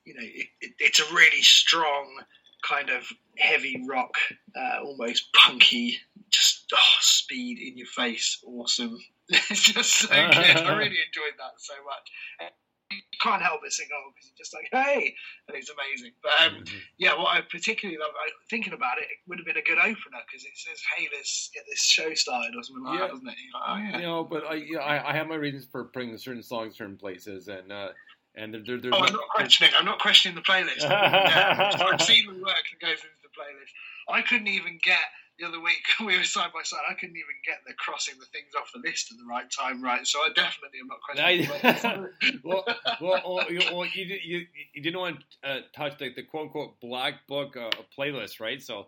you 0.05 0.13
know, 0.13 0.23
it, 0.23 0.47
it, 0.61 0.71
it's 0.79 0.99
a 0.99 1.13
really 1.13 1.41
strong 1.41 2.21
kind 2.67 2.89
of 2.89 3.07
heavy 3.37 3.83
rock, 3.87 4.15
uh, 4.55 4.83
almost 4.83 5.33
punky, 5.33 5.97
just 6.29 6.65
oh, 6.73 6.97
speed 6.99 7.59
in 7.59 7.77
your 7.77 7.87
face, 7.87 8.39
awesome. 8.45 8.97
it's 9.29 9.73
just 9.73 9.93
so 9.93 10.07
good. 10.07 10.17
I 10.17 10.77
really 10.77 10.97
enjoyed 11.07 11.37
that 11.37 11.53
so 11.57 11.73
much. 11.85 12.51
And 12.89 12.99
you 12.99 13.19
can't 13.21 13.41
help 13.41 13.61
but 13.61 13.71
sing 13.71 13.87
along 13.91 14.13
because 14.15 14.31
you're 14.31 14.37
just 14.37 14.53
like, 14.53 14.69
hey, 14.71 15.13
and 15.47 15.57
it's 15.57 15.69
amazing. 15.69 16.13
But 16.23 16.31
um, 16.39 16.63
yeah, 16.97 17.17
what 17.17 17.35
I 17.35 17.41
particularly 17.41 17.99
love, 17.99 18.11
I, 18.15 18.29
thinking 18.49 18.73
about 18.73 18.97
it, 18.97 19.03
it 19.11 19.17
would 19.27 19.39
have 19.39 19.45
been 19.45 19.57
a 19.57 19.61
good 19.61 19.77
opener 19.77 20.23
because 20.25 20.45
it 20.45 20.55
says, 20.55 20.79
hey, 20.95 21.07
let's 21.13 21.49
get 21.53 21.63
this 21.69 21.83
show 21.83 22.13
started 22.13 22.55
or 22.55 22.63
something 22.63 22.83
like 22.85 22.99
Yeah. 22.99 23.07
that, 23.07 23.11
doesn't 23.11 23.27
it? 23.27 23.35
Like, 23.53 23.63
oh, 23.67 23.77
yeah. 23.77 23.97
You 23.97 24.03
know, 24.03 24.23
but 24.23 24.45
I, 24.45 24.53
yeah, 24.55 24.79
I, 24.79 25.11
I 25.11 25.13
have 25.13 25.27
my 25.27 25.35
reasons 25.35 25.67
for 25.69 25.85
putting 25.85 26.17
certain 26.17 26.43
songs 26.43 26.77
certain 26.77 26.97
places, 26.97 27.47
and 27.49 27.71
uh, 27.71 27.89
and 28.35 28.53
there, 28.53 28.61
there, 28.63 28.77
there's 28.79 28.93
Oh, 28.95 29.03
I'm 29.03 29.13
not 29.13 29.29
questioning. 29.35 29.73
I'm 29.77 29.85
not 29.85 29.99
questioning 29.99 30.35
the 30.35 30.41
playlist. 30.43 30.81
yeah, 30.81 31.75
I've 31.81 32.01
seen 32.01 32.27
the 32.27 32.39
work 32.39 32.63
that 32.71 32.79
goes 32.79 32.99
into 33.03 33.19
the 33.23 33.33
playlist. 33.35 33.71
I 34.09 34.21
couldn't 34.21 34.47
even 34.47 34.79
get 34.81 34.99
the 35.39 35.47
other 35.47 35.59
week. 35.61 35.77
We 36.05 36.17
were 36.17 36.23
side 36.23 36.51
by 36.53 36.63
side. 36.63 36.81
I 36.89 36.93
couldn't 36.93 37.15
even 37.15 37.35
get 37.45 37.57
the 37.65 37.73
crossing 37.73 38.15
the 38.19 38.25
things 38.27 38.53
off 38.57 38.71
the 38.73 38.79
list 38.79 39.11
at 39.11 39.17
the 39.17 39.25
right 39.25 39.49
time, 39.49 39.83
right? 39.83 40.05
So 40.05 40.19
I 40.19 40.29
definitely 40.33 40.79
am 40.79 40.87
not 40.87 41.01
questioning. 41.01 42.41
well, 42.43 42.65
well, 43.01 43.21
well, 43.25 43.85
you, 43.85 44.01
you, 44.01 44.19
you, 44.23 44.45
you 44.73 44.81
didn't 44.81 44.99
want 44.99 45.17
to 45.43 45.49
uh, 45.49 45.59
touch 45.75 45.97
the, 45.97 46.13
the 46.13 46.23
quote 46.23 46.47
unquote 46.47 46.79
black 46.79 47.27
book 47.27 47.57
uh, 47.57 47.71
playlist, 47.97 48.39
right? 48.39 48.61
So, 48.61 48.87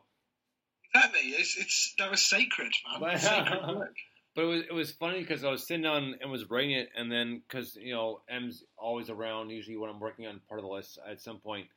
exactly. 0.93 1.29
It's, 1.31 1.57
it's 1.57 1.95
that 1.97 2.11
was 2.11 2.25
sacred, 2.25 2.71
man. 2.99 3.11
It's 3.15 3.23
sacred 3.23 3.89
but 4.35 4.43
it 4.43 4.47
was 4.47 4.61
it 4.69 4.73
was 4.73 4.91
funny 4.91 5.19
because 5.19 5.43
I 5.43 5.49
was 5.49 5.67
sitting 5.67 5.83
down 5.83 6.15
and 6.21 6.31
was 6.31 6.49
writing 6.49 6.71
it, 6.71 6.89
and 6.95 7.11
then 7.11 7.41
because 7.47 7.75
you 7.75 7.93
know 7.93 8.21
M's 8.29 8.63
always 8.77 9.09
around 9.09 9.49
usually 9.49 9.77
when 9.77 9.89
I'm 9.89 9.99
working 9.99 10.27
on 10.27 10.39
part 10.47 10.59
of 10.59 10.65
the 10.65 10.71
list 10.71 10.99
at 11.09 11.21
some 11.21 11.39
point, 11.39 11.67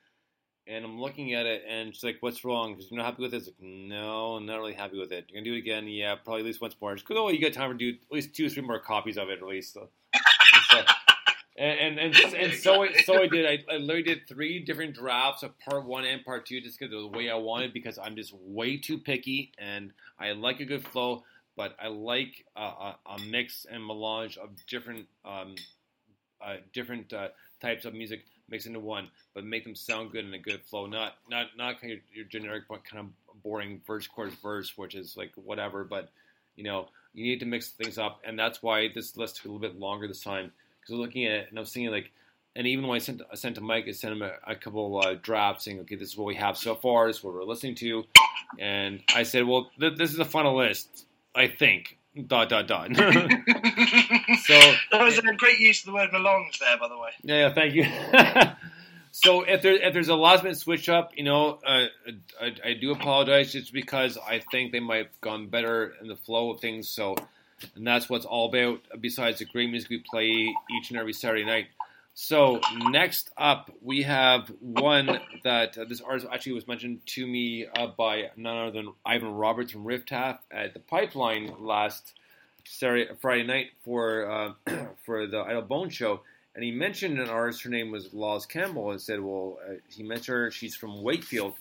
and 0.67 0.85
I'm 0.85 1.01
looking 1.01 1.35
at 1.35 1.47
it, 1.47 1.65
and 1.69 1.95
she's 1.95 2.05
like, 2.05 2.19
"What's 2.21 2.45
wrong? 2.45 2.75
Because 2.75 2.91
you're 2.91 2.99
not 2.99 3.07
happy 3.07 3.23
with 3.23 3.35
it." 3.35 3.39
It's 3.39 3.47
like, 3.47 3.61
"No, 3.61 4.37
I'm 4.37 4.47
not 4.47 4.59
really 4.59 4.75
happy 4.75 4.99
with 4.99 5.13
it. 5.13 5.27
You're 5.29 5.41
gonna 5.41 5.51
do 5.51 5.55
it 5.55 5.59
again? 5.59 5.89
Yeah, 5.89 6.15
probably 6.15 6.41
at 6.41 6.47
least 6.47 6.61
once 6.61 6.77
more. 6.81 6.95
Just 6.95 7.07
go. 7.07 7.27
Oh, 7.27 7.31
you 7.31 7.41
got 7.41 7.53
time 7.53 7.71
to 7.71 7.77
do 7.77 7.91
at 7.91 8.13
least 8.13 8.35
two 8.35 8.47
or 8.47 8.49
three 8.49 8.63
more 8.63 8.79
copies 8.79 9.19
of 9.19 9.29
it, 9.29 9.39
at 9.39 9.47
least." 9.47 9.75
So, 9.75 9.89
and 11.57 11.99
and 11.99 12.15
and, 12.17 12.35
and 12.35 12.53
so 12.55 12.85
I, 12.85 12.93
so 13.03 13.23
I 13.23 13.27
did. 13.27 13.47
I, 13.47 13.75
I 13.75 13.77
literally 13.79 14.03
did 14.03 14.29
three 14.29 14.61
different 14.61 14.95
drafts 14.95 15.43
of 15.43 15.59
part 15.59 15.85
one 15.85 16.05
and 16.05 16.25
part 16.25 16.47
two, 16.47 16.61
just 16.61 16.79
because 16.79 16.93
the 16.93 17.07
way 17.07 17.29
I 17.29 17.37
wanted. 17.37 17.73
Because 17.73 17.99
I'm 17.99 18.15
just 18.15 18.33
way 18.33 18.77
too 18.77 18.99
picky, 18.99 19.53
and 19.59 19.93
I 20.19 20.33
like 20.33 20.61
a 20.61 20.65
good 20.65 20.87
flow, 20.87 21.25
but 21.57 21.77
I 21.83 21.89
like 21.89 22.45
a, 22.57 22.63
a, 22.63 22.99
a 23.07 23.19
mix 23.29 23.67
and 23.71 23.85
melange 23.85 24.39
of 24.39 24.51
different 24.67 25.07
um, 25.25 25.57
uh, 26.41 26.57
different 26.73 27.13
uh, 27.13 27.29
types 27.61 27.85
of 27.85 27.95
music 27.95 28.25
mixed 28.53 28.69
into 28.69 28.79
one, 28.79 29.09
but 29.35 29.45
make 29.45 29.65
them 29.65 29.75
sound 29.75 30.13
good 30.13 30.25
in 30.25 30.33
a 30.35 30.39
good 30.39 30.63
flow. 30.63 30.87
Not 30.87 31.15
not 31.29 31.49
not 31.57 31.81
kind 31.81 31.95
of 31.95 31.99
your 32.15 32.27
generic 32.27 32.69
kind 32.69 32.83
of 33.01 33.43
boring 33.43 33.81
verse 33.85 34.07
chorus 34.07 34.35
verse, 34.35 34.77
which 34.77 34.95
is 34.95 35.17
like 35.17 35.33
whatever. 35.35 35.83
But 35.83 36.11
you 36.55 36.63
know 36.63 36.87
you 37.15 37.25
need 37.25 37.41
to 37.41 37.47
mix 37.47 37.71
things 37.71 37.99
up, 37.99 38.21
and 38.25 38.39
that's 38.39 38.63
why 38.63 38.89
this 38.95 39.17
list 39.17 39.37
took 39.37 39.47
a 39.47 39.49
little 39.49 39.61
bit 39.61 39.81
longer 39.81 40.07
this 40.07 40.23
time 40.23 40.53
because 40.81 40.95
I 40.95 40.99
was 40.99 41.07
looking 41.07 41.27
at 41.27 41.33
it 41.33 41.47
and 41.51 41.59
I 41.59 41.61
was 41.61 41.73
thinking 41.73 41.91
like. 41.91 42.13
And 42.55 42.67
even 42.67 42.87
when 42.87 42.97
I 42.97 42.99
sent 42.99 43.23
I 43.33 43.35
sent 43.35 43.55
to 43.55 43.63
Mike, 43.63 43.87
I 43.89 43.93
sent 43.93 44.13
him 44.13 44.21
a, 44.21 44.33
a 44.47 44.55
couple 44.55 45.01
uh, 45.03 45.15
drafts 45.15 45.65
saying, 45.65 45.81
"Okay, 45.81 45.95
this 45.95 46.09
is 46.09 46.19
what 46.19 46.27
we 46.27 46.35
have 46.35 46.59
so 46.59 46.75
far. 46.75 47.07
This 47.07 47.17
is 47.17 47.25
what 47.25 47.33
we're 47.33 47.45
listening 47.45 47.77
to." 47.77 48.05
And 48.59 49.03
I 49.15 49.23
said, 49.23 49.47
"Well, 49.47 49.71
th- 49.81 49.97
this 49.97 50.11
is 50.11 50.19
the 50.19 50.27
final 50.27 50.55
list, 50.59 51.07
I 51.35 51.47
think." 51.47 51.97
Dot 52.27 52.51
dot 52.51 52.67
dot. 52.69 52.91
so 54.61 54.75
That 54.91 55.05
was 55.05 55.19
a 55.19 55.23
great 55.37 55.59
use 55.59 55.81
of 55.81 55.87
the 55.87 55.93
word 55.93 56.13
melange 56.13 56.59
there, 56.59 56.79
by 56.79 56.89
the 56.89 56.99
way. 56.99 57.11
yeah, 57.23 57.49
yeah, 57.49 57.55
thank 57.55 57.75
you. 57.75 57.85
so 59.13 59.43
if 59.43 59.63
there 59.63 59.75
if 59.75 59.93
there's 59.93 60.09
a 60.09 60.15
last 60.15 60.43
minute 60.43 60.59
switch 60.59 60.89
up, 60.89 61.13
you 61.17 61.25
know, 61.25 61.59
uh, 61.67 61.87
I, 62.41 62.55
I 62.65 62.73
do 62.75 62.93
apologize 62.93 63.53
just 63.53 63.73
because 63.73 64.19
I 64.19 64.41
think 64.51 64.73
they 64.73 64.81
might 64.81 65.07
have 65.07 65.21
gone 65.21 65.49
better 65.49 65.95
in 66.01 66.09
the 66.09 66.17
flow 66.17 66.51
of 66.53 66.61
things. 66.61 66.89
So, 66.89 67.17
and 67.75 67.87
that's 67.87 68.09
what's 68.09 68.25
all 68.25 68.49
about. 68.49 68.81
Besides 69.01 69.39
the 69.39 69.45
great 69.47 69.71
music 69.71 69.91
we 69.91 69.99
play 69.99 70.55
each 70.77 70.91
and 70.91 70.99
every 70.99 71.13
Saturday 71.13 71.45
night. 71.45 71.67
So 72.15 72.61
next 72.77 73.31
up, 73.39 73.71
we 73.81 74.03
have 74.03 74.53
one 74.61 75.19
that 75.45 75.79
uh, 75.79 75.87
this 75.89 76.03
artist 76.03 76.27
actually 76.31 76.53
was 76.53 76.69
mentioned 76.69 77.01
to 77.07 77.27
me 77.27 77.67
uh, 77.67 77.87
by 77.87 78.31
none 78.37 78.55
other 78.55 78.71
than 78.71 78.93
Ivan 79.05 79.33
Roberts 79.33 79.73
from 79.73 79.85
Rift 79.85 80.11
Half 80.11 80.41
at 80.51 80.75
the 80.75 80.81
Pipeline 80.81 81.55
last 81.59 82.13
Saturday, 82.65 83.11
Friday 83.21 83.45
night 83.45 83.67
for 83.85 84.31
uh, 84.31 84.53
for 85.07 85.27
the 85.27 85.41
Idle 85.41 85.63
Bone 85.63 85.91
show, 85.91 86.21
and 86.55 86.65
he 86.65 86.71
mentioned 86.71 87.19
an 87.19 87.29
artist. 87.29 87.63
Her 87.63 87.71
name 87.71 87.91
was 87.91 88.13
Laws 88.13 88.47
Campbell, 88.47 88.91
and 88.91 89.01
said, 89.01 89.21
"Well, 89.21 89.59
uh, 89.67 89.75
he 89.89 90.03
mentioned 90.03 90.35
her. 90.37 90.51
She's 90.51 90.75
from 90.75 91.03
Wakefield, 91.03 91.55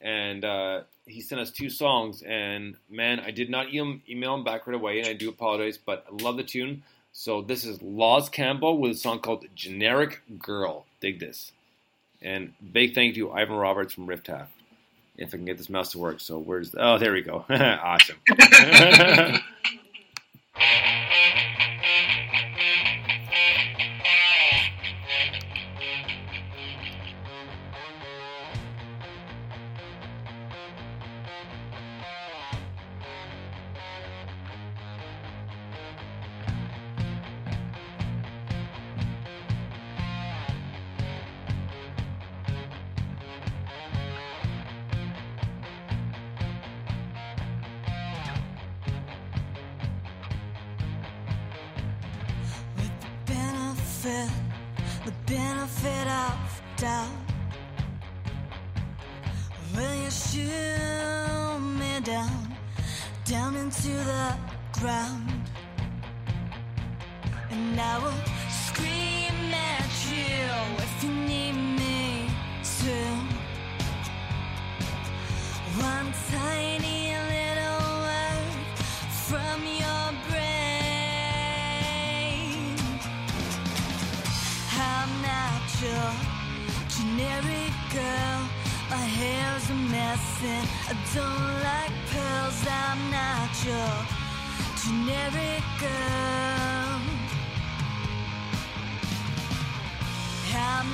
and 0.00 0.44
uh, 0.44 0.82
he 1.06 1.20
sent 1.20 1.40
us 1.40 1.50
two 1.50 1.70
songs. 1.70 2.22
And 2.22 2.76
man, 2.88 3.20
I 3.20 3.30
did 3.30 3.50
not 3.50 3.66
em- 3.74 4.02
email 4.08 4.34
him 4.34 4.44
back 4.44 4.66
right 4.66 4.74
away, 4.74 4.98
and 5.00 5.08
I 5.08 5.12
do 5.12 5.28
apologize, 5.28 5.78
but 5.78 6.06
I 6.10 6.22
love 6.22 6.36
the 6.36 6.42
tune. 6.44 6.82
So 7.12 7.42
this 7.42 7.64
is 7.64 7.82
Laws 7.82 8.28
Campbell 8.28 8.78
with 8.78 8.92
a 8.92 8.94
song 8.94 9.20
called 9.20 9.44
"Generic 9.54 10.22
Girl." 10.38 10.86
Dig 11.00 11.18
this, 11.20 11.52
and 12.22 12.52
big 12.72 12.94
thank 12.94 13.16
you 13.16 13.30
Ivan 13.30 13.56
Roberts 13.56 13.94
from 13.94 14.06
Rift. 14.06 14.30
If 15.16 15.28
I 15.34 15.36
can 15.36 15.44
get 15.44 15.58
this 15.58 15.68
mouse 15.68 15.92
to 15.92 15.98
work. 15.98 16.20
So 16.20 16.38
where's? 16.38 16.70
the, 16.70 16.82
Oh, 16.82 16.98
there 16.98 17.12
we 17.12 17.20
go. 17.20 17.44
awesome. 17.50 18.16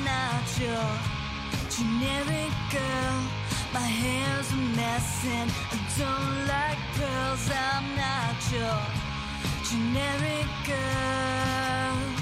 not 0.04 0.44
your 0.58 0.88
generic 1.70 2.52
girl. 2.72 3.18
My 3.72 3.88
hair's 4.02 4.50
a 4.52 4.60
mess 4.76 5.24
and 5.26 5.50
I 5.72 5.78
don't 5.98 6.36
like 6.54 6.80
pearls. 6.96 7.50
I'm 7.50 7.86
not 7.96 8.38
your 8.52 8.80
generic 9.68 10.48
girl. 10.66 12.15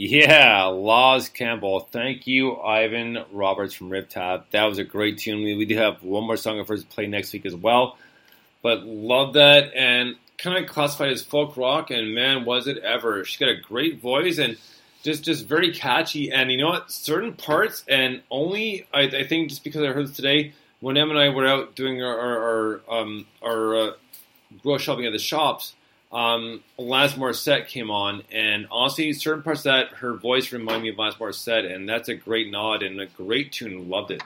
Yeah, 0.00 0.66
Laws 0.66 1.28
Campbell. 1.28 1.80
Thank 1.80 2.28
you, 2.28 2.56
Ivan 2.56 3.18
Roberts 3.32 3.74
from 3.74 3.90
Riptap. 3.90 4.44
That 4.52 4.66
was 4.66 4.78
a 4.78 4.84
great 4.84 5.18
tune. 5.18 5.42
We, 5.42 5.64
do 5.64 5.76
have 5.76 6.04
one 6.04 6.22
more 6.22 6.36
song 6.36 6.60
of 6.60 6.68
hers 6.68 6.84
to 6.84 6.88
play 6.88 7.08
next 7.08 7.32
week 7.32 7.44
as 7.44 7.56
well. 7.56 7.98
But 8.62 8.84
love 8.84 9.32
that 9.32 9.74
and 9.74 10.14
kind 10.36 10.56
of 10.56 10.70
classified 10.70 11.10
as 11.10 11.24
folk 11.24 11.56
rock. 11.56 11.90
And 11.90 12.14
man, 12.14 12.44
was 12.44 12.68
it 12.68 12.78
ever! 12.78 13.24
She's 13.24 13.40
got 13.40 13.48
a 13.48 13.60
great 13.60 14.00
voice 14.00 14.38
and 14.38 14.56
just 15.02 15.24
just 15.24 15.48
very 15.48 15.72
catchy. 15.72 16.30
And 16.30 16.52
you 16.52 16.58
know 16.58 16.68
what? 16.68 16.92
Certain 16.92 17.32
parts 17.32 17.82
and 17.88 18.22
only 18.30 18.86
I, 18.94 19.00
I 19.00 19.26
think 19.26 19.48
just 19.48 19.64
because 19.64 19.82
I 19.82 19.88
heard 19.88 20.06
this 20.06 20.14
today 20.14 20.52
when 20.78 20.96
Em 20.96 21.10
and 21.10 21.18
I 21.18 21.30
were 21.30 21.44
out 21.44 21.74
doing 21.74 22.04
our 22.04 22.16
our, 22.16 22.38
our, 22.88 23.00
um, 23.00 23.26
our 23.42 23.76
uh, 23.76 23.90
grocery 24.62 24.84
shopping 24.84 25.06
at 25.06 25.12
the 25.12 25.18
shops 25.18 25.74
um, 26.10 26.62
Alanis 26.78 27.14
Morissette 27.14 27.68
came 27.68 27.90
on, 27.90 28.22
and 28.32 28.66
honestly, 28.70 29.12
certain 29.12 29.42
parts 29.42 29.60
of 29.60 29.64
that 29.64 29.88
her 29.98 30.14
voice 30.14 30.52
reminded 30.52 30.82
me 30.82 30.88
of 30.90 30.96
Alanis 30.96 31.18
Morissette, 31.18 31.70
and 31.70 31.88
that's 31.88 32.08
a 32.08 32.14
great 32.14 32.50
nod 32.50 32.82
and 32.82 33.00
a 33.00 33.06
great 33.06 33.52
tune. 33.52 33.88
Loved 33.88 34.10
it. 34.10 34.22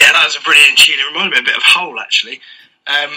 Yeah, 0.00 0.12
that 0.12 0.24
was 0.24 0.36
a 0.36 0.42
brilliant 0.42 0.78
tune. 0.78 0.96
It 0.98 1.12
reminded 1.12 1.36
me 1.36 1.40
a 1.40 1.44
bit 1.44 1.56
of 1.56 1.62
Hole, 1.62 1.98
actually. 2.00 2.40
Um, 2.86 3.10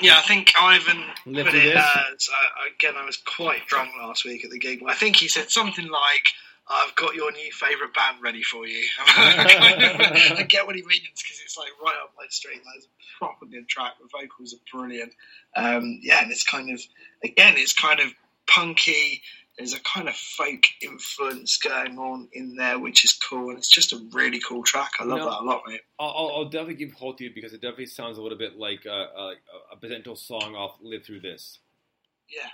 yeah, 0.00 0.18
I 0.18 0.22
think 0.22 0.52
Ivan 0.60 1.04
Lived 1.24 1.50
put 1.50 1.58
it 1.58 1.74
this? 1.74 1.76
as 1.76 2.28
uh, 2.28 2.74
again. 2.74 2.94
I 2.96 3.04
was 3.04 3.16
quite 3.16 3.66
drunk 3.66 3.90
last 3.98 4.24
week 4.24 4.44
at 4.44 4.50
the 4.50 4.58
gig. 4.58 4.82
I 4.86 4.94
think 4.94 5.16
he 5.16 5.28
said 5.28 5.50
something 5.50 5.88
like, 5.88 6.32
"I've 6.68 6.94
got 6.96 7.14
your 7.14 7.32
new 7.32 7.50
favourite 7.52 7.94
band 7.94 8.22
ready 8.22 8.42
for 8.42 8.66
you." 8.66 8.82
I 9.06 10.44
get 10.48 10.66
what 10.66 10.76
he 10.76 10.82
means 10.82 11.22
because 11.22 11.40
it's 11.44 11.56
like 11.56 11.70
right 11.82 11.96
up 12.02 12.12
my 12.16 12.26
street. 12.28 12.60
That's 12.64 12.86
a 12.86 13.18
proper 13.18 13.46
good 13.46 13.68
track. 13.68 13.92
The 14.00 14.08
vocals 14.12 14.54
are 14.54 14.78
brilliant. 14.78 15.12
Um, 15.54 16.00
yeah, 16.02 16.22
and 16.22 16.30
it's 16.30 16.44
kind 16.44 16.70
of 16.72 16.80
again, 17.24 17.54
it's 17.56 17.72
kind 17.74 18.00
of 18.00 18.08
punky. 18.46 19.22
There's 19.58 19.72
a 19.72 19.80
kind 19.80 20.06
of 20.06 20.14
folk 20.14 20.64
influence 20.82 21.56
going 21.56 21.98
on 21.98 22.28
in 22.34 22.56
there, 22.56 22.78
which 22.78 23.06
is 23.06 23.14
cool, 23.14 23.48
and 23.48 23.56
it's 23.58 23.70
just 23.70 23.94
a 23.94 24.06
really 24.12 24.38
cool 24.46 24.62
track. 24.62 24.90
I 25.00 25.04
love 25.04 25.20
that 25.20 25.40
a 25.40 25.44
lot, 25.44 25.62
mate. 25.66 25.80
I'll, 25.98 26.08
I'll- 26.14 26.32
I'll 26.36 26.44
definitely 26.50 26.74
give 26.74 26.92
Hole 26.92 27.14
to 27.14 27.24
you 27.24 27.30
because 27.34 27.54
it 27.54 27.62
definitely 27.62 27.86
sounds 27.86 28.18
a 28.18 28.22
little 28.22 28.36
bit 28.36 28.58
like 28.58 28.84
a, 28.84 28.90
a, 28.90 29.34
a 29.72 29.76
potential 29.80 30.14
song 30.14 30.54
off 30.54 30.76
"Live 30.82 31.04
Through 31.06 31.20
This." 31.20 31.58
Yeah. 32.28 32.48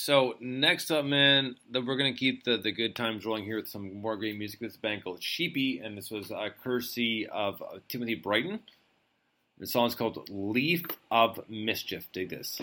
So 0.00 0.36
next 0.38 0.92
up, 0.92 1.04
man, 1.04 1.56
that 1.72 1.84
we're 1.84 1.96
gonna 1.96 2.14
keep 2.14 2.44
the, 2.44 2.56
the 2.56 2.70
good 2.70 2.94
times 2.94 3.26
rolling 3.26 3.42
here 3.42 3.56
with 3.56 3.66
some 3.66 4.00
more 4.00 4.16
great 4.16 4.38
music. 4.38 4.60
With 4.60 4.70
this 4.70 4.76
band 4.76 5.02
called 5.02 5.20
Sheepy, 5.20 5.80
and 5.80 5.98
this 5.98 6.08
was 6.08 6.30
a 6.30 6.50
courtesy 6.62 7.26
of 7.26 7.60
uh, 7.60 7.80
Timothy 7.88 8.14
Brighton. 8.14 8.60
The 9.58 9.66
song's 9.66 9.96
called 9.96 10.30
"Leaf 10.30 10.84
of 11.10 11.40
Mischief." 11.48 12.06
Dig 12.12 12.30
this. 12.30 12.60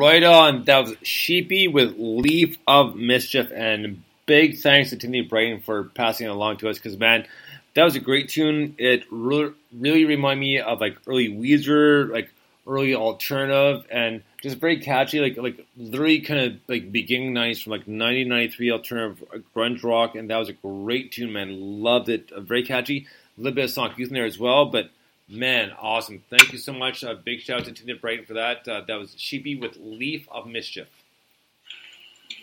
Right 0.00 0.22
on. 0.22 0.64
That 0.64 0.78
was 0.78 0.94
Sheepy 1.02 1.68
with 1.68 1.96
Leaf 1.98 2.56
of 2.66 2.96
Mischief, 2.96 3.52
and 3.54 4.02
big 4.24 4.56
thanks 4.56 4.88
to 4.88 4.96
Timothy 4.96 5.28
Brighton 5.28 5.60
for 5.60 5.84
passing 5.84 6.26
it 6.26 6.30
along 6.30 6.56
to 6.56 6.70
us. 6.70 6.78
Because 6.78 6.96
man, 6.96 7.26
that 7.74 7.84
was 7.84 7.96
a 7.96 8.00
great 8.00 8.30
tune. 8.30 8.76
It 8.78 9.04
really, 9.10 9.52
really 9.78 10.06
reminded 10.06 10.40
me 10.40 10.58
of 10.58 10.80
like 10.80 10.96
early 11.06 11.28
Weezer, 11.28 12.10
like 12.10 12.30
early 12.66 12.94
alternative, 12.94 13.84
and 13.90 14.22
just 14.40 14.56
very 14.56 14.80
catchy. 14.80 15.20
Like 15.20 15.36
like 15.36 15.66
literally 15.76 16.22
kind 16.22 16.40
of 16.40 16.60
like 16.66 16.90
beginning 16.90 17.34
nights 17.34 17.60
from 17.60 17.72
like 17.72 17.80
1993 17.80 18.70
alternative 18.70 19.22
uh, 19.34 19.38
grunge 19.54 19.84
rock, 19.84 20.14
and 20.14 20.30
that 20.30 20.38
was 20.38 20.48
a 20.48 20.54
great 20.54 21.12
tune, 21.12 21.34
man. 21.34 21.82
Loved 21.82 22.08
it. 22.08 22.30
Very 22.34 22.62
catchy. 22.62 23.06
A 23.36 23.40
little 23.42 23.54
bit 23.54 23.64
of 23.64 23.70
sonic 23.70 23.98
youth 23.98 24.08
in 24.08 24.14
there 24.14 24.24
as 24.24 24.38
well, 24.38 24.64
but 24.64 24.88
Man, 25.32 25.70
awesome. 25.80 26.24
Thank 26.28 26.52
you 26.52 26.58
so 26.58 26.72
much. 26.72 27.04
Uh, 27.04 27.14
big 27.14 27.40
shout 27.40 27.60
out 27.60 27.66
to 27.66 27.72
Tina 27.72 27.94
Brighton 27.94 28.24
for 28.24 28.34
that. 28.34 28.66
Uh, 28.66 28.82
that 28.88 28.98
was 28.98 29.14
Sheepy 29.16 29.54
with 29.54 29.76
Leaf 29.80 30.26
of 30.28 30.48
Mischief. 30.48 30.88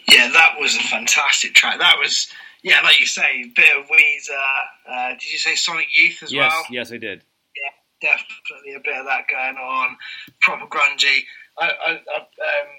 Yeah, 0.08 0.32
that 0.32 0.56
was 0.58 0.74
a 0.78 0.80
fantastic 0.80 1.54
track. 1.54 1.80
That 1.80 1.98
was, 2.00 2.30
yeah, 2.64 2.80
like 2.82 3.02
you 3.02 3.06
say, 3.06 3.44
a 3.44 3.52
bit 3.54 3.78
of 3.78 3.88
Weezer. 3.88 4.90
Uh, 4.90 5.10
did 5.10 5.30
you 5.30 5.38
say 5.38 5.56
Sonic 5.56 5.88
Youth 5.98 6.24
as 6.24 6.32
yes, 6.32 6.50
well? 6.50 6.64
Yes, 6.72 6.94
I 6.94 6.98
did. 6.98 7.24
Yeah, 7.62 8.10
definitely 8.10 8.76
a 8.76 8.80
bit 8.80 8.96
of 8.96 9.06
that 9.06 9.28
going 9.30 9.58
on. 9.58 9.98
Proper 10.40 10.68
grungy. 10.68 11.24
I, 11.60 11.66
I, 11.66 11.90
I, 11.92 12.20
um, 12.20 12.70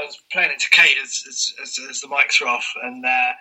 I 0.00 0.04
was 0.06 0.18
playing 0.32 0.52
it 0.52 0.60
to 0.60 0.70
Kate 0.70 0.96
as, 1.02 1.24
as, 1.28 1.54
as, 1.62 1.78
as 1.90 2.00
the 2.00 2.08
mics 2.08 2.40
were 2.40 2.48
off, 2.48 2.72
and 2.82 3.04
uh, 3.04 3.32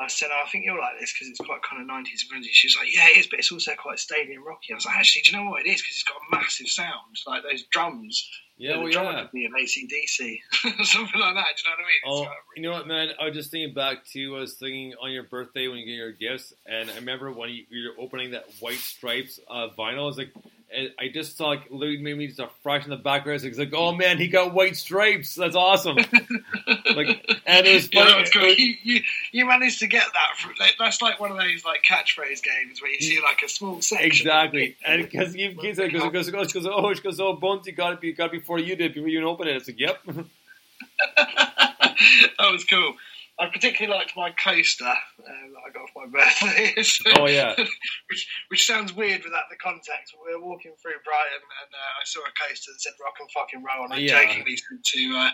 I 0.00 0.06
said, 0.08 0.30
oh, 0.32 0.42
I 0.44 0.48
think 0.48 0.64
you'll 0.64 0.78
like 0.78 0.98
this 0.98 1.12
because 1.12 1.28
it's 1.28 1.40
quite 1.40 1.60
kind 1.62 1.82
of 1.82 1.86
90s 1.88 2.24
and 2.24 2.30
grungy. 2.32 2.48
She 2.50 2.68
was 2.68 2.76
like, 2.78 2.94
yeah, 2.94 3.08
it 3.14 3.18
is, 3.18 3.26
but 3.26 3.38
it's 3.38 3.52
also 3.52 3.72
quite 3.74 3.98
stadium 3.98 4.42
rocky. 4.46 4.72
I 4.72 4.76
was 4.76 4.86
like, 4.86 4.96
actually, 4.96 5.22
do 5.22 5.32
you 5.32 5.38
know 5.38 5.50
what 5.50 5.66
it 5.66 5.68
is? 5.68 5.82
Because 5.82 5.96
it's 5.96 6.04
got 6.04 6.16
a 6.16 6.36
massive 6.36 6.68
sound, 6.68 7.16
like 7.26 7.42
those 7.42 7.64
drums. 7.64 8.26
Yeah, 8.56 8.78
well, 8.78 8.88
yeah. 8.88 9.22
could 9.22 9.32
be 9.32 9.44
an 9.46 9.52
ACDC, 9.52 10.38
something 10.84 11.20
like 11.20 11.34
that. 11.34 11.46
Do 11.56 11.62
you 11.62 11.68
know 11.68 11.76
what 11.76 11.78
I 11.78 11.84
mean? 11.84 12.02
Oh, 12.06 12.20
like- 12.20 12.28
you 12.56 12.62
know 12.62 12.72
what, 12.72 12.86
man? 12.86 13.08
I 13.20 13.24
was 13.26 13.34
just 13.34 13.50
thinking 13.50 13.74
back 13.74 14.04
to 14.12 14.36
I 14.36 14.40
was 14.40 14.54
thinking 14.54 14.94
on 15.02 15.12
your 15.12 15.24
birthday 15.24 15.68
when 15.68 15.78
you 15.78 15.86
get 15.86 15.92
your 15.92 16.12
gifts, 16.12 16.52
and 16.66 16.90
I 16.90 16.96
remember 16.96 17.30
when 17.32 17.50
you, 17.50 17.64
you 17.70 17.88
were 17.90 18.02
opening 18.02 18.32
that 18.32 18.44
White 18.60 18.78
Stripes 18.78 19.38
uh, 19.48 19.68
vinyl. 19.78 20.02
I 20.02 20.06
was 20.06 20.18
like, 20.18 20.32
and 20.76 20.92
I 20.98 21.08
just 21.08 21.36
saw 21.36 21.48
like 21.48 21.70
literally 21.70 22.00
made 22.02 22.16
me 22.16 22.26
just 22.28 22.38
a 22.38 22.48
fraction 22.62 22.92
of 22.92 22.98
the 23.00 23.02
background. 23.02 23.42
It's 23.42 23.58
like, 23.58 23.72
oh 23.74 23.92
man, 23.92 24.18
he 24.18 24.28
got 24.28 24.54
white 24.54 24.76
stripes. 24.76 25.34
That's 25.34 25.56
awesome. 25.56 25.96
like, 26.94 27.40
and 27.46 27.66
it 27.66 27.74
was 27.74 27.88
Yeah, 27.92 28.04
funny. 28.04 28.12
that 28.12 28.20
was 28.20 28.30
cool. 28.30 28.48
You, 28.54 28.74
you, 28.82 29.02
you 29.32 29.46
managed 29.46 29.80
to 29.80 29.86
get 29.88 30.04
that. 30.12 30.38
From, 30.38 30.52
like, 30.60 30.74
that's 30.78 31.02
like 31.02 31.18
one 31.18 31.32
of 31.32 31.38
those 31.38 31.64
like 31.64 31.82
catchphrase 31.82 32.42
games 32.42 32.80
where 32.80 32.90
you 32.90 33.00
see 33.00 33.20
like 33.22 33.42
a 33.44 33.48
small 33.48 33.80
section. 33.82 34.06
Exactly, 34.06 34.76
and 34.86 35.02
because 35.02 35.34
you 35.34 35.54
kids 35.56 35.78
like 35.78 35.92
goes 35.92 36.10
goes 36.10 36.30
goes 36.30 36.52
goes 36.52 36.66
oh 36.66 36.94
she 36.94 37.02
goes 37.02 37.18
oh 37.20 37.34
Bones 37.34 37.66
you 37.66 37.72
got 37.72 37.94
it 37.94 38.02
you 38.04 38.14
got 38.14 38.26
it 38.26 38.32
before 38.32 38.58
you 38.58 38.76
did 38.76 38.94
before 38.94 39.08
you 39.08 39.18
even 39.18 39.28
open 39.28 39.48
it. 39.48 39.56
It's 39.56 39.68
like 39.68 39.80
yep. 39.80 40.00
that 41.16 42.52
was 42.52 42.64
cool. 42.64 42.94
I 43.38 43.46
particularly 43.48 43.98
liked 43.98 44.16
my 44.16 44.30
coaster 44.32 44.84
um, 44.84 45.49
that 45.94 46.00
I 46.00 46.06
got 46.06 46.06
for 46.06 46.06
my 46.06 46.10
birthday. 46.12 46.82
So- 46.82 47.10
Oh, 47.20 47.26
yeah. 47.26 47.54
which 48.10 48.22
which 48.48 48.66
sounds 48.66 48.92
weird 48.94 49.24
without 49.24 49.48
the 49.50 49.56
context. 49.56 50.14
We 50.26 50.34
were 50.34 50.42
walking 50.42 50.72
through 50.80 50.98
Brighton 51.04 51.42
and 51.42 51.70
uh, 51.74 52.00
I 52.00 52.04
saw 52.04 52.20
a 52.20 52.32
coaster 52.36 52.72
that 52.72 52.80
said 52.80 52.92
"Rock 53.02 53.14
and 53.20 53.30
fucking 53.32 53.62
roll," 53.62 53.84
and 53.84 53.92
I 53.94 53.98
Yeah. 53.98 54.22
jokingly 54.22 54.56
said 54.56 54.78
to 54.84 55.02
uh, 55.16 55.30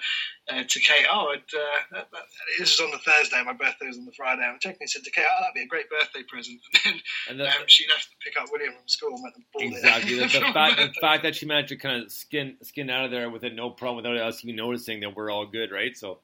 uh, 0.51 0.65
to 0.69 0.81
Kate, 0.81 1.07
"Oh, 1.11 1.33
and, 1.33 1.43
uh, 1.43 1.81
that, 1.93 2.07
that, 2.13 2.25
this 2.59 2.79
was 2.79 2.81
on 2.81 2.91
the 2.93 2.99
Thursday. 2.99 3.43
My 3.45 3.53
birthday 3.53 3.87
was 3.87 3.99
on 3.99 4.05
the 4.05 4.13
Friday." 4.17 4.43
I 4.43 4.53
jokingly 4.61 4.87
said 4.87 5.05
to 5.05 5.11
Kate, 5.11 5.27
"Oh, 5.29 5.39
that'd 5.41 5.55
be 5.55 5.63
a 5.63 5.67
great 5.67 5.89
birthday 5.91 6.23
present." 6.29 6.61
And 6.85 6.95
And 7.29 7.39
then 7.41 7.47
that's- 7.47 7.61
um, 7.61 7.69
she 7.69 7.87
left 7.89 8.09
to 8.11 8.17
pick 8.25 8.35
up 8.41 8.49
William 8.53 8.73
from 8.75 8.89
school 8.89 9.15
and 9.15 9.23
went 9.23 9.35
and 9.37 9.45
bought 9.53 9.63
Exactly. 9.63 10.19
it. 10.21 10.33
The, 10.33 10.39
the 10.41 10.53
fact 10.53 10.77
the 10.79 11.01
fact 11.01 11.23
that 11.25 11.37
she 11.37 11.47
managed 11.47 11.69
to 11.71 11.77
kind 11.77 12.03
of 12.03 12.13
skin 12.13 12.57
skin 12.63 12.91
out 12.91 13.05
of 13.07 13.11
there 13.11 13.31
with 13.31 13.45
it 13.45 13.55
no 13.55 13.71
problem 13.71 14.03
without 14.05 14.17
us 14.27 14.45
even 14.45 14.57
noticing 14.57 15.01
that 15.01 15.15
we're 15.15 15.31
all 15.31 15.47
good, 15.47 15.71
right? 15.73 15.97
So 15.97 16.21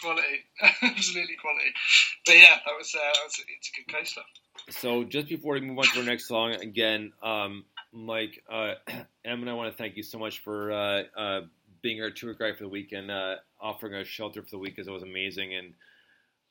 quality, 0.00 0.44
absolutely 0.82 1.36
quality. 1.36 1.72
But 2.24 2.36
yeah, 2.36 2.56
that 2.64 2.72
was, 2.78 2.94
uh, 2.94 2.98
that 2.98 3.24
was 3.24 3.40
it's 3.48 3.70
a 3.70 3.82
good 3.82 3.96
coaster. 3.96 4.20
so 4.70 5.04
just 5.04 5.28
before 5.28 5.54
we 5.54 5.60
move 5.60 5.78
on 5.78 5.84
to 5.84 6.00
our 6.00 6.04
next 6.04 6.28
song, 6.28 6.52
again, 6.52 7.12
um, 7.22 7.64
Mike, 7.92 8.42
uh, 8.50 8.74
Em 9.24 9.40
and 9.40 9.50
I 9.50 9.54
want 9.54 9.70
to 9.70 9.76
thank 9.76 9.96
you 9.96 10.02
so 10.02 10.18
much 10.18 10.40
for 10.40 10.72
uh, 10.72 11.02
uh, 11.16 11.40
being 11.82 12.02
our 12.02 12.10
tour 12.10 12.34
guide 12.34 12.56
for 12.56 12.64
the 12.64 12.68
weekend, 12.68 13.10
uh, 13.10 13.36
offering 13.60 13.94
us 13.94 14.06
shelter 14.06 14.42
for 14.42 14.50
the 14.50 14.58
week, 14.58 14.76
because 14.76 14.88
it 14.88 14.92
was 14.92 15.02
amazing, 15.02 15.54
and 15.54 15.72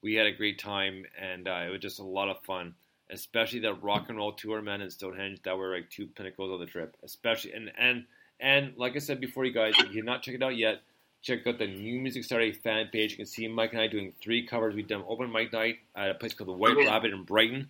we 0.02 0.16
had 0.16 0.28
a 0.28 0.32
great 0.32 0.60
time, 0.60 1.06
and 1.20 1.48
uh, 1.48 1.64
it 1.68 1.72
was 1.72 1.82
just 1.82 2.00
a 2.00 2.04
lot 2.04 2.30
of 2.30 2.42
fun. 2.44 2.76
Especially 3.12 3.60
that 3.60 3.84
rock 3.84 4.10
and 4.10 4.18
roll 4.18 4.32
tour, 4.32 4.62
man, 4.64 4.82
in 4.82 4.90
Stonehenge, 4.90 5.40
that 5.44 5.58
were 5.58 5.76
like 5.76 5.90
two 5.92 6.08
pinnacles 6.08 6.52
of 6.52 6.60
the 6.60 6.66
trip. 6.66 6.98
Especially 7.04 7.54
and 7.54 7.72
and 7.78 8.06
and 8.40 8.74
like 8.78 8.96
I 8.96 9.00
said 9.00 9.22
before, 9.22 9.46
you 9.46 9.54
guys, 9.54 9.74
if 9.78 9.94
you've 9.94 10.06
not 10.06 10.24
checked 10.24 10.36
it 10.36 10.44
out 10.44 10.58
yet, 10.58 10.82
check 11.26 11.48
out 11.48 11.58
the 11.58 11.68
New 11.68 12.00
Music 12.00 12.24
Saturday 12.24 12.52
fan 12.52 12.88
page. 12.92 13.12
You 13.12 13.18
can 13.18 13.26
see 13.26 13.48
Mike 13.48 13.74
and 13.74 13.82
I 13.82 13.88
doing 13.88 14.14
three 14.22 14.46
covers. 14.46 14.76
We've 14.76 14.88
done 14.88 15.04
open 15.08 15.32
mic 15.32 15.52
night 15.52 15.80
at 15.96 16.12
a 16.12 16.14
place 16.14 16.36
called 16.36 16.50
the 16.50 16.54
White 16.54 16.78
Rabbit 16.78 17.12
in 17.12 17.24
Brighton. 17.24 17.68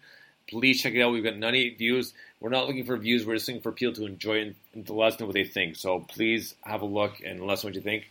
Please 0.48 0.82
check 0.82 0.94
it 0.94 1.02
out. 1.02 1.14
We've 1.14 1.24
got 1.24 1.38
98 1.38 1.78
views. 1.78 2.14
We're 2.42 2.50
not 2.50 2.68
looking 2.68 2.86
for 2.86 2.98
views. 2.98 3.26
We're 3.26 3.36
just 3.36 3.48
looking 3.48 3.62
for 3.62 3.72
people 3.72 3.96
to 3.96 4.06
enjoy 4.06 4.40
it 4.40 4.56
and 4.74 4.86
to 4.86 4.94
let 4.94 5.14
us 5.14 5.20
know 5.20 5.26
what 5.26 5.34
they 5.34 5.46
think. 5.46 5.78
So 5.78 6.02
please 6.02 6.54
have 6.64 6.82
a 6.82 6.86
look 6.86 7.22
and 7.26 7.40
let 7.40 7.54
us 7.54 7.64
know 7.64 7.70
what 7.70 7.76
you 7.76 7.82
think. 7.82 8.08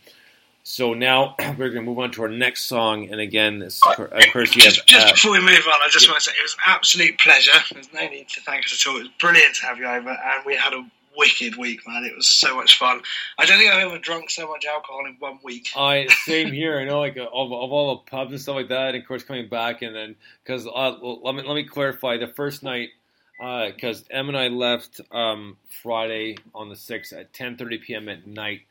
So 0.63 0.95
now 0.95 1.35
we're 1.39 1.69
going 1.69 1.73
to 1.75 1.81
move 1.83 1.99
on 1.99 2.09
to 2.13 2.23
our 2.23 2.27
next 2.27 2.65
song. 2.65 3.09
And 3.11 3.21
again, 3.21 3.59
this 3.59 3.79
uh, 3.85 4.03
of... 4.03 4.49
Just, 4.49 4.87
just 4.87 5.07
uh, 5.07 5.11
before 5.11 5.31
we 5.31 5.39
move 5.39 5.63
on, 5.67 5.79
I 5.81 5.87
just 5.91 6.09
want 6.09 6.21
to 6.21 6.29
say 6.29 6.35
it 6.37 6.41
was 6.41 6.55
an 6.55 6.63
absolute 6.65 7.19
pleasure. 7.19 7.51
There's 7.71 7.93
no 7.93 8.07
need 8.07 8.27
to 8.29 8.41
thank 8.41 8.65
us 8.65 8.83
at 8.83 8.89
all. 8.89 8.97
It 8.97 9.03
was 9.03 9.11
brilliant 9.19 9.55
to 9.57 9.65
have 9.67 9.77
you 9.77 9.85
over, 9.85 10.09
and 10.09 10.45
we 10.45 10.55
had 10.55 10.73
a 10.73 10.83
wicked 11.17 11.57
week, 11.57 11.87
man. 11.87 12.03
It 12.03 12.15
was 12.15 12.27
so 12.27 12.55
much 12.55 12.77
fun. 12.77 13.01
I 13.37 13.45
don't 13.45 13.57
think 13.57 13.71
I've 13.71 13.87
ever 13.87 13.99
drunk 13.99 14.29
so 14.29 14.47
much 14.47 14.65
alcohol 14.65 15.05
in 15.05 15.15
one 15.19 15.39
week. 15.43 15.69
I 15.75 16.07
same 16.25 16.51
here. 16.51 16.79
I 16.79 16.85
know, 16.85 16.99
like 16.99 17.17
uh, 17.17 17.23
of, 17.23 17.51
of 17.51 17.71
all 17.71 17.95
the 17.95 18.11
pubs 18.11 18.31
and 18.31 18.41
stuff 18.41 18.55
like 18.55 18.69
that, 18.69 18.95
and 18.95 18.97
of 18.97 19.07
course 19.07 19.23
coming 19.23 19.47
back, 19.47 19.81
and 19.81 19.95
then 19.95 20.15
because 20.43 20.67
uh, 20.67 20.97
let 21.01 21.35
me 21.35 21.43
let 21.43 21.55
me 21.55 21.63
clarify 21.63 22.17
the 22.17 22.27
first 22.27 22.63
night 22.63 22.89
because 23.37 24.05
Em 24.09 24.29
and 24.29 24.37
I 24.37 24.47
left 24.47 25.01
um, 25.11 25.57
Friday 25.83 26.37
on 26.53 26.69
the 26.69 26.75
sixth 26.75 27.13
at 27.13 27.33
ten 27.33 27.57
thirty 27.57 27.77
p.m. 27.77 28.09
at 28.09 28.25
night, 28.27 28.61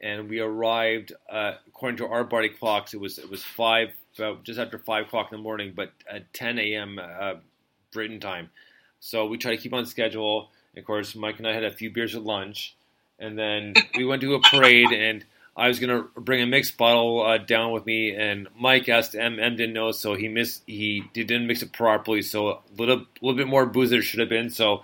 and 0.00 0.28
we 0.28 0.40
arrived 0.40 1.12
uh, 1.30 1.52
according 1.68 1.98
to 1.98 2.06
our 2.06 2.24
body 2.24 2.48
clocks. 2.48 2.94
It 2.94 3.00
was 3.00 3.18
it 3.18 3.30
was 3.30 3.42
five 3.44 3.90
about 4.18 4.44
just 4.44 4.58
after 4.58 4.78
five 4.78 5.06
o'clock 5.06 5.28
in 5.30 5.38
the 5.38 5.42
morning, 5.42 5.72
but 5.74 5.92
at 6.10 6.32
ten 6.32 6.58
a.m. 6.58 6.98
Uh, 6.98 7.34
Britain 7.92 8.20
time. 8.20 8.50
So 9.00 9.26
we 9.26 9.38
try 9.38 9.56
to 9.56 9.62
keep 9.62 9.72
on 9.72 9.86
schedule. 9.86 10.50
Of 10.76 10.84
course, 10.84 11.14
Mike 11.14 11.38
and 11.38 11.46
I 11.48 11.52
had 11.52 11.64
a 11.64 11.70
few 11.70 11.90
beers 11.90 12.14
at 12.14 12.22
lunch, 12.22 12.76
and 13.18 13.38
then 13.38 13.74
we 13.96 14.04
went 14.04 14.22
to 14.22 14.34
a 14.34 14.40
parade, 14.40 14.92
and 14.92 15.24
I 15.56 15.66
was 15.68 15.78
gonna 15.80 16.02
bring 16.16 16.40
a 16.42 16.46
mixed 16.46 16.78
bottle 16.78 17.22
uh, 17.22 17.38
down 17.38 17.72
with 17.72 17.84
me, 17.86 18.14
and 18.14 18.46
Mike 18.58 18.88
asked 18.88 19.14
M. 19.16 19.40
M 19.40 19.56
didn't 19.56 19.74
know, 19.74 19.90
so 19.92 20.14
he 20.14 20.28
missed. 20.28 20.62
He, 20.66 21.04
he 21.12 21.24
didn't 21.24 21.46
mix 21.48 21.62
it 21.62 21.72
properly, 21.72 22.22
so 22.22 22.48
a 22.48 22.58
little 22.78 23.04
little 23.20 23.36
bit 23.36 23.48
more 23.48 23.66
booze 23.66 23.90
there 23.90 24.02
should 24.02 24.20
have 24.20 24.28
been. 24.28 24.50
So. 24.50 24.82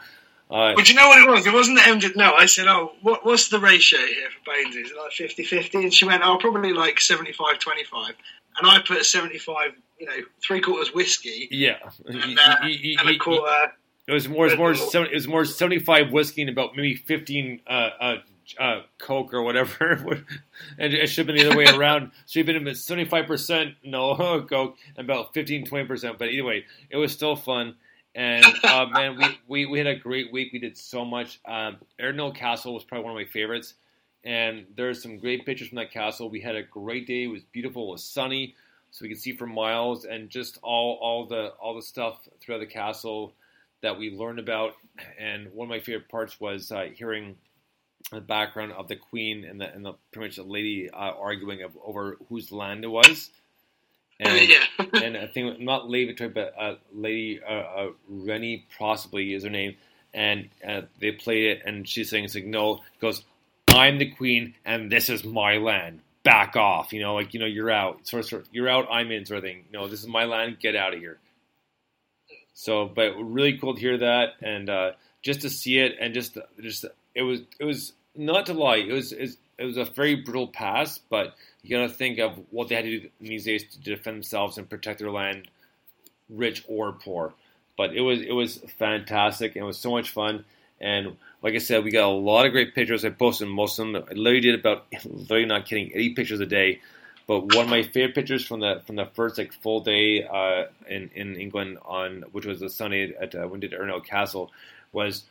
Uh, 0.48 0.74
But 0.76 0.88
you 0.88 0.94
know 0.94 1.08
what 1.08 1.18
it 1.22 1.28
was? 1.28 1.44
It 1.46 1.52
wasn't 1.52 1.76
that 1.78 1.88
Em 1.88 1.98
did 1.98 2.16
know. 2.16 2.32
I 2.32 2.46
said, 2.46 2.68
oh, 2.68 2.92
what, 3.02 3.24
what's 3.26 3.48
the 3.48 3.58
ratio 3.58 3.98
here 3.98 4.28
for 4.30 4.52
Baines? 4.52 4.76
Is 4.76 4.92
it 4.92 4.96
like 4.96 5.10
50-50? 5.10 5.74
And 5.82 5.92
she 5.92 6.04
went, 6.04 6.22
oh, 6.24 6.38
probably 6.38 6.72
like 6.72 6.98
75-25. 6.98 8.10
And 8.58 8.70
I 8.70 8.78
put 8.86 9.04
75, 9.04 9.72
you 9.98 10.06
know, 10.06 10.12
three 10.40 10.60
quarters 10.60 10.94
whiskey 10.94 11.48
yeah, 11.50 11.78
and, 12.06 12.38
uh, 12.38 12.56
He- 12.62 12.76
he- 12.76 12.96
and 13.00 13.08
a 13.08 13.16
quarter... 13.18 13.72
It 14.06 14.12
was 14.12 14.28
more. 14.28 14.46
It 14.46 14.58
was 14.58 14.94
more. 14.94 15.04
It 15.04 15.14
was 15.14 15.28
more 15.28 15.44
seventy-five 15.44 16.12
whiskey 16.12 16.42
and 16.42 16.50
about 16.50 16.76
maybe 16.76 16.94
fifteen 16.94 17.60
uh, 17.66 17.90
uh, 18.00 18.16
uh, 18.58 18.80
Coke 18.98 19.34
or 19.34 19.42
whatever. 19.42 20.24
and 20.78 20.94
it 20.94 21.08
should 21.08 21.26
have 21.26 21.34
been 21.34 21.44
the 21.44 21.50
other 21.50 21.58
way 21.58 21.66
around. 21.76 22.12
Should 22.26 22.48
have 22.48 22.64
been 22.64 22.74
seventy-five 22.74 23.26
percent 23.26 23.74
no 23.84 24.42
Coke 24.48 24.76
and 24.96 25.04
about 25.04 25.34
15 25.34 25.66
20 25.66 25.86
percent. 25.86 26.18
But 26.18 26.28
anyway, 26.28 26.64
it 26.90 26.96
was 26.96 27.12
still 27.12 27.36
fun. 27.36 27.74
And 28.14 28.44
uh, 28.64 28.86
man, 28.86 29.18
we, 29.18 29.26
we, 29.46 29.66
we 29.66 29.78
had 29.78 29.86
a 29.86 29.96
great 29.96 30.32
week. 30.32 30.50
We 30.50 30.58
did 30.58 30.78
so 30.78 31.04
much. 31.04 31.38
Um, 31.44 31.76
Castle 32.34 32.72
was 32.72 32.82
probably 32.82 33.04
one 33.04 33.12
of 33.12 33.16
my 33.16 33.30
favorites. 33.30 33.74
And 34.24 34.64
there's 34.74 35.02
some 35.02 35.18
great 35.18 35.44
pictures 35.44 35.68
from 35.68 35.76
that 35.76 35.92
castle. 35.92 36.30
We 36.30 36.40
had 36.40 36.56
a 36.56 36.62
great 36.62 37.06
day. 37.06 37.24
It 37.24 37.28
was 37.28 37.44
beautiful. 37.44 37.88
It 37.88 37.92
was 37.92 38.04
sunny, 38.04 38.54
so 38.90 39.04
we 39.04 39.10
could 39.10 39.20
see 39.20 39.32
for 39.32 39.46
miles. 39.46 40.04
And 40.06 40.30
just 40.30 40.58
all 40.62 40.98
all 41.00 41.26
the 41.26 41.48
all 41.60 41.74
the 41.74 41.82
stuff 41.82 42.26
throughout 42.40 42.60
the 42.60 42.66
castle 42.66 43.34
that 43.82 43.98
we 43.98 44.10
learned 44.10 44.38
about. 44.38 44.74
And 45.18 45.52
one 45.52 45.66
of 45.66 45.70
my 45.70 45.80
favorite 45.80 46.08
parts 46.08 46.40
was 46.40 46.72
uh, 46.72 46.86
hearing 46.94 47.36
the 48.12 48.20
background 48.20 48.72
of 48.72 48.88
the 48.88 48.96
queen 48.96 49.44
and 49.44 49.60
the 49.60 49.72
and 49.72 49.84
the 49.84 49.94
pretty 50.12 50.28
much 50.28 50.36
the 50.36 50.42
lady 50.44 50.88
uh, 50.90 50.96
arguing 50.96 51.62
of, 51.62 51.72
over 51.84 52.16
whose 52.28 52.52
land 52.52 52.84
it 52.84 52.88
was. 52.88 53.30
And, 54.18 54.48
Yeah. 54.48 54.86
and 55.02 55.14
I 55.14 55.26
think 55.26 55.60
not 55.60 55.90
Lady 55.90 56.06
Victoria, 56.06 56.32
but 56.32 56.54
uh, 56.58 56.76
Lady 56.94 57.38
uh, 57.46 57.52
uh, 57.52 57.88
Rennie 58.08 58.64
possibly 58.78 59.34
is 59.34 59.44
her 59.44 59.50
name. 59.50 59.76
And 60.14 60.48
uh, 60.66 60.82
they 60.98 61.12
played 61.12 61.44
it, 61.50 61.62
and 61.66 61.86
she's 61.86 62.08
saying, 62.08 62.24
"It's 62.24 62.34
like 62.34 62.46
no." 62.46 62.80
Goes, 62.98 63.22
"I'm 63.68 63.98
the 63.98 64.10
queen, 64.10 64.54
and 64.64 64.90
this 64.90 65.10
is 65.10 65.22
my 65.22 65.58
land. 65.58 66.00
Back 66.22 66.56
off." 66.56 66.94
You 66.94 67.00
know, 67.02 67.14
like 67.14 67.34
you 67.34 67.40
know, 67.40 67.44
you're 67.46 67.70
out. 67.70 68.08
Sort 68.08 68.20
of, 68.20 68.26
sort 68.30 68.42
of 68.42 68.48
you're 68.52 68.70
out. 68.70 68.88
I'm 68.90 69.12
in, 69.12 69.26
sort 69.26 69.36
of 69.36 69.44
thing. 69.44 69.66
No, 69.70 69.86
this 69.86 70.00
is 70.00 70.06
my 70.06 70.24
land. 70.24 70.60
Get 70.60 70.74
out 70.76 70.94
of 70.94 70.98
here. 71.00 71.18
So, 72.58 72.86
but 72.86 73.12
really 73.16 73.58
cool 73.58 73.74
to 73.74 73.80
hear 73.80 73.98
that, 73.98 74.30
and 74.40 74.70
uh, 74.70 74.92
just 75.20 75.42
to 75.42 75.50
see 75.50 75.78
it, 75.78 75.94
and 76.00 76.14
just 76.14 76.38
just 76.58 76.86
it 77.14 77.20
was 77.20 77.42
it 77.60 77.66
was 77.66 77.92
not 78.14 78.46
to 78.46 78.54
lie, 78.54 78.76
it 78.76 78.92
was 78.92 79.12
it 79.12 79.36
was, 79.58 79.76
a 79.76 79.84
very 79.84 80.14
brutal 80.14 80.48
past, 80.48 81.02
but 81.10 81.34
you 81.62 81.76
got 81.76 81.86
to 81.86 81.92
think 81.92 82.18
of 82.18 82.32
what 82.50 82.68
they 82.68 82.74
had 82.74 82.84
to 82.84 83.00
do 83.00 83.08
in 83.20 83.26
these 83.26 83.44
days 83.44 83.64
to 83.72 83.80
defend 83.80 84.16
themselves 84.16 84.56
and 84.56 84.70
protect 84.70 85.00
their 85.00 85.10
land, 85.10 85.48
rich 86.30 86.64
or 86.66 86.92
poor. 86.92 87.34
But 87.76 87.94
it 87.94 88.00
was 88.00 88.22
it 88.22 88.32
was 88.32 88.56
fantastic 88.78 89.54
and 89.54 89.62
it 89.62 89.66
was 89.66 89.78
so 89.78 89.90
much 89.90 90.08
fun. 90.08 90.46
And 90.80 91.18
like 91.42 91.52
I 91.52 91.58
said, 91.58 91.84
we 91.84 91.90
got 91.90 92.08
a 92.08 92.08
lot 92.08 92.46
of 92.46 92.52
great 92.52 92.74
pictures. 92.74 93.04
I 93.04 93.10
posted 93.10 93.48
most 93.48 93.78
of 93.78 93.92
them. 93.92 93.96
I 93.96 94.14
literally 94.14 94.40
did 94.40 94.58
about, 94.58 94.86
literally 95.04 95.44
not 95.44 95.66
kidding, 95.66 95.90
80 95.92 96.14
pictures 96.14 96.40
a 96.40 96.46
day. 96.46 96.80
But 97.26 97.54
one 97.54 97.64
of 97.64 97.70
my 97.70 97.82
favorite 97.82 98.14
pictures 98.14 98.46
from 98.46 98.60
the 98.60 98.82
from 98.86 98.96
the 98.96 99.06
first 99.06 99.38
like 99.38 99.52
full 99.52 99.80
day 99.80 100.24
uh, 100.24 100.66
in 100.88 101.10
in 101.14 101.36
England 101.36 101.78
on 101.84 102.24
which 102.32 102.46
was 102.46 102.62
a 102.62 102.68
Sunday 102.68 103.14
at 103.20 103.34
uh, 103.34 103.48
when 103.48 103.60
did 103.60 103.72
Arundel 103.72 104.00
Castle 104.00 104.52
was 104.92 105.24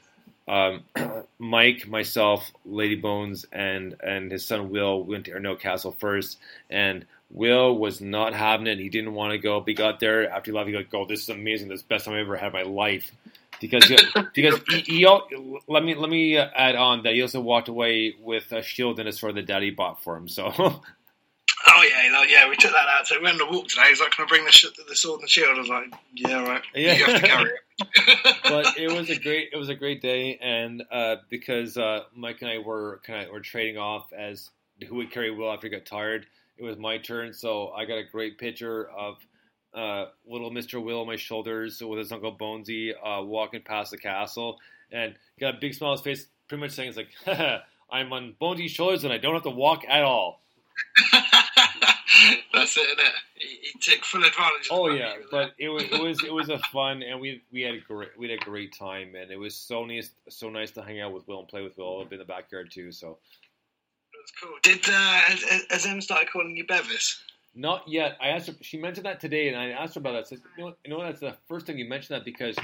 um, 0.47 0.83
Mike, 1.39 1.87
myself, 1.87 2.51
Lady 2.65 2.95
Bones, 2.95 3.45
and 3.51 3.95
and 4.03 4.31
his 4.31 4.45
son 4.45 4.69
Will 4.69 5.03
went 5.03 5.25
to 5.25 5.31
Arundel 5.31 5.55
Castle 5.55 5.95
first, 5.99 6.37
and 6.69 7.05
Will 7.31 7.77
was 7.77 8.01
not 8.01 8.33
having 8.33 8.67
it. 8.67 8.79
He 8.79 8.89
didn't 8.89 9.13
want 9.13 9.31
to 9.31 9.37
go. 9.37 9.59
But 9.59 9.69
he 9.69 9.73
got 9.73 9.99
there 9.99 10.29
after 10.29 10.51
he 10.51 10.57
left. 10.57 10.69
He 10.69 10.75
like, 10.75 10.93
"Oh, 10.93 11.05
this 11.05 11.23
is 11.23 11.29
amazing! 11.29 11.69
This 11.69 11.77
is 11.77 11.83
the 11.83 11.89
best 11.89 12.05
time 12.05 12.13
I 12.13 12.19
ever 12.19 12.37
had 12.37 12.47
in 12.47 12.53
my 12.53 12.61
life." 12.61 13.11
Because 13.59 13.91
because 14.33 14.59
he, 14.69 14.81
he 14.81 15.07
let 15.67 15.83
me 15.83 15.95
let 15.95 16.09
me 16.09 16.37
uh, 16.37 16.49
add 16.55 16.75
on 16.75 17.03
that 17.03 17.13
he 17.13 17.21
also 17.21 17.41
walked 17.41 17.69
away 17.69 18.15
with 18.21 18.51
a 18.51 18.61
shield 18.61 18.99
and 18.99 19.09
a 19.09 19.11
sword 19.11 19.35
that 19.35 19.47
Daddy 19.47 19.71
bought 19.71 20.03
for 20.03 20.15
him. 20.15 20.27
So 20.27 20.81
Oh 21.77 21.83
yeah, 21.83 22.17
like, 22.17 22.29
yeah, 22.29 22.49
we 22.49 22.55
took 22.55 22.71
that 22.71 22.87
out. 22.87 23.05
So 23.05 23.17
we 23.17 23.23
went 23.23 23.41
on 23.41 23.49
a 23.49 23.51
walk 23.51 23.67
today. 23.67 23.89
He's 23.89 23.99
like, 23.99 24.11
"Can 24.11 24.25
I 24.25 24.27
bring 24.27 24.45
the, 24.45 24.51
sh- 24.51 24.67
the 24.87 24.95
sword 24.95 25.19
and 25.19 25.23
the 25.23 25.27
shield?" 25.29 25.57
I 25.57 25.59
was 25.59 25.67
like, 25.67 25.93
"Yeah, 26.13 26.43
right. 26.47 26.61
Yeah. 26.73 26.93
You 26.93 27.05
have 27.05 27.21
to 27.21 27.27
carry 27.27 27.51
it." 27.51 28.37
but 28.43 28.77
it 28.77 28.91
was 28.91 29.09
a 29.09 29.19
great 29.19 29.49
it 29.51 29.57
was 29.57 29.67
a 29.67 29.75
great 29.75 30.01
day, 30.01 30.37
and 30.41 30.83
uh, 30.89 31.17
because 31.29 31.77
uh, 31.77 32.03
Mike 32.15 32.41
and 32.41 32.49
I 32.49 32.59
were 32.59 33.01
kind 33.05 33.25
of 33.25 33.31
were 33.31 33.41
trading 33.41 33.77
off 33.77 34.13
as 34.13 34.51
who 34.87 34.95
would 34.95 35.11
carry 35.11 35.31
Will 35.31 35.51
after 35.51 35.67
he 35.67 35.71
got 35.71 35.85
tired. 35.85 36.25
It 36.57 36.63
was 36.63 36.77
my 36.77 36.97
turn, 36.97 37.33
so 37.33 37.69
I 37.69 37.83
got 37.83 37.97
a 37.97 38.03
great 38.03 38.37
picture 38.37 38.89
of 38.89 39.17
uh, 39.73 40.05
little 40.25 40.51
Mister 40.51 40.79
Will 40.79 41.01
on 41.01 41.07
my 41.07 41.17
shoulders 41.17 41.81
with 41.83 41.99
his 41.99 42.11
uncle 42.13 42.33
Bonesy 42.33 42.91
uh, 42.91 43.21
walking 43.21 43.61
past 43.61 43.91
the 43.91 43.97
castle, 43.97 44.59
and 44.93 45.15
got 45.41 45.55
a 45.55 45.57
big 45.59 45.73
smile 45.73 45.91
on 45.91 45.97
his 45.97 46.03
face, 46.03 46.27
pretty 46.47 46.61
much 46.61 46.71
saying, 46.71 46.93
"It's 46.95 46.97
like 46.97 47.61
I'm 47.91 48.13
on 48.13 48.35
Bonesy's 48.39 48.71
shoulders, 48.71 49.03
and 49.03 49.11
I 49.11 49.17
don't 49.17 49.33
have 49.33 49.43
to 49.43 49.49
walk 49.49 49.83
at 49.89 50.03
all." 50.03 50.41
That's 52.53 52.77
it, 52.77 52.81
isn't 52.81 52.99
it? 52.99 53.13
He, 53.35 53.47
he 53.73 53.79
took 53.79 54.05
full 54.05 54.23
advantage. 54.23 54.67
Of 54.71 54.77
Oh 54.77 54.89
yeah, 54.89 55.15
but 55.31 55.53
it 55.57 55.69
was 55.69 55.83
it 55.83 56.01
was 56.01 56.23
it 56.23 56.33
was 56.33 56.49
a 56.49 56.59
fun 56.71 57.03
and 57.03 57.19
we 57.19 57.41
we 57.51 57.61
had 57.61 57.75
a 57.75 57.79
great 57.79 58.09
we 58.17 58.29
had 58.29 58.39
a 58.41 58.43
great 58.45 58.73
time 58.77 59.15
and 59.15 59.31
it 59.31 59.37
was 59.37 59.55
so 59.55 59.85
nice 59.85 60.11
so 60.29 60.49
nice 60.49 60.71
to 60.71 60.81
hang 60.81 61.01
out 61.01 61.13
with 61.13 61.27
Will 61.27 61.39
and 61.39 61.47
play 61.47 61.61
with 61.61 61.77
Will 61.77 62.01
up 62.01 62.11
in 62.13 62.19
the 62.19 62.25
backyard 62.25 62.71
too. 62.71 62.91
So 62.91 63.17
it 64.13 64.17
was 64.17 64.31
cool. 64.41 64.51
Did 64.63 64.79
uh, 64.87 64.91
has, 64.91 65.43
has 65.69 65.85
Em 65.85 66.01
started 66.01 66.29
calling 66.31 66.55
you 66.55 66.65
Bevis? 66.65 67.21
not 67.55 67.87
yet. 67.87 68.17
I 68.21 68.29
asked 68.29 68.47
her. 68.47 68.53
She 68.61 68.77
mentioned 68.77 69.05
that 69.05 69.19
today, 69.21 69.47
and 69.47 69.57
I 69.57 69.69
asked 69.69 69.95
her 69.95 69.99
about 69.99 70.11
that. 70.13 70.27
Said, 70.27 70.39
you 70.57 70.61
know, 70.63 70.65
what- 70.67 70.77
you 70.83 70.91
know, 70.91 71.01
that's 71.01 71.21
the 71.21 71.35
first 71.47 71.67
time 71.67 71.77
you 71.77 71.85
mentioned 71.85 72.15
that 72.17 72.25
because 72.25 72.57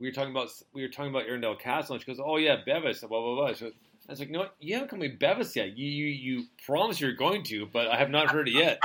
we 0.00 0.08
were 0.08 0.12
talking 0.12 0.30
about 0.30 0.48
we 0.72 0.82
were 0.82 0.88
talking 0.88 1.10
about 1.10 1.26
Arundel 1.26 1.54
Castle, 1.56 1.94
and 1.94 2.02
she 2.02 2.10
goes, 2.10 2.20
"Oh 2.24 2.36
yeah, 2.38 2.56
Bevis." 2.64 3.00
Blah 3.00 3.08
blah 3.08 3.34
blah. 3.34 3.48
Goes, 3.48 3.62
I 3.62 4.12
was 4.12 4.20
like, 4.20 4.30
"No, 4.30 4.46
you 4.58 4.74
haven't 4.74 4.88
called 4.88 5.02
me 5.02 5.08
Bevis 5.08 5.54
yet. 5.54 5.76
You 5.76 5.86
you 5.86 6.06
you 6.06 6.44
promised 6.64 7.00
you're 7.00 7.12
going 7.12 7.42
to, 7.44 7.66
but 7.66 7.88
I 7.88 7.96
have 7.98 8.10
not 8.10 8.30
heard 8.30 8.48
it 8.48 8.54
yet." 8.54 8.80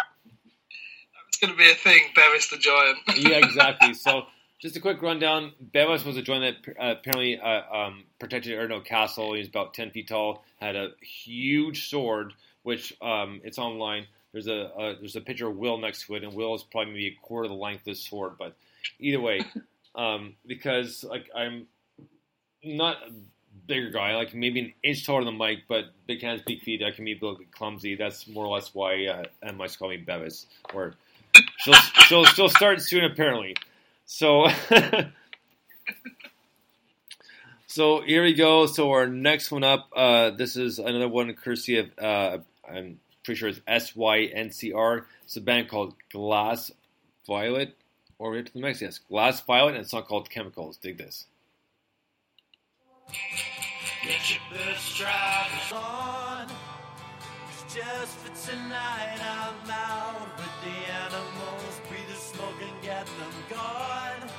Going 1.43 1.57
to 1.57 1.61
be 1.61 1.69
a 1.69 1.75
thing, 1.75 2.01
Bevis 2.15 2.47
the 2.47 2.57
Giant. 2.57 2.99
yeah, 3.17 3.45
exactly. 3.45 3.93
So, 3.95 4.27
just 4.61 4.77
a 4.77 4.79
quick 4.79 5.01
rundown. 5.01 5.51
Bevis 5.59 6.05
was 6.05 6.15
a 6.15 6.21
giant 6.21 6.63
that 6.63 6.81
uh, 6.81 6.91
apparently 6.97 7.37
uh, 7.37 7.63
um, 7.69 8.05
protected 8.17 8.53
Arundel 8.53 8.79
Castle. 8.79 9.33
He 9.33 9.39
was 9.39 9.49
about 9.49 9.73
10 9.73 9.91
feet 9.91 10.07
tall, 10.07 10.45
had 10.61 10.77
a 10.77 10.91
huge 11.01 11.89
sword, 11.89 12.31
which 12.61 12.93
um, 13.01 13.41
it's 13.43 13.57
online. 13.57 14.07
There's 14.31 14.47
a 14.47 14.67
uh, 14.73 14.95
there's 15.01 15.17
a 15.17 15.21
picture 15.21 15.49
of 15.49 15.57
Will 15.57 15.77
next 15.77 16.05
to 16.05 16.15
it, 16.15 16.23
and 16.23 16.33
Will 16.33 16.55
is 16.55 16.63
probably 16.63 16.93
maybe 16.93 17.07
a 17.07 17.15
quarter 17.21 17.43
of 17.43 17.51
the 17.51 17.57
length 17.57 17.81
of 17.81 17.85
this 17.87 17.99
sword. 17.99 18.35
But 18.39 18.55
either 19.01 19.19
way, 19.19 19.41
um, 19.95 20.35
because 20.47 21.03
like 21.03 21.29
I'm 21.35 21.67
not 22.63 22.99
a 23.05 23.11
bigger 23.67 23.89
guy, 23.89 24.15
like 24.15 24.33
maybe 24.33 24.61
an 24.61 24.73
inch 24.81 25.05
taller 25.05 25.25
than 25.25 25.37
Mike, 25.37 25.63
but 25.67 25.87
big 26.07 26.21
hands, 26.21 26.41
big 26.47 26.61
feet. 26.61 26.81
I 26.81 26.91
can 26.91 27.03
be 27.03 27.11
a 27.11 27.15
little 27.15 27.35
bit 27.35 27.51
clumsy. 27.51 27.95
That's 27.95 28.29
more 28.29 28.45
or 28.45 28.55
less 28.55 28.73
why 28.73 29.07
uh, 29.07 29.23
to 29.45 29.77
call 29.77 29.89
me 29.89 29.97
Bevis, 29.97 30.45
or 30.73 30.95
she'll 31.57 31.73
she'll 32.07 32.25
she'll 32.25 32.49
start 32.49 32.81
soon 32.81 33.03
apparently. 33.03 33.55
So 34.05 34.47
so 37.67 38.01
here 38.01 38.23
we 38.23 38.33
go. 38.33 38.65
So 38.65 38.91
our 38.91 39.07
next 39.07 39.51
one 39.51 39.63
up, 39.63 39.89
uh, 39.95 40.31
this 40.31 40.55
is 40.55 40.79
another 40.79 41.07
one 41.07 41.33
courtesy 41.33 41.77
of 41.77 41.89
uh, 41.97 42.37
I'm 42.69 42.99
pretty 43.23 43.39
sure 43.39 43.49
it's 43.49 43.61
S 43.67 43.95
Y 43.95 44.23
N 44.33 44.51
C 44.51 44.73
R. 44.73 45.05
It's 45.23 45.37
a 45.37 45.41
band 45.41 45.69
called 45.69 45.95
Glass 46.11 46.71
Violet, 47.25 47.75
or 48.19 48.31
we 48.31 48.43
to 48.43 48.53
the 48.53 48.59
next 48.59 48.81
yes, 48.81 48.99
Glass 48.99 49.41
Violet, 49.41 49.75
and 49.75 49.83
it's 49.83 49.93
not 49.93 50.07
called 50.07 50.29
Chemicals. 50.29 50.77
Dig 50.77 50.97
this. 50.97 51.25
Just 57.73 58.17
for 58.19 58.51
tonight, 58.51 59.17
I'm 59.19 59.71
out 59.71 60.29
with 60.37 60.55
the 60.61 60.77
animals. 60.93 61.81
Breathe 61.89 62.07
the 62.07 62.15
smoke 62.15 62.61
and 62.61 62.81
get 62.83 63.07
them 63.17 63.33
gone. 63.49 64.29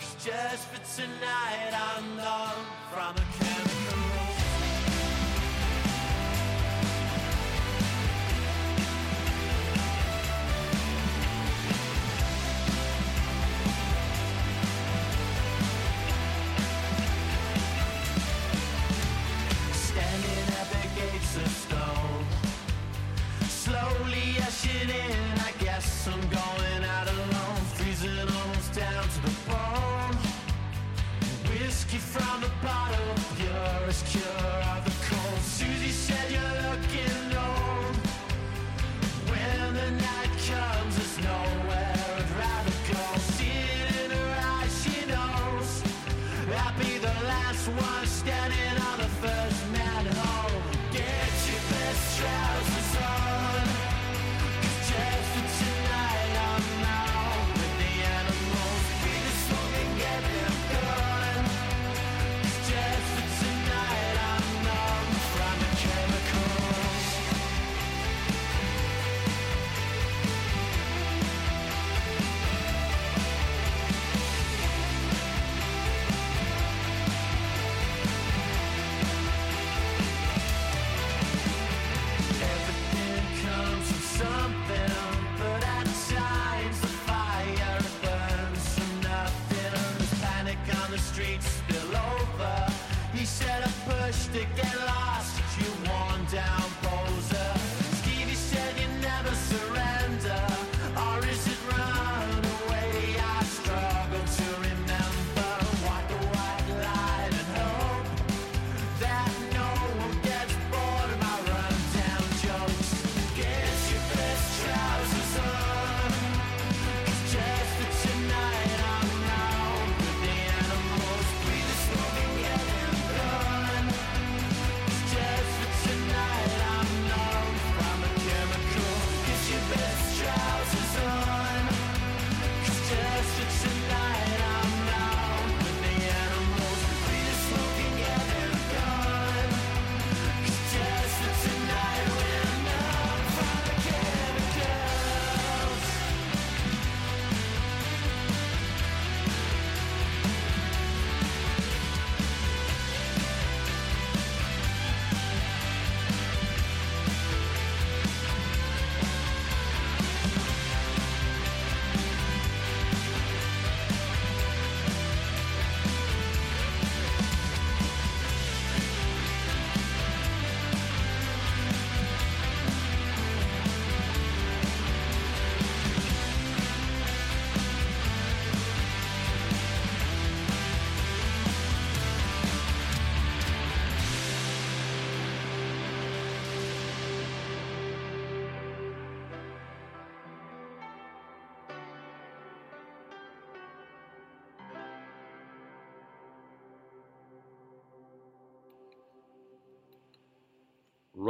'Cause 0.00 0.14
just 0.24 0.64
for 0.68 0.80
tonight, 0.96 1.72
I'm 1.74 2.16
numb 2.16 2.64
from 2.90 3.14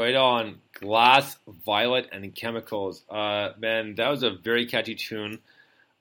Right 0.09 0.17
on. 0.17 0.63
Glass, 0.73 1.37
Violet, 1.67 2.09
and 2.13 2.35
Chemicals. 2.35 3.03
Uh, 3.11 3.51
man, 3.59 3.97
that 3.97 4.09
was 4.09 4.23
a 4.23 4.31
very 4.31 4.65
catchy 4.65 4.95
tune. 4.95 5.39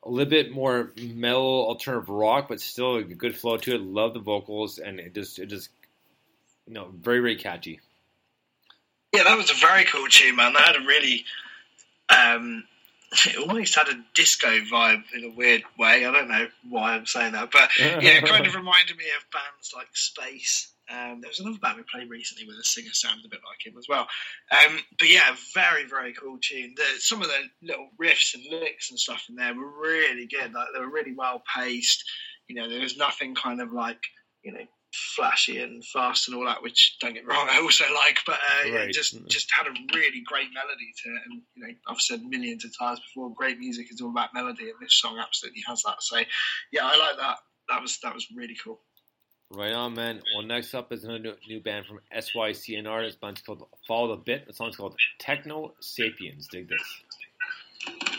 A 0.01 0.09
little 0.09 0.29
bit 0.29 0.49
more 0.49 0.93
metal 0.97 1.67
alternative 1.67 2.07
rock, 2.07 2.47
but 2.47 2.61
still 2.61 2.95
a 2.95 3.03
good 3.03 3.35
flow 3.35 3.57
to 3.57 3.75
it. 3.75 3.81
Love 3.81 4.13
the 4.13 4.21
vocals, 4.21 4.79
and 4.79 5.01
it 5.01 5.13
just, 5.13 5.39
it 5.39 5.47
just, 5.47 5.71
you 6.65 6.73
know, 6.73 6.87
very, 6.97 7.19
very 7.19 7.35
catchy. 7.35 7.81
Yeah, 9.13 9.23
that 9.23 9.35
was 9.35 9.51
a 9.51 9.55
very 9.55 9.83
cool 9.83 10.07
tune, 10.07 10.37
man. 10.37 10.53
That 10.53 10.61
had 10.61 10.75
a 10.77 10.85
really, 10.85 11.25
um, 12.07 12.63
it 13.25 13.37
almost 13.37 13.75
had 13.75 13.89
a 13.89 13.99
disco 14.13 14.47
vibe 14.47 15.03
in 15.13 15.25
a 15.25 15.35
weird 15.35 15.63
way. 15.77 16.05
I 16.05 16.11
don't 16.11 16.29
know 16.29 16.47
why 16.69 16.93
I'm 16.93 17.05
saying 17.05 17.33
that, 17.33 17.51
but 17.51 17.71
yeah, 17.77 17.97
it 17.99 18.25
kind 18.25 18.47
of 18.47 18.55
reminded 18.55 18.95
me 18.95 19.03
of 19.17 19.29
bands 19.33 19.73
like 19.75 19.89
Space. 19.91 20.71
Um, 20.89 21.19
there 21.21 21.29
was 21.29 21.39
another 21.39 21.59
band 21.59 21.77
we 21.77 21.83
played 21.83 22.09
recently 22.09 22.47
where 22.47 22.55
the 22.55 22.63
singer 22.63 22.91
sounded 22.93 23.25
a 23.25 23.29
bit 23.29 23.41
like 23.45 23.65
him 23.65 23.77
as 23.77 23.87
well. 23.89 24.07
Um, 24.51 24.79
but 24.97 25.09
yeah, 25.09 25.35
very 25.53 25.85
very 25.85 26.13
cool 26.13 26.37
tune. 26.41 26.73
The, 26.75 26.83
some 26.99 27.21
of 27.21 27.27
the 27.27 27.41
little 27.61 27.89
riffs 28.01 28.33
and 28.33 28.43
licks 28.49 28.89
and 28.89 28.99
stuff 28.99 29.25
in 29.29 29.35
there 29.35 29.53
were 29.53 29.81
really 29.81 30.27
good. 30.27 30.53
Like 30.53 30.67
they 30.73 30.79
were 30.79 30.91
really 30.91 31.13
well 31.13 31.43
paced. 31.55 32.03
You 32.47 32.55
know, 32.55 32.69
there 32.69 32.81
was 32.81 32.97
nothing 32.97 33.35
kind 33.35 33.61
of 33.61 33.73
like 33.73 33.99
you 34.43 34.53
know 34.53 34.65
flashy 34.93 35.61
and 35.61 35.83
fast 35.85 36.27
and 36.27 36.37
all 36.37 36.45
that, 36.45 36.63
which 36.63 36.97
don't 36.99 37.13
get 37.13 37.25
me 37.25 37.33
wrong, 37.33 37.47
I 37.51 37.59
also 37.59 37.85
like, 37.93 38.19
but 38.25 38.35
uh, 38.35 38.67
yeah, 38.67 38.87
just 38.87 39.15
just 39.27 39.49
had 39.51 39.67
a 39.67 39.71
really 39.93 40.21
great 40.25 40.49
melody 40.53 40.91
to 41.03 41.09
it. 41.09 41.21
And 41.29 41.41
you 41.55 41.67
know, 41.67 41.73
I've 41.87 42.01
said 42.01 42.23
millions 42.23 42.65
of 42.65 42.77
times 42.77 42.99
before, 42.99 43.33
great 43.33 43.59
music 43.59 43.87
is 43.91 44.01
all 44.01 44.09
about 44.09 44.33
melody, 44.33 44.69
and 44.69 44.79
this 44.81 44.99
song 44.99 45.19
absolutely 45.19 45.63
has 45.67 45.83
that. 45.83 46.01
So 46.01 46.17
yeah, 46.71 46.85
I 46.85 46.97
like 46.97 47.17
that. 47.17 47.37
That 47.69 47.81
was 47.81 47.99
that 48.03 48.13
was 48.13 48.27
really 48.35 48.55
cool. 48.63 48.79
Right 49.49 49.71
on, 49.71 49.95
man. 49.95 50.21
Well, 50.35 50.45
next 50.45 50.73
up 50.73 50.91
is 50.91 51.05
another 51.05 51.35
new, 51.47 51.61
band 51.61 51.85
from 51.85 51.99
SYCNR. 52.13 53.07
This 53.07 53.15
band's 53.15 53.41
called 53.41 53.65
Follow 53.87 54.15
the 54.15 54.21
Bit. 54.21 54.45
The 54.45 54.53
song's 54.53 54.75
called 54.75 54.95
Techno 55.19 55.73
Sapiens. 55.79 56.47
Dig 56.47 56.67
this. 56.67 58.16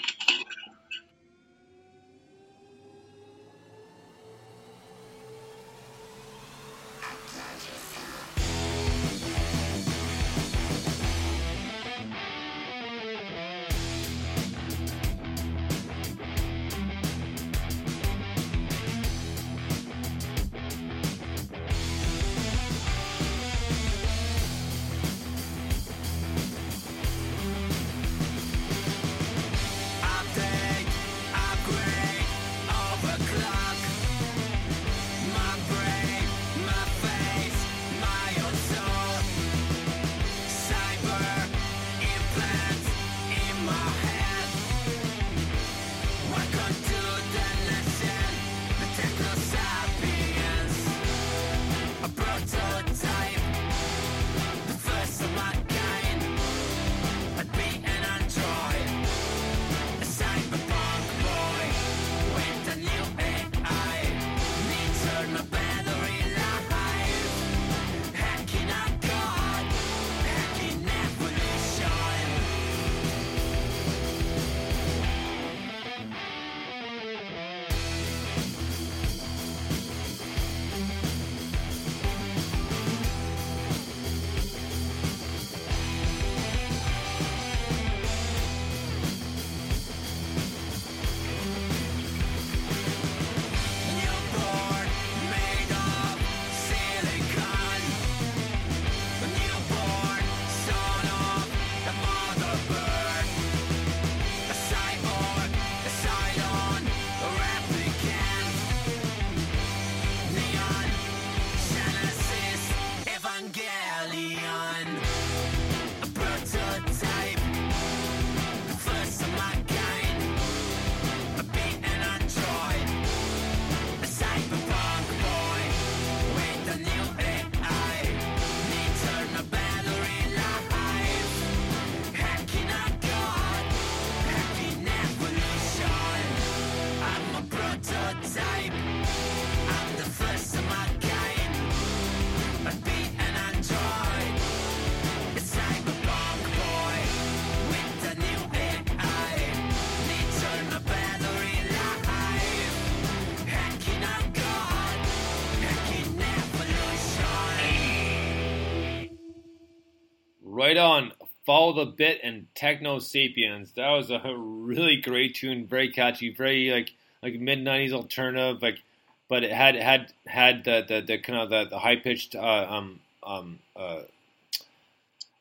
Follow 161.49 161.73
the 161.73 161.91
Bit 161.91 162.21
and 162.23 162.47
Techno 162.55 162.99
Sapiens. 162.99 163.73
That 163.73 163.89
was 163.89 164.11
a 164.11 164.21
really 164.37 164.97
great 164.97 165.35
tune, 165.35 165.67
very 165.67 165.89
catchy, 165.89 166.29
very 166.29 166.71
like 166.71 166.93
like 167.23 167.41
mid 167.41 167.61
'90s 167.61 167.91
alternative, 167.93 168.61
like, 168.61 168.83
but 169.31 169.45
it 169.45 169.51
had 169.51 169.75
had 169.75 170.13
had 170.27 170.65
the 170.65 170.85
the, 170.87 171.01
the 171.01 171.17
kind 171.17 171.39
of 171.39 171.49
the, 171.49 171.65
the 171.71 171.79
high 171.79 171.97
pitched 171.97 172.35
uh, 172.35 172.67
um 172.69 173.01
um 173.23 173.61
uh, 173.75 174.03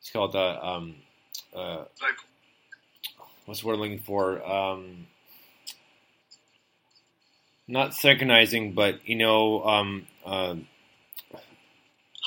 it's 0.00 0.08
called 0.10 0.32
the 0.32 0.66
um 0.66 0.94
uh, 1.54 1.84
what's 3.44 3.62
word 3.62 3.74
I'm 3.74 3.80
looking 3.80 3.98
for 3.98 4.42
um 4.50 5.08
not 7.66 7.92
synchronizing, 7.92 8.72
but 8.72 9.06
you 9.06 9.16
know 9.16 9.62
um 9.62 10.06
uh, 10.24 10.54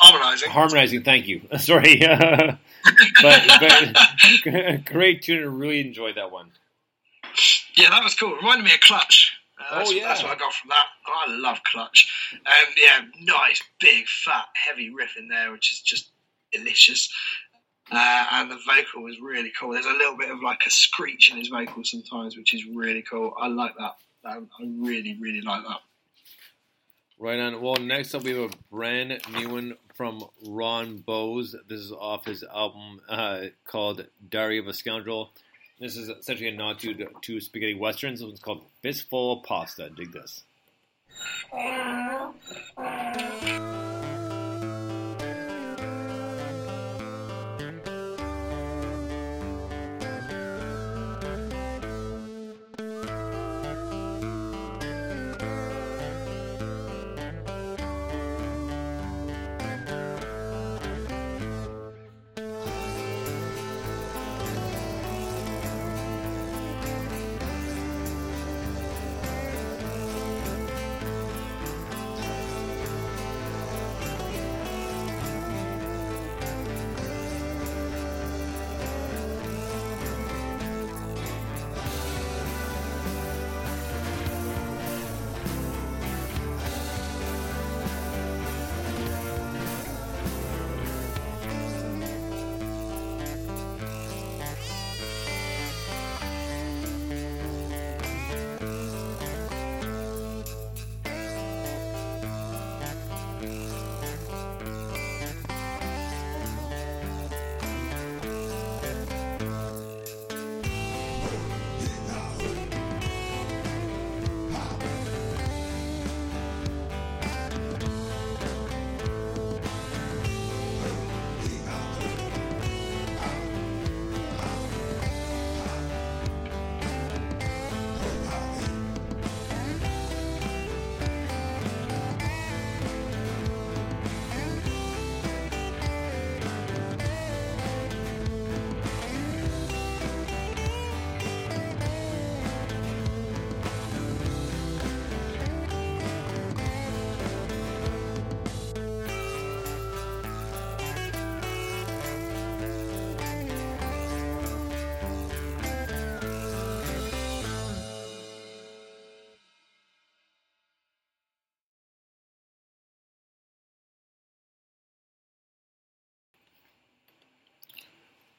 Harmonizing. 0.02 0.49
harmonizing. 0.49 1.03
Thank 1.03 1.28
you. 1.28 1.41
Sorry, 1.60 1.98
but, 1.99 2.57
but 3.22 4.86
great 4.86 5.22
tune. 5.22 5.44
I 5.44 5.45
really 5.45 5.82
enjoyed 5.82 6.15
that 6.15 6.32
one. 6.32 6.52
Yeah, 7.76 7.90
that 7.91 8.03
was 8.03 8.15
cool. 8.15 8.36
Reminded 8.36 8.65
me 8.65 8.73
of 8.73 8.80
Clutch. 8.82 9.38
Uh, 9.60 9.78
that's, 9.80 9.90
Oh, 9.90 9.94
yeah. 9.94 10.07
that's 10.07 10.23
what 10.23 10.32
I 10.32 10.36
got 10.40 10.53
from 10.53 10.69
that. 10.69 10.86
I 11.07 11.26
love 11.38 11.64
Clutch. 11.64 12.11
Um, 12.34 12.73
yeah, 12.82 13.02
nice, 13.22 13.61
big, 13.80 14.07
fat, 14.07 14.45
heavy 14.56 14.90
riff 14.90 15.15
in 15.18 15.28
there, 15.28 15.52
which 15.52 15.72
is 15.72 15.80
just 15.82 16.10
delicious. 16.52 17.14
Uh, 17.91 18.26
and 18.32 18.52
the 18.52 18.57
vocal 18.68 19.03
was 19.03 19.19
really 19.22 19.52
cool. 19.60 19.72
There's 19.73 19.86
a 19.86 19.91
little 19.91 20.18
bit 20.18 20.32
of 20.32 20.41
like 20.41 20.61
a 20.65 20.69
screech 20.72 21.32
in 21.32 21.38
his 21.38 21.49
vocal 21.49 21.84
sometimes, 21.84 22.36
which 22.38 22.53
is 22.53 22.65
really 22.65 23.03
cool. 23.03 23.34
I 23.40 23.48
like 23.48 23.73
that. 23.78 23.95
Um, 24.26 24.49
I 24.60 24.64
really, 24.78 25.18
really 25.19 25.41
like 25.41 25.64
that. 25.64 25.80
Right 27.19 27.40
on. 27.40 27.61
Well, 27.61 27.76
next 27.76 28.15
up 28.15 28.23
we 28.23 28.32
have 28.32 28.52
a 28.52 28.56
brand 28.72 29.19
new 29.34 29.49
one 29.49 29.76
from 30.02 30.26
Ron 30.48 30.98
Bowes. 30.98 31.56
This 31.68 31.80
is 31.80 31.91
off 31.91 32.26
his 32.26 32.41
album 32.44 33.02
uh, 33.07 33.41
called 33.65 34.07
Diary 34.32 34.57
of 34.57 34.65
a 34.65 34.73
Scoundrel. 34.73 35.30
This 35.80 35.95
is 35.95 36.10
essentially 36.10 36.49
a 36.49 36.56
nod 36.56 36.80
to 36.80 37.06
to 37.22 37.40
spaghetti 37.40 37.76
westerns. 37.76 38.19
It's 38.23 38.40
called 38.40 38.64
Fistful 38.82 39.34
of 39.34 39.44
Pasta. 39.44 39.91
Dig 39.95 40.11
this. 40.11 40.44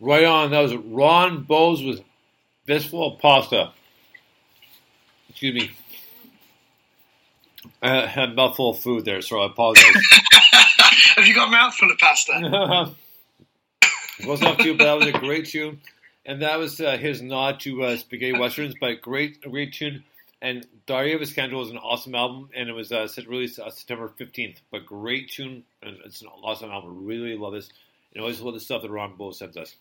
Right 0.03 0.25
on. 0.25 0.51
That 0.51 0.59
was 0.59 0.75
Ron 0.75 1.45
Bowes 1.45 1.81
with 1.81 2.01
Fistful 2.67 3.15
of 3.15 3.21
Pasta. 3.21 3.71
Excuse 5.29 5.55
me. 5.55 5.71
I 7.81 8.07
had 8.07 8.31
a 8.31 8.35
mouthful 8.35 8.71
of 8.71 8.81
food 8.81 9.05
there, 9.05 9.23
so 9.23 9.39
I 9.39 9.47
apologize. 9.47 9.85
Have 11.15 11.25
you 11.29 11.35
got 11.37 11.47
a 11.47 11.51
mouthful 11.53 11.89
of 11.89 11.99
pasta? 11.99 12.97
it 14.19 14.27
wasn't 14.27 14.51
up 14.51 14.59
to, 14.59 14.77
but 14.77 14.85
that 14.85 14.95
was 14.95 15.07
a 15.07 15.13
great 15.13 15.47
tune. 15.47 15.81
And 16.27 16.43
that 16.43 16.59
was 16.59 16.81
uh, 16.81 16.97
his 16.97 17.23
nod 17.23 17.61
to 17.61 17.85
uh, 17.85 17.97
spaghetti 17.97 18.37
westerns, 18.37 18.75
but 18.81 19.01
great, 19.03 19.41
great 19.41 19.73
tune. 19.73 20.03
And 20.41 20.67
Diary 20.87 21.13
of 21.13 21.23
a 21.23 21.27
Scoundrel 21.27 21.61
was 21.61 21.71
an 21.71 21.79
awesome 21.79 22.17
album, 22.17 22.51
and 22.57 22.69
it 22.69 22.73
was 22.73 22.91
uh, 22.91 23.07
set 23.07 23.29
released 23.29 23.61
uh, 23.61 23.71
September 23.71 24.13
fifteenth. 24.17 24.61
But 24.73 24.85
great 24.85 25.31
tune, 25.31 25.63
and 25.81 25.99
it's 26.05 26.23
an 26.23 26.29
awesome 26.43 26.71
album. 26.71 27.07
Really 27.07 27.37
love 27.37 27.53
this, 27.53 27.71
and 28.13 28.21
always 28.21 28.41
love 28.41 28.55
the 28.55 28.61
stuff 28.61 28.83
that 28.83 28.91
Ron 28.91 29.15
Bull 29.15 29.33
sends 29.33 29.57
us. 29.57 29.77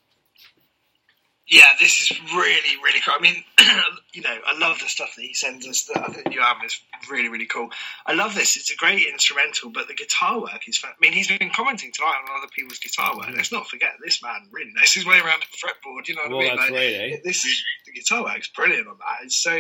Yeah, 1.52 1.68
this 1.82 2.00
is 2.00 2.12
really, 2.34 2.78
really 2.82 3.02
cool. 3.06 3.14
I 3.18 3.22
mean, 3.22 3.44
you 4.14 4.22
know, 4.22 4.34
I 4.48 4.58
love 4.58 4.80
the 4.80 4.88
stuff 4.88 5.14
that 5.18 5.22
he 5.22 5.34
sends 5.34 5.68
us. 5.68 5.84
The, 5.84 6.00
I 6.02 6.08
think 6.08 6.30
new 6.30 6.40
album 6.40 6.64
is 6.66 6.80
really, 7.12 7.28
really 7.28 7.46
cool. 7.46 7.68
I 8.08 8.14
love 8.14 8.34
this. 8.36 8.56
It's 8.56 8.72
a 8.72 8.78
great 8.78 9.06
instrumental, 9.06 9.70
but 9.70 9.90
the 9.90 9.94
guitar 9.94 10.40
work 10.40 10.62
is. 10.66 10.80
I 10.82 10.92
mean, 11.02 11.12
he's 11.12 11.28
been 11.28 11.50
commenting 11.54 11.92
tonight 11.94 12.16
on 12.24 12.38
other 12.40 12.48
people's 12.56 12.80
guitar 12.80 13.18
work. 13.18 13.28
Let's 13.36 13.52
not 13.52 13.68
forget 13.68 13.90
this 14.02 14.24
man 14.24 14.48
really 14.54 14.72
knows 14.74 14.94
his 14.94 15.06
way 15.06 15.20
around 15.20 15.42
the 15.42 15.58
fretboard. 15.58 16.08
You 16.08 16.16
know 16.16 16.22
what 16.22 16.32
Well, 16.32 16.40
I 16.40 16.44
mean? 16.48 16.56
that's 16.58 16.72
right, 16.72 16.94
eh? 17.12 17.18
This 17.26 17.44
is 17.44 17.62
the 17.86 17.92
guitar 17.92 18.24
work's 18.24 18.50
brilliant 18.56 18.88
on 18.88 18.98
that. 19.00 19.26
It's 19.26 19.44
so. 19.44 19.60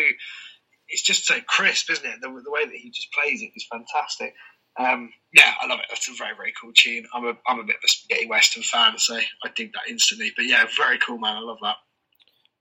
It's 0.87 1.03
just 1.03 1.25
so 1.25 1.39
crisp, 1.45 1.89
isn't 1.91 2.05
it? 2.05 2.19
The, 2.21 2.27
the 2.27 2.51
way 2.51 2.65
that 2.65 2.75
he 2.75 2.89
just 2.89 3.11
plays 3.13 3.41
it 3.41 3.51
is 3.55 3.67
fantastic. 3.69 4.33
Um, 4.79 5.09
yeah, 5.33 5.53
I 5.61 5.67
love 5.67 5.79
it. 5.79 5.85
That's 5.89 6.09
a 6.09 6.13
very, 6.13 6.35
very 6.35 6.53
cool 6.59 6.71
tune. 6.75 7.05
I'm 7.13 7.25
a, 7.25 7.33
I'm 7.47 7.59
a 7.59 7.63
bit 7.63 7.77
of 7.77 7.83
a 7.85 7.87
spaghetti 7.87 8.27
western 8.27 8.63
fan, 8.63 8.97
so 8.97 9.15
I 9.15 9.49
dig 9.55 9.71
that 9.73 9.89
instantly. 9.89 10.31
But 10.35 10.45
yeah, 10.45 10.65
very 10.77 10.99
cool, 10.99 11.17
man. 11.17 11.37
I 11.37 11.39
love 11.39 11.59
that. 11.61 11.77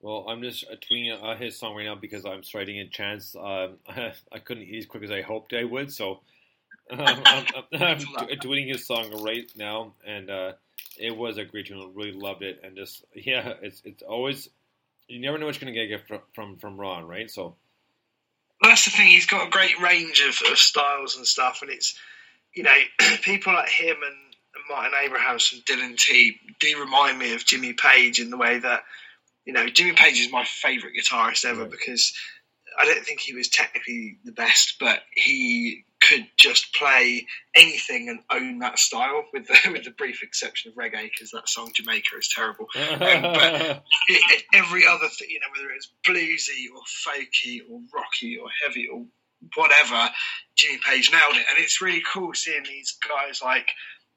Well, 0.01 0.27
I'm 0.29 0.41
just 0.41 0.65
tweeting 0.91 1.13
uh, 1.23 1.37
his 1.37 1.59
song 1.59 1.77
right 1.77 1.85
now 1.85 1.95
because 1.95 2.25
I'm 2.25 2.43
writing 2.55 2.79
a 2.79 2.87
chance. 2.87 3.35
Um, 3.37 3.77
I 3.89 4.39
couldn't 4.39 4.65
eat 4.65 4.79
as 4.79 4.87
quick 4.87 5.03
as 5.03 5.11
I 5.11 5.23
hoped 5.23 5.53
I 5.53 5.65
would, 5.65 5.93
so 5.93 6.21
um, 6.91 7.01
I'm, 7.01 7.45
I'm, 7.55 7.65
I'm 7.83 7.99
t- 7.99 8.37
tweeting 8.37 8.69
his 8.69 8.87
song 8.87 9.23
right 9.23 9.51
now, 9.57 9.95
and 10.07 10.31
uh, 10.31 10.53
it 10.97 11.17
was 11.17 11.39
a 11.39 11.45
great 11.45 11.67
tune. 11.67 11.79
I 11.79 11.91
really 11.93 12.13
loved 12.13 12.43
it, 12.43 12.61
and 12.63 12.77
just 12.77 13.05
yeah, 13.15 13.55
it's 13.63 13.83
it's 13.85 14.03
always 14.03 14.49
you 15.09 15.21
never 15.21 15.39
know 15.39 15.47
what 15.47 15.61
you're 15.61 15.71
gonna 15.71 15.87
get 15.87 16.07
from 16.07 16.21
from, 16.35 16.57
from 16.57 16.81
Ron, 16.81 17.07
right? 17.07 17.31
So 17.31 17.57
that's 18.63 18.85
the 18.85 18.91
thing. 18.93 19.09
He's 19.09 19.27
got 19.27 19.47
a 19.47 19.51
great 19.51 19.79
range 19.81 20.21
of, 20.21 20.51
of 20.51 20.59
styles 20.59 21.17
and 21.17 21.27
stuff, 21.27 21.61
and 21.63 21.71
it's 21.71 21.99
you 22.55 22.63
know 22.63 22.77
people 23.23 23.53
like 23.53 23.69
him 23.69 23.97
and, 23.97 24.17
and 24.55 24.65
Martin 24.69 24.93
Abrahams 25.05 25.47
from 25.47 25.61
Dylan 25.61 25.97
T 25.97 26.37
do 26.61 26.81
remind 26.81 27.19
me 27.19 27.35
of 27.35 27.45
Jimmy 27.45 27.73
Page 27.73 28.21
in 28.21 28.31
the 28.31 28.37
way 28.37 28.59
that 28.59 28.83
you 29.45 29.53
know 29.53 29.67
Jimmy 29.69 29.93
Page 29.93 30.21
is 30.21 30.31
my 30.33 30.45
favourite 30.45 30.95
guitarist 30.97 31.45
ever 31.45 31.63
Right. 31.63 31.71
because 31.71 32.13
I 32.81 32.85
don't 32.85 33.05
think 33.05 33.21
he 33.21 33.35
was 33.35 33.49
technically 33.49 34.19
the 34.25 34.33
best, 34.33 34.77
but 34.79 35.01
he 35.13 35.85
could 36.01 36.27
just 36.39 36.73
play 36.73 37.27
anything 37.55 38.09
and 38.09 38.21
own 38.33 38.61
that 38.61 38.79
style, 38.79 39.25
with 39.33 39.49
the 39.49 39.57
with 39.73 39.85
the 39.85 39.91
brief 39.91 40.23
exception 40.23 40.71
of 40.71 40.77
reggae, 40.77 41.11
because 41.11 41.33
that 41.33 41.49
song 41.49 41.73
D'yer 41.77 41.85
Mak'er 41.85 42.19
is 42.21 42.33
terrible. 42.35 42.67
Um, 42.77 43.23
but 43.23 43.85
every 44.55 44.87
other 44.87 45.09
thing, 45.09 45.29
you 45.31 45.41
know, 45.41 45.49
whether 45.57 45.71
it's 45.73 45.91
bluesy 46.07 46.67
or 46.75 46.83
folky 47.05 47.59
or 47.69 47.81
rocky 47.95 48.39
or 48.39 48.49
heavy 48.65 48.87
or 48.87 49.05
whatever, 49.55 50.11
Jimmy 50.57 50.79
Page 50.85 51.11
nailed 51.11 51.37
it, 51.37 51.47
and 51.49 51.59
it's 51.59 51.81
really 51.81 52.03
cool 52.13 52.35
seeing 52.35 52.65
these 52.65 52.97
guys 53.07 53.41
like 53.43 53.69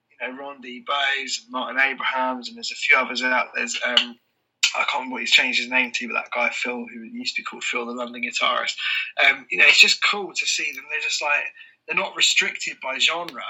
you 0.09 0.27
know 0.27 0.37
Ron 0.37 0.61
D. 0.61 0.83
Bose 0.85 1.41
and 1.43 1.51
Martin 1.51 1.79
Abrahams, 1.79 2.47
and 2.47 2.57
there's 2.57 2.71
a 2.71 2.75
few 2.75 2.97
others 2.97 3.23
out. 3.23 3.47
There's 3.55 3.79
um, 3.85 4.17
I 4.75 4.79
can't 4.79 4.93
remember 4.93 5.13
what 5.13 5.21
he's 5.21 5.31
changed 5.31 5.59
his 5.59 5.69
name 5.69 5.91
to, 5.95 6.07
but 6.07 6.15
that 6.15 6.31
guy 6.33 6.49
Phil, 6.49 6.85
who 6.85 7.03
used 7.03 7.35
to 7.35 7.41
be 7.41 7.45
called 7.45 7.63
Phil, 7.63 7.85
the 7.85 7.93
London 7.93 8.23
guitarist. 8.23 8.75
Um, 9.23 9.45
you 9.49 9.57
know, 9.57 9.65
it's 9.67 9.79
just 9.79 10.03
cool 10.03 10.31
to 10.33 10.45
see 10.45 10.71
them. 10.73 10.83
They're 10.89 10.99
just 11.01 11.21
like 11.21 11.43
they're 11.87 11.95
not 11.95 12.15
restricted 12.15 12.77
by 12.81 12.97
genre, 12.99 13.43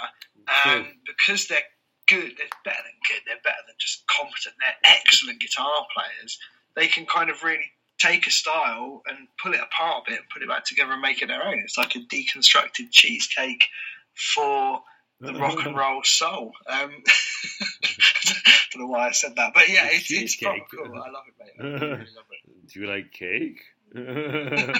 and 0.65 0.85
because 1.05 1.47
they're 1.47 1.59
good, 2.07 2.33
they're 2.37 2.47
better 2.65 2.83
than 2.83 2.99
good. 3.07 3.21
They're 3.25 3.43
better 3.43 3.63
than 3.67 3.75
just 3.79 4.03
competent. 4.07 4.55
They're 4.59 4.91
excellent 4.91 5.39
guitar 5.39 5.85
players. 5.95 6.37
They 6.75 6.87
can 6.87 7.05
kind 7.05 7.29
of 7.29 7.43
really 7.43 7.71
take 8.03 8.27
a 8.27 8.31
style 8.31 9.01
and 9.07 9.27
pull 9.41 9.53
it 9.53 9.61
apart 9.61 10.03
a 10.07 10.11
bit, 10.11 10.19
and 10.19 10.29
put 10.29 10.41
it 10.41 10.49
back 10.49 10.65
together, 10.65 10.91
and 10.91 11.01
make 11.01 11.21
it 11.21 11.27
their 11.27 11.43
own. 11.43 11.59
It's 11.59 11.77
like 11.77 11.95
a 11.95 11.99
deconstructed 11.99 12.91
cheesecake 12.91 13.65
for 14.13 14.81
the 15.19 15.33
rock 15.33 15.65
and 15.65 15.75
roll 15.75 16.01
soul. 16.03 16.51
Um, 16.67 16.91
don't 18.73 18.81
know 18.81 18.87
why 18.87 19.07
I 19.07 19.11
said 19.11 19.35
that, 19.37 19.53
but 19.53 19.69
yeah, 19.69 19.87
it's, 19.91 20.11
it's 20.11 20.35
cool. 20.37 20.51
I 20.51 21.09
love 21.09 21.23
it, 21.27 21.35
mate. 21.39 21.53
I 21.59 21.63
really 21.63 21.79
love 21.95 22.25
it. 22.31 22.67
Do 22.67 22.79
you 22.79 22.87
like 22.87 23.11
cake? 23.11 23.61
I 23.95 24.73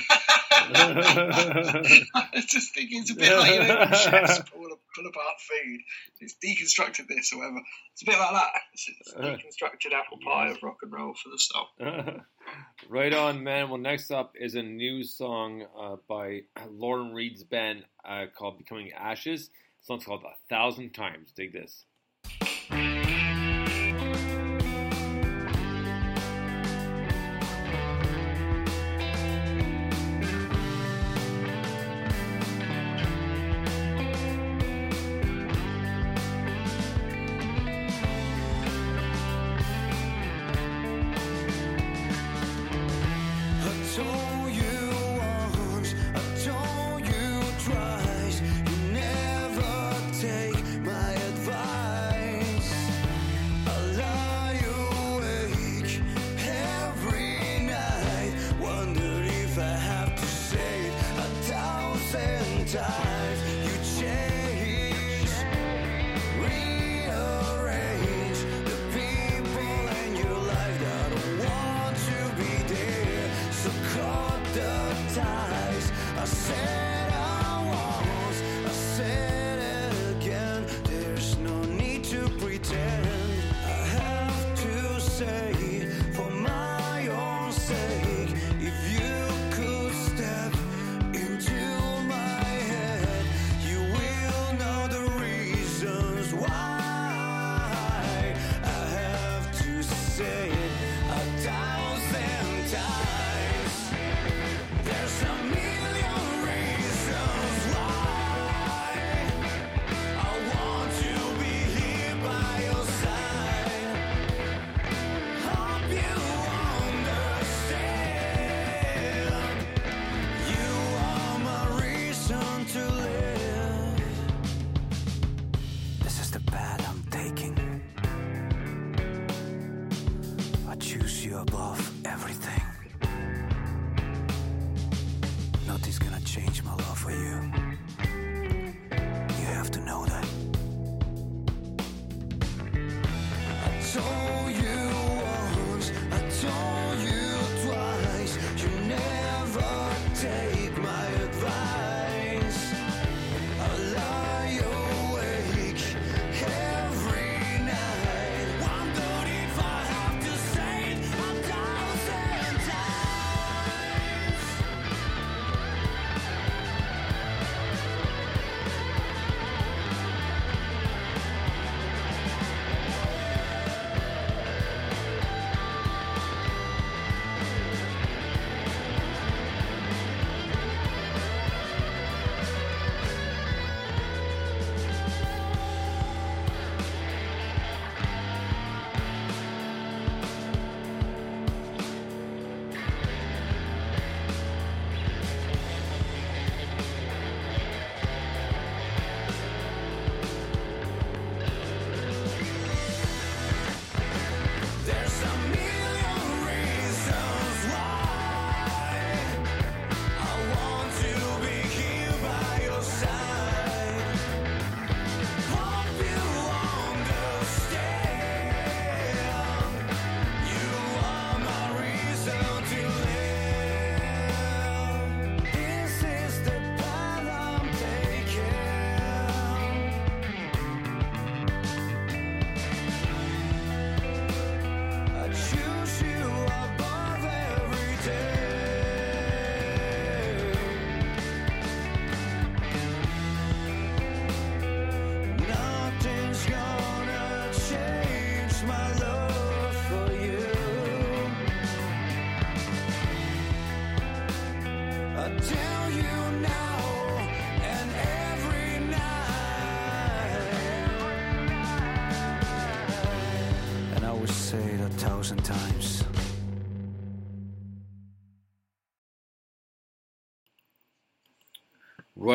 just 2.48 2.73
think 2.73 2.90
it's 2.91 3.11
a 3.11 3.15
bit 3.15 3.38
like 3.38 3.52
you 3.52 3.60
know, 3.60 3.85
chefs 3.91 4.40
pull, 4.49 4.68
pull 4.95 5.06
apart 5.06 5.40
food. 5.40 5.81
It's 6.19 6.35
deconstructed 6.44 7.07
this 7.07 7.31
or 7.34 7.40
whatever. 7.40 7.61
It's 7.91 8.02
a 8.02 8.06
bit 8.06 8.18
like 8.18 8.34
that. 8.34 8.52
It's, 8.73 8.90
it's 8.99 9.14
deconstructed 9.14 9.94
apple 9.94 10.18
pie 10.26 10.49
of 10.49 10.57
rock 10.64 10.77
and 10.81 10.91
roll 10.91 11.14
for 11.14 11.30
the 11.30 11.38
soul. 11.38 11.68
right 12.90 13.14
on, 13.14 13.44
man. 13.44 13.69
Well, 13.69 13.80
next 13.80 14.10
up 14.11 14.34
is 14.40 14.56
a 14.56 14.64
new 14.64 15.03
song 15.03 15.65
uh, 15.80 15.98
by 16.07 16.44
Lauren 16.69 17.14
Reed's 17.14 17.44
band 17.44 17.85
uh, 18.03 18.26
called 18.35 18.57
Becoming 18.57 18.94
Ashes. 18.94 19.49
The 19.49 19.85
song's 19.85 20.06
called 20.06 20.23
A 20.23 20.35
Thousand 20.49 20.94
Times. 20.94 21.31
Dig 21.35 21.53
this. 21.53 21.85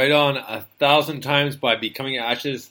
Right 0.09 0.17
on 0.17 0.39
a 0.39 0.65
thousand 0.79 1.21
times 1.21 1.57
by 1.57 1.77
Becoming 1.77 2.17
Ashes, 2.17 2.71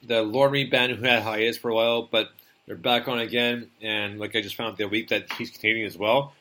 the 0.00 0.22
Lord 0.22 0.52
Me 0.52 0.62
band 0.62 0.92
who 0.92 1.02
had 1.02 1.22
hiatus 1.22 1.56
for 1.56 1.70
a 1.70 1.74
while, 1.74 2.02
but 2.02 2.30
they're 2.66 2.76
back 2.76 3.08
on 3.08 3.18
again. 3.18 3.68
And 3.82 4.20
like 4.20 4.36
I 4.36 4.42
just 4.42 4.54
found 4.54 4.76
the 4.76 4.86
week 4.86 5.08
that 5.08 5.32
he's 5.32 5.50
Canadian 5.50 5.88
as 5.88 5.98
well. 5.98 6.34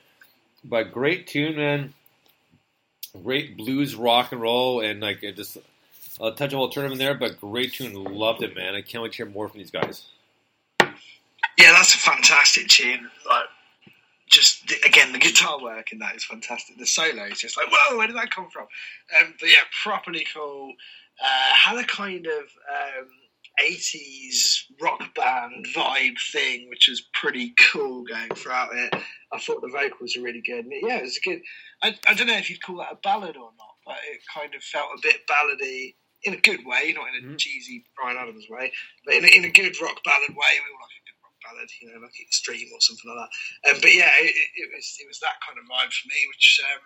But 0.63 0.93
great 0.93 1.25
tune, 1.25 1.55
man. 1.55 1.95
Great 3.23 3.57
blues, 3.57 3.95
rock 3.95 4.31
and 4.31 4.39
roll, 4.39 4.81
and 4.81 4.99
like 4.99 5.23
it 5.23 5.37
just 5.37 5.57
a 6.21 6.29
touch 6.29 6.53
of 6.53 6.59
alternative 6.59 6.91
in 6.91 6.99
there, 6.99 7.15
but 7.15 7.41
great 7.41 7.73
tune. 7.73 7.95
Loved 7.95 8.43
it, 8.43 8.55
man. 8.55 8.75
I 8.75 8.81
can't 8.81 9.01
wait 9.01 9.13
to 9.13 9.17
hear 9.17 9.25
more 9.25 9.49
from 9.49 9.57
these 9.57 9.71
guys. 9.71 10.03
Yeah, 10.79 11.71
that's 11.73 11.95
a 11.95 11.97
fantastic 11.97 12.67
tune. 12.67 13.09
Like, 13.27 13.45
just 14.27 14.67
the, 14.67 14.75
again, 14.85 15.13
the 15.13 15.19
guitar 15.19 15.61
work 15.61 15.91
in 15.91 15.99
that 15.99 16.15
is 16.15 16.23
fantastic. 16.23 16.77
The 16.77 16.85
solo 16.85 17.23
is 17.25 17.39
just 17.39 17.57
like, 17.57 17.67
whoa, 17.71 17.97
where 17.97 18.07
did 18.07 18.15
that 18.15 18.31
come 18.31 18.49
from? 18.49 18.67
Um, 19.21 19.33
but 19.39 19.49
yeah, 19.49 19.63
properly 19.83 20.25
cool. 20.33 20.73
Uh, 21.23 21.53
had 21.55 21.77
a 21.77 21.87
kind 21.87 22.27
of 22.27 22.43
um, 22.43 23.07
80s 23.59 24.63
rock 24.81 25.15
band 25.15 25.65
vibe 25.75 26.19
thing, 26.31 26.69
which 26.69 26.87
was 26.87 27.01
pretty 27.13 27.53
cool 27.71 28.03
going 28.03 28.29
throughout 28.35 28.69
it. 28.73 28.93
I 29.31 29.39
thought 29.39 29.61
the 29.61 29.69
vocals 29.69 30.15
were 30.15 30.23
really 30.23 30.43
good. 30.45 30.65
And 30.65 30.73
yeah, 30.81 30.97
it 30.97 31.03
was 31.03 31.17
a 31.17 31.29
good. 31.29 31.41
I, 31.81 31.95
I 32.07 32.13
don't 32.13 32.27
know 32.27 32.37
if 32.37 32.49
you'd 32.49 32.61
call 32.61 32.77
that 32.77 32.93
a 32.93 32.97
ballad 33.01 33.35
or 33.35 33.51
not, 33.57 33.75
but 33.85 33.97
it 34.11 34.21
kind 34.33 34.53
of 34.53 34.61
felt 34.61 34.89
a 34.97 35.01
bit 35.01 35.21
ballady 35.29 35.95
in 36.23 36.33
a 36.33 36.37
good 36.37 36.65
way, 36.65 36.93
not 36.95 37.07
in 37.15 37.33
a 37.33 37.35
cheesy 37.37 37.85
Bryan 37.95 38.17
Adams 38.17 38.47
way, 38.49 38.71
but 39.05 39.15
in 39.15 39.25
a, 39.25 39.27
in 39.27 39.45
a 39.45 39.51
good 39.51 39.79
rock 39.81 40.03
ballad 40.03 40.29
way. 40.29 40.53
We 40.59 40.73
all 40.73 40.81
like 40.81 40.96
a 40.96 40.96
good 40.96 40.96
rock 40.96 40.96
ballad, 41.47 41.69
you 41.79 41.87
know, 41.87 41.99
like 42.03 42.19
Extreme 42.19 42.67
or 42.73 42.81
something 42.81 43.07
like 43.07 43.23
that. 43.23 43.31
Um, 43.71 43.77
but 43.81 43.93
yeah, 43.95 44.11
it, 44.19 44.35
it, 44.35 44.49
it 44.55 44.69
was 44.75 44.87
it 44.99 45.07
was 45.07 45.19
that 45.23 45.39
kind 45.39 45.55
of 45.55 45.65
vibe 45.65 45.93
for 45.95 46.07
me, 46.11 46.19
which 46.27 46.59
um, 46.67 46.81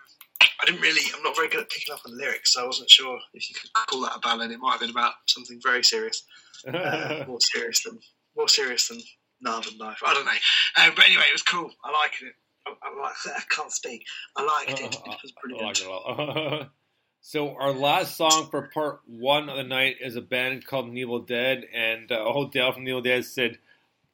I 0.60 0.64
didn't 0.66 0.82
really. 0.82 1.02
I'm 1.14 1.22
not 1.22 1.36
very 1.36 1.48
good 1.48 1.66
at 1.66 1.70
picking 1.70 1.92
up 1.92 2.06
on 2.06 2.16
lyrics, 2.16 2.54
so 2.54 2.62
I 2.62 2.66
wasn't 2.66 2.90
sure 2.90 3.18
if 3.34 3.48
you 3.48 3.54
could 3.58 3.70
call 3.90 4.02
that 4.02 4.16
a 4.16 4.20
ballad. 4.20 4.50
It 4.50 4.60
might 4.60 4.78
have 4.78 4.80
been 4.80 4.94
about 4.94 5.14
something 5.26 5.58
very 5.62 5.82
serious, 5.82 6.22
uh, 6.66 7.24
more 7.28 7.42
serious 7.52 7.82
than 7.82 7.98
more 8.36 8.48
serious 8.48 8.88
than 8.88 9.00
Northern 9.40 9.78
Life. 9.78 9.98
I 10.06 10.14
don't 10.14 10.26
know, 10.26 10.40
um, 10.78 10.92
but 10.94 11.06
anyway, 11.06 11.26
it 11.28 11.34
was 11.34 11.42
cool. 11.42 11.70
I 11.82 11.90
liked 11.90 12.22
it. 12.22 12.34
I, 12.66 12.70
I, 12.70 13.02
like, 13.02 13.18
I 13.36 13.42
can't 13.50 13.72
speak. 13.72 14.04
I 14.36 14.42
liked 14.44 14.80
it. 14.80 14.94
It 14.94 15.18
was 15.22 15.32
pretty 15.40 15.58
I 15.60 15.64
like 15.64 15.76
good. 15.76 16.62
it 16.62 16.68
so 17.24 17.54
our 17.54 17.72
last 17.72 18.16
song 18.16 18.48
for 18.50 18.68
part 18.74 19.00
one 19.06 19.48
of 19.48 19.56
the 19.56 19.62
night 19.62 19.96
is 20.00 20.16
a 20.16 20.20
band 20.20 20.66
called 20.66 20.92
Evil 20.92 21.20
Dead, 21.20 21.64
and 21.72 22.10
uh, 22.10 22.18
old 22.24 22.52
Dale 22.52 22.72
from 22.72 22.86
Evil 22.86 23.00
Dead 23.00 23.24
said, 23.24 23.58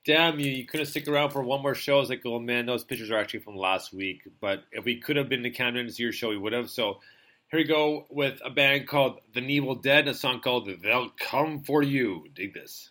"Damn 0.09 0.41
you! 0.41 0.51
You 0.51 0.65
couldn't 0.65 0.87
stick 0.87 1.07
around 1.07 1.33
for 1.33 1.43
one 1.43 1.61
more 1.61 1.75
show." 1.75 1.99
I 1.99 2.01
was 2.01 2.09
like, 2.09 2.25
"Oh 2.25 2.39
man, 2.39 2.65
those 2.65 2.83
pictures 2.83 3.11
are 3.11 3.19
actually 3.19 3.41
from 3.41 3.57
last 3.57 3.93
week." 3.93 4.23
But 4.41 4.65
if 4.73 4.87
we 4.87 4.99
could 4.99 5.17
have 5.17 5.29
been 5.29 5.43
to 5.43 5.51
Canada 5.51 5.87
to 5.87 5.93
see 5.93 6.03
your 6.03 6.13
show, 6.13 6.31
we 6.31 6.39
would 6.39 6.55
have. 6.55 6.71
So 6.71 7.01
here 7.51 7.61
we 7.61 7.65
go 7.65 8.07
with 8.09 8.41
a 8.43 8.49
band 8.49 8.89
called 8.89 9.21
The 9.35 9.43
Evil 9.43 9.75
Dead, 9.75 10.09
a 10.09 10.15
song 10.15 10.41
called 10.41 10.67
"They'll 10.83 11.11
Come 11.11 11.61
for 11.61 11.83
You." 11.83 12.25
Dig 12.33 12.55
this. 12.55 12.91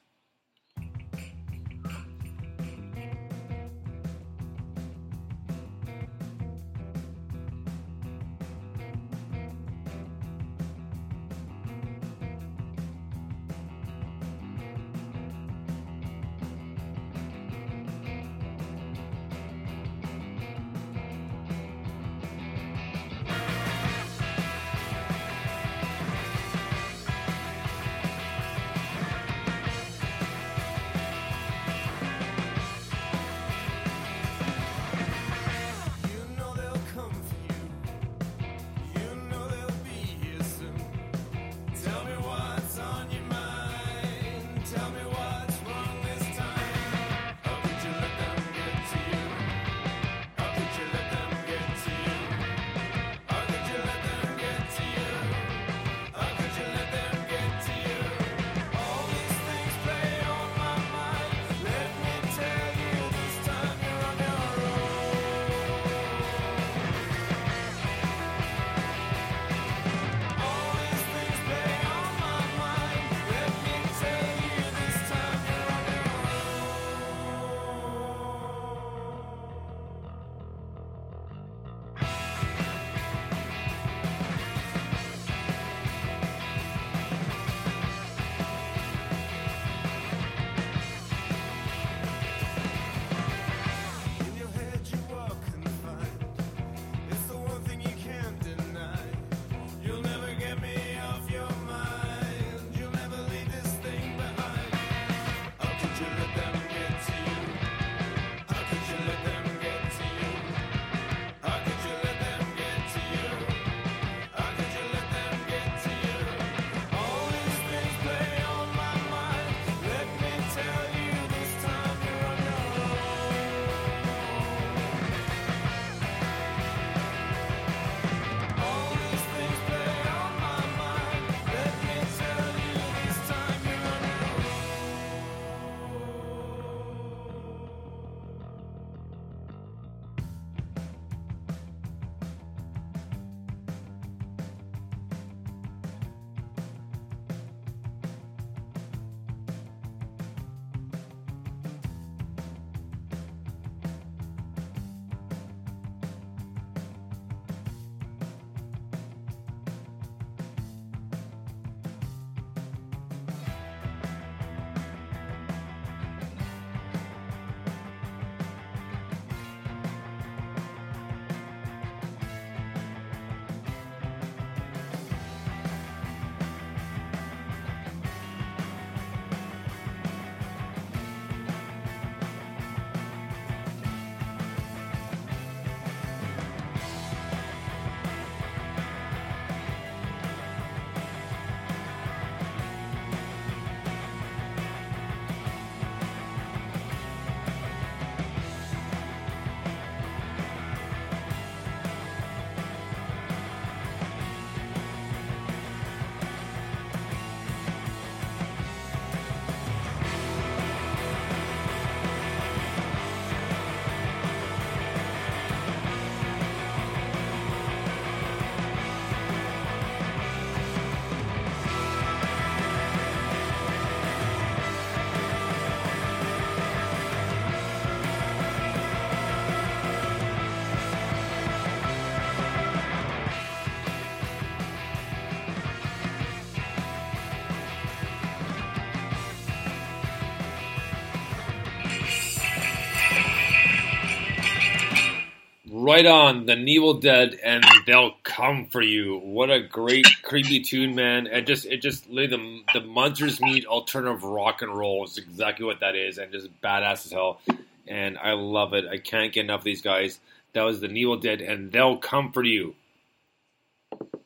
Right 245.87 246.05
on. 246.05 246.45
The 246.45 246.57
Evil 246.57 246.95
Dead 246.95 247.39
and 247.41 247.63
They'll 247.85 248.11
Come 248.23 248.65
for 248.65 248.81
You. 248.81 249.19
What 249.19 249.49
a 249.49 249.61
great, 249.61 250.05
creepy 250.21 250.59
tune, 250.59 250.95
man. 250.95 251.27
And 251.27 251.47
just, 251.47 251.65
it 251.65 251.81
just, 251.81 252.09
the, 252.09 252.61
the 252.73 252.81
Monsters 252.81 253.39
Meet 253.39 253.65
alternative 253.65 254.23
rock 254.23 254.61
and 254.61 254.77
roll 254.77 255.05
is 255.05 255.17
exactly 255.17 255.65
what 255.65 255.79
that 255.79 255.95
is, 255.95 256.17
and 256.17 256.29
just 256.33 256.49
badass 256.61 257.05
as 257.05 257.11
hell. 257.13 257.39
And 257.87 258.17
I 258.17 258.33
love 258.33 258.73
it. 258.73 258.85
I 258.85 258.97
can't 258.97 259.31
get 259.31 259.45
enough 259.45 259.61
of 259.61 259.63
these 259.63 259.81
guys. 259.81 260.19
That 260.51 260.63
was 260.63 260.81
The 260.81 260.87
Evil 260.87 261.17
Dead 261.17 261.39
and 261.39 261.71
They'll 261.71 261.97
Come 261.97 262.33
for 262.33 262.43
You. 262.43 262.75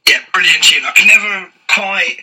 Yeah, 0.09 0.17
brilliant 0.33 0.63
tune. 0.63 0.83
I 0.83 0.91
can 0.93 1.07
never 1.07 1.51
quite 1.69 2.17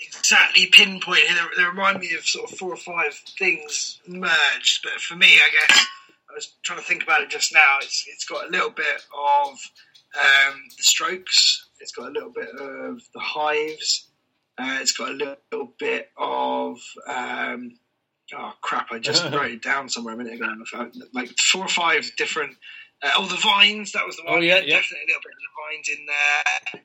exactly 0.00 0.66
pinpoint. 0.66 1.20
They, 1.28 1.62
they 1.62 1.64
remind 1.64 2.00
me 2.00 2.12
of 2.18 2.26
sort 2.26 2.50
of 2.50 2.58
four 2.58 2.72
or 2.72 2.76
five 2.76 3.14
things 3.38 4.00
merged, 4.08 4.80
but 4.82 5.00
for 5.00 5.14
me, 5.14 5.36
I 5.36 5.48
guess 5.68 5.86
I 6.30 6.34
was 6.34 6.54
trying 6.62 6.78
to 6.78 6.84
think 6.84 7.02
about 7.02 7.22
it 7.22 7.30
just 7.30 7.52
now. 7.52 7.78
It's 7.80 8.04
it's 8.08 8.24
got 8.24 8.46
a 8.46 8.50
little 8.50 8.70
bit 8.70 9.02
of 9.16 9.48
um, 10.16 10.62
the 10.76 10.82
Strokes. 10.82 11.68
It's 11.80 11.92
got 11.92 12.08
a 12.08 12.12
little 12.12 12.30
bit 12.30 12.48
of 12.48 13.00
the 13.14 13.20
Hives. 13.20 14.08
Uh, 14.58 14.78
it's 14.80 14.92
got 14.92 15.08
a 15.10 15.12
little, 15.12 15.36
little 15.50 15.72
bit 15.78 16.10
of 16.18 16.78
um, 17.08 17.72
oh 18.36 18.52
crap! 18.60 18.88
I 18.92 18.98
just 18.98 19.24
wrote 19.32 19.50
it 19.50 19.62
down 19.62 19.88
somewhere 19.88 20.14
a 20.14 20.16
minute 20.16 20.34
ago. 20.34 20.44
and 20.44 20.62
I 20.62 20.76
found, 20.76 20.94
Like 21.14 21.30
four 21.38 21.64
or 21.64 21.68
five 21.68 22.10
different. 22.16 22.56
Uh, 23.02 23.10
oh, 23.16 23.26
the 23.26 23.36
Vines. 23.36 23.92
That 23.92 24.06
was 24.06 24.16
the 24.16 24.24
one. 24.24 24.34
Oh, 24.34 24.40
yeah, 24.40 24.56
yeah. 24.58 24.76
definitely 24.76 25.04
a 25.04 25.08
little 25.08 25.22
bit 25.24 25.32
of 25.32 25.40
the 25.40 25.54
Vines 25.56 25.88
in 25.88 26.06
there. 26.06 26.82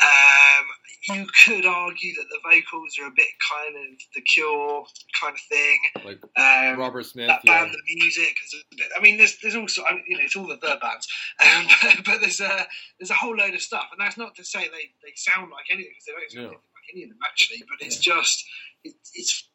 Um, 0.00 0.66
you 1.08 1.26
could 1.44 1.66
argue 1.66 2.14
that 2.14 2.26
the 2.30 2.38
vocals 2.44 2.96
are 3.00 3.06
a 3.08 3.12
bit 3.14 3.28
kind 3.50 3.74
of 3.76 3.98
the 4.14 4.20
Cure 4.22 4.84
kind 5.20 5.34
of 5.34 5.40
thing. 5.50 5.78
Like 6.04 6.20
Um, 6.36 6.78
Robert 6.78 7.04
Smith. 7.06 7.26
that 7.28 7.40
yeah. 7.44 7.64
band, 7.64 7.72
the 7.74 7.94
music. 7.96 8.34
bit- 8.76 8.88
I 8.96 9.00
mean, 9.02 9.16
there's 9.18 9.38
there's 9.40 9.56
also 9.56 9.82
I 9.84 9.94
mean, 9.94 10.04
you 10.06 10.16
know 10.18 10.24
it's 10.24 10.36
all 10.36 10.46
the 10.46 10.56
third 10.58 10.80
bands, 10.80 11.08
um, 11.44 11.66
but, 11.82 11.96
but 12.04 12.20
there's 12.20 12.40
a 12.40 12.66
there's 12.98 13.10
a 13.10 13.14
whole 13.14 13.36
load 13.36 13.54
of 13.54 13.60
stuff, 13.62 13.86
and 13.92 14.00
that's 14.00 14.16
not 14.18 14.34
to 14.36 14.44
say 14.44 14.60
they, 14.68 14.90
they 15.02 15.12
sound 15.16 15.50
like 15.50 15.66
anything 15.70 15.92
because 15.92 16.04
they 16.06 16.12
don't 16.12 16.30
sound 16.30 16.46
No. 16.46 16.50
like 16.52 16.88
any 16.92 17.02
of 17.04 17.08
them 17.10 17.18
actually. 17.26 17.62
But 17.68 17.84
it's 17.86 17.98
just 17.98 18.44
it, 18.84 18.94
it's 19.14 19.48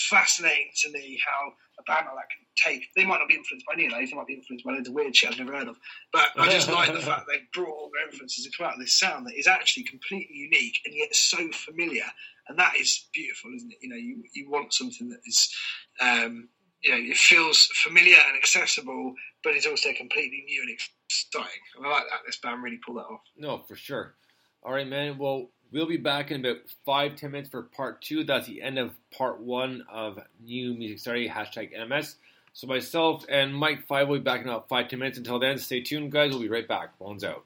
fascinating 0.00 0.70
to 0.76 0.90
me 0.90 1.20
how 1.24 1.52
a 1.78 1.82
band 1.84 2.06
that 2.06 2.28
can 2.30 2.46
take. 2.56 2.88
They 2.96 3.04
might 3.04 3.18
not 3.18 3.28
be 3.28 3.34
influenced 3.34 3.66
by 3.66 3.74
of. 3.74 4.10
They 4.10 4.16
might 4.16 4.26
be 4.26 4.34
influenced 4.34 4.64
by 4.64 4.72
loads 4.72 4.88
of 4.88 4.94
weird 4.94 5.14
shit 5.14 5.30
I've 5.30 5.38
never 5.38 5.56
heard 5.56 5.68
of. 5.68 5.76
But 6.12 6.30
I 6.36 6.50
just 6.50 6.70
like 6.70 6.92
the 6.92 7.00
fact 7.00 7.26
they 7.28 7.40
brought 7.52 7.70
all 7.70 7.90
their 7.92 8.08
influences 8.08 8.44
and 8.44 8.56
come 8.56 8.66
out 8.66 8.74
of 8.74 8.80
this 8.80 8.98
sound 8.98 9.26
that 9.26 9.38
is 9.38 9.46
actually 9.46 9.84
completely 9.84 10.34
unique 10.34 10.78
and 10.84 10.94
yet 10.94 11.14
so 11.14 11.48
familiar. 11.52 12.04
And 12.48 12.58
that 12.58 12.76
is 12.76 13.08
beautiful, 13.12 13.50
isn't 13.54 13.72
it? 13.72 13.78
You 13.82 13.88
know, 13.90 13.96
you, 13.96 14.24
you 14.34 14.50
want 14.50 14.72
something 14.72 15.08
that 15.10 15.20
is, 15.26 15.54
um, 16.00 16.48
you 16.82 16.90
know, 16.90 16.98
it 16.98 17.16
feels 17.16 17.68
familiar 17.74 18.16
and 18.26 18.36
accessible, 18.36 19.14
but 19.44 19.54
is 19.54 19.66
also 19.66 19.90
completely 19.92 20.44
new 20.46 20.62
and 20.62 20.70
exciting. 20.70 21.60
And 21.76 21.86
I 21.86 21.90
like 21.90 22.04
that. 22.04 22.20
This 22.26 22.38
band 22.38 22.62
really 22.62 22.80
pulled 22.84 22.98
that 22.98 23.02
off. 23.02 23.20
No, 23.36 23.58
for 23.68 23.76
sure. 23.76 24.14
All 24.62 24.72
right, 24.72 24.88
man. 24.88 25.18
Well, 25.18 25.50
we'll 25.72 25.86
be 25.86 25.96
back 25.96 26.30
in 26.30 26.44
about 26.44 26.58
five, 26.84 27.16
ten 27.16 27.32
minutes 27.32 27.50
for 27.50 27.62
part 27.62 28.02
two. 28.02 28.24
That's 28.24 28.46
the 28.46 28.62
end 28.62 28.78
of 28.78 28.92
part 29.10 29.40
one 29.40 29.84
of 29.90 30.18
New 30.44 30.74
Music 30.74 30.98
Starting, 30.98 31.28
hashtag 31.30 31.76
NMS. 31.76 32.16
So 32.52 32.66
myself 32.66 33.24
and 33.28 33.54
Mike 33.54 33.86
Five 33.86 34.08
will 34.08 34.18
be 34.18 34.22
back 34.22 34.40
in 34.40 34.48
about 34.48 34.68
five, 34.68 34.88
ten 34.88 34.98
minutes. 34.98 35.18
Until 35.18 35.38
then, 35.38 35.58
stay 35.58 35.80
tuned, 35.80 36.10
guys. 36.10 36.30
We'll 36.30 36.40
be 36.40 36.48
right 36.48 36.66
back. 36.66 36.98
Bones 36.98 37.24
out. 37.24 37.44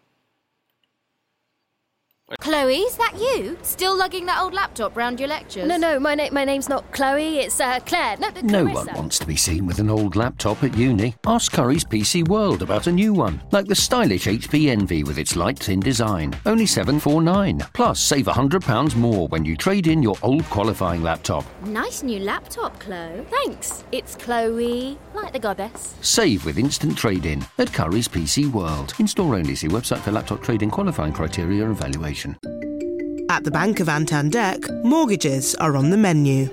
Chloe, 2.41 2.77
is 2.79 2.97
that 2.97 3.15
you? 3.19 3.57
Still 3.63 3.97
lugging 3.97 4.27
that 4.27 4.41
old 4.41 4.53
laptop 4.55 4.97
round 4.97 5.21
your 5.21 5.29
lectures? 5.29 5.67
No, 5.69 5.77
no, 5.77 6.01
my, 6.01 6.15
na- 6.15 6.31
my 6.33 6.45
name's 6.45 6.69
not 6.69 6.91
Chloe, 6.93 7.39
it's 7.39 7.61
uh, 7.61 7.79
Claire. 7.81 8.17
No, 8.19 8.29
No 8.43 8.65
Clarissa. 8.65 8.87
one 8.93 8.97
wants 8.97 9.19
to 9.19 9.27
be 9.27 9.37
seen 9.37 9.67
with 9.67 9.79
an 9.79 9.91
old 9.91 10.17
laptop 10.17 10.63
at 10.65 10.77
uni. 10.77 11.15
Ask 11.27 11.53
Currys 11.53 11.87
PC 11.87 12.27
World 12.29 12.63
about 12.63 12.87
a 12.87 12.93
new 12.93 13.13
one, 13.13 13.41
like 13.53 13.67
the 13.67 13.75
stylish 13.75 14.27
HP 14.27 14.69
Envy 14.71 15.05
with 15.05 15.19
its 15.19 15.37
light 15.37 15.59
thin 15.59 15.81
design. 15.81 16.35
Only 16.47 16.67
749. 16.67 17.61
Plus, 17.75 18.01
save 18.01 18.27
£100 18.27 18.97
more 18.97 19.29
when 19.29 19.45
you 19.45 19.57
trade 19.57 19.87
in 19.87 20.03
your 20.03 20.17
old 20.23 20.45
qualifying 20.47 21.03
laptop. 21.03 21.45
Nice 21.67 22.03
new 22.03 22.19
laptop, 22.21 22.79
Chloe. 22.81 23.25
Thanks. 23.31 23.85
It's 23.93 24.17
Chloe, 24.17 24.99
like 25.15 25.33
the 25.33 25.39
goddess. 25.39 25.95
Save 26.01 26.45
with 26.45 26.59
instant 26.59 26.97
trade 26.97 27.27
in 27.27 27.43
at 27.59 27.69
Currys 27.69 28.09
PC 28.09 28.51
World. 28.51 28.95
In 28.99 29.07
store 29.07 29.35
only. 29.37 29.55
See 29.55 29.69
website 29.69 29.99
for 30.01 30.13
laptop 30.13 30.43
trading 30.43 30.71
qualifying 30.71 31.13
criteria 31.13 31.65
and 31.67 31.77
valuation. 32.23 33.27
At 33.29 33.45
the 33.45 33.51
Bank 33.51 33.81
of 33.81 33.89
Antandek, 33.89 34.85
mortgages 34.85 35.55
are 35.57 35.77
on 35.77 35.91
the 35.91 35.97
menu. 35.97 36.49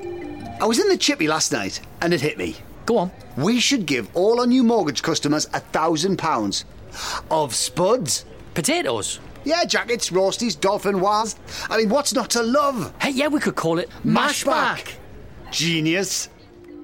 I 0.62 0.66
was 0.66 0.80
in 0.80 0.90
the 0.90 0.98
chippy 0.98 1.28
last 1.28 1.52
night 1.52 1.82
and 2.02 2.14
it 2.14 2.22
hit 2.22 2.38
me. 2.38 2.56
Go 2.86 2.98
on. 2.98 3.12
We 3.38 3.60
should 3.60 3.86
give 3.86 4.10
all 4.16 4.40
our 4.40 4.48
new 4.48 4.64
mortgage 4.64 5.02
customers 5.02 5.48
a 5.54 5.60
thousand 5.60 6.18
pounds. 6.18 6.66
Of 7.30 7.54
spuds. 7.54 8.26
Potatoes. 8.54 9.20
Yeah, 9.46 9.64
jackets, 9.64 10.10
roasties, 10.10 10.58
dauphinoise. 10.58 11.36
I 11.70 11.78
mean, 11.78 11.90
what's 11.90 12.14
not 12.14 12.32
to 12.32 12.44
love? 12.44 12.94
Hey, 13.00 13.12
yeah, 13.12 13.28
we 13.28 13.40
could 13.40 13.56
call 13.56 13.80
it 13.80 13.90
Mashback. 14.04 14.96
Genius. 15.52 16.30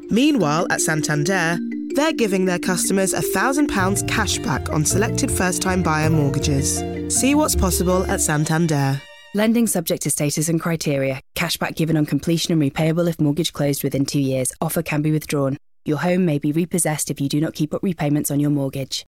Meanwhile, 0.09 0.67
at 0.69 0.79
Santander, 0.79 1.57
they're 1.95 2.13
giving 2.13 2.45
their 2.45 2.59
customers 2.59 3.13
a 3.13 3.21
thousand 3.21 3.67
pounds 3.67 4.03
cash 4.07 4.37
back 4.39 4.69
on 4.69 4.85
selected 4.85 5.31
first 5.31 5.61
time 5.61 5.81
buyer 5.81 6.09
mortgages. 6.09 6.83
See 7.09 7.33
what's 7.35 7.55
possible 7.55 8.05
at 8.05 8.21
Santander. 8.21 9.01
Lending 9.33 9.67
subject 9.67 10.03
to 10.03 10.11
status 10.11 10.47
and 10.47 10.61
criteria. 10.61 11.19
Cashback 11.35 11.75
given 11.75 11.97
on 11.97 12.05
completion 12.05 12.53
and 12.53 12.61
repayable 12.61 13.09
if 13.09 13.19
mortgage 13.19 13.51
closed 13.51 13.83
within 13.83 14.05
two 14.05 14.21
years. 14.21 14.53
Offer 14.61 14.83
can 14.83 15.01
be 15.01 15.11
withdrawn. 15.11 15.57
Your 15.83 15.97
home 15.97 16.25
may 16.25 16.39
be 16.39 16.53
repossessed 16.53 17.11
if 17.11 17.19
you 17.19 17.27
do 17.27 17.41
not 17.41 17.53
keep 17.53 17.73
up 17.73 17.83
repayments 17.83 18.31
on 18.31 18.39
your 18.39 18.49
mortgage. 18.49 19.03